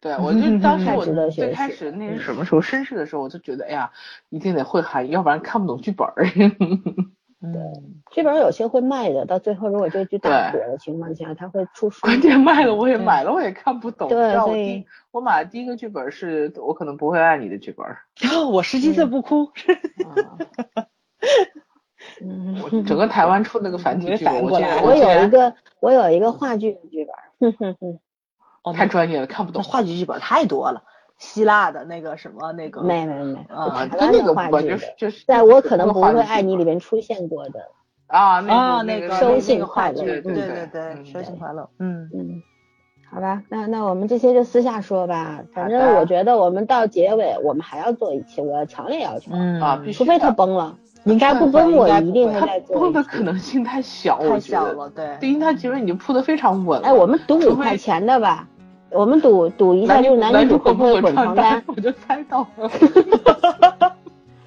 [0.00, 3.92] 对，我就 当时我最开始那是什么时候绅士的时候，我就觉得哎呀，
[4.30, 6.06] 一定得会韩语，要不然看不懂剧本
[7.40, 7.46] 儿。
[7.46, 12.00] 嗯剧本有些会卖的，到最后如果这剧大火的情况下，他会出书。
[12.00, 14.08] 关键卖了我也买了，我也看不懂。
[14.08, 17.98] 对所以第我买的第一个剧本是我可能不会爱你的剧本儿，
[18.50, 19.52] 我十七岁不哭，
[22.22, 24.42] 嗯， 我整个台湾出那个繁体没剧本，
[24.82, 27.06] 我有一个我有一个话剧的剧
[27.40, 29.62] 本，太专业了，看不懂。
[29.62, 30.82] 话剧剧本太多了，
[31.18, 37.60] 希腊的那个什么那个，没没没，啊那湾的话个就是就是在我可能不会爱你里面出现过的。
[38.06, 42.42] 啊，那啊，那个收信快乐话剧，对对对收信快乐，嗯嗯，
[43.12, 45.42] 好吧，那那我们这些就私下说吧。
[45.52, 53.02] 反正我觉得我们到结尾，我们还要做一期，我要强烈要求，嗯啊必须除非他崩了，应该不崩，我一定会再做崩的。
[53.02, 54.40] 可能性太小，我太。
[54.40, 56.88] 小了，对，第一，它结尾已经铺的非常稳了。
[56.88, 58.48] 哎，我们赌五块钱的吧，
[58.90, 61.62] 我们赌赌一下，就是男女主会不会滚滚床单？
[61.66, 62.70] 我就猜到了。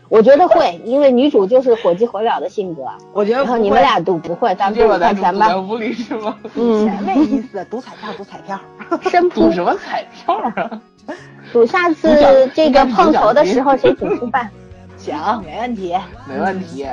[0.09, 2.81] 我觉得会，因为女主就是火急火燎的性格，
[3.13, 5.73] 我觉得然后你们俩赌不会，咱们赌五就把块钱吧男主堵在。
[5.73, 6.37] 屋里是吗？
[6.55, 8.59] 嗯，钱没意思，赌彩票，赌彩票，
[9.33, 10.81] 赌什么彩票啊？
[11.53, 14.49] 赌下次这个碰头的时候谁主出办？
[15.01, 15.95] 行，没问题，
[16.27, 16.85] 没问题，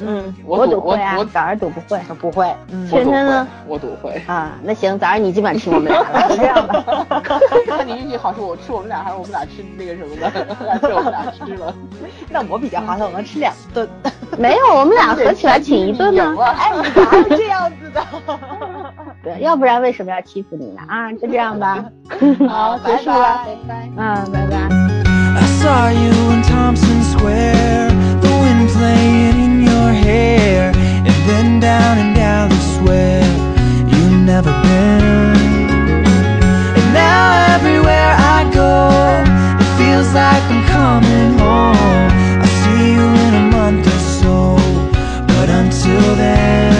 [0.00, 4.22] 嗯，我赌赌会啊早上赌不会不会，嗯我赌会圈圈呢，我赌会。
[4.26, 4.52] 啊。
[4.62, 7.06] 那行，早上你今晚吃我们俩这样吧。
[7.66, 10.30] 看你运气好，是我吃我们俩，还是我们俩吃那个什么的？
[10.80, 11.74] 还是我们俩吃了？
[12.30, 13.88] 那我比较划算，我能吃两顿。
[14.38, 16.34] 没有，我们俩合起来请一顿呢。
[16.40, 18.04] 哎，你哪有这样子的？
[19.22, 20.82] 对，要不然为什么要欺负你呢？
[20.86, 21.84] 啊，就这样吧。
[22.48, 23.88] 好，结束了，拜拜。
[23.96, 25.05] 嗯，拜拜。
[25.38, 27.90] I saw you in Thompson Square,
[28.24, 33.28] the wind playing in your hair, and then down in Dallas Square.
[33.92, 35.36] You never been.
[36.78, 38.72] And now everywhere I go,
[39.62, 42.10] it feels like I'm coming home.
[42.42, 44.56] I'll see you in a month or so,
[45.32, 46.75] but until then,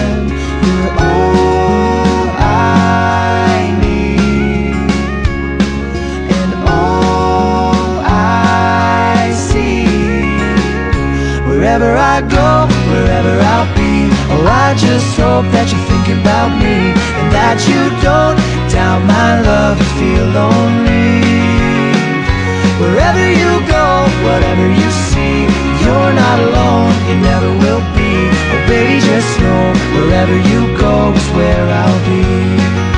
[11.77, 16.89] Wherever I go, wherever I'll be, oh, I just hope that you're thinking about me
[16.89, 18.33] and that you don't
[18.65, 21.21] doubt my love and feel lonely.
[22.81, 25.45] Wherever you go, whatever you see,
[25.85, 28.25] you're not alone, you never will be.
[28.25, 29.69] Oh, baby, just know
[30.01, 32.96] wherever you go is where I'll be.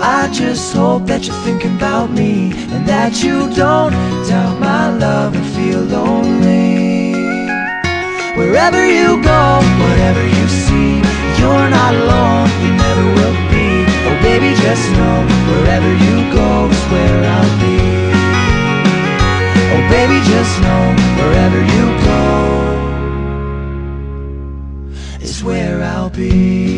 [0.00, 3.92] I just hope that you're thinking about me and that you don't
[4.28, 7.14] doubt my love and feel lonely.
[8.38, 11.02] Wherever you go, whatever you see,
[11.42, 13.82] you're not alone, you never will be.
[14.06, 17.78] Oh, baby, just know wherever you go is where I'll be.
[19.74, 22.22] Oh, baby, just know wherever you go
[25.20, 26.77] is where I'll be.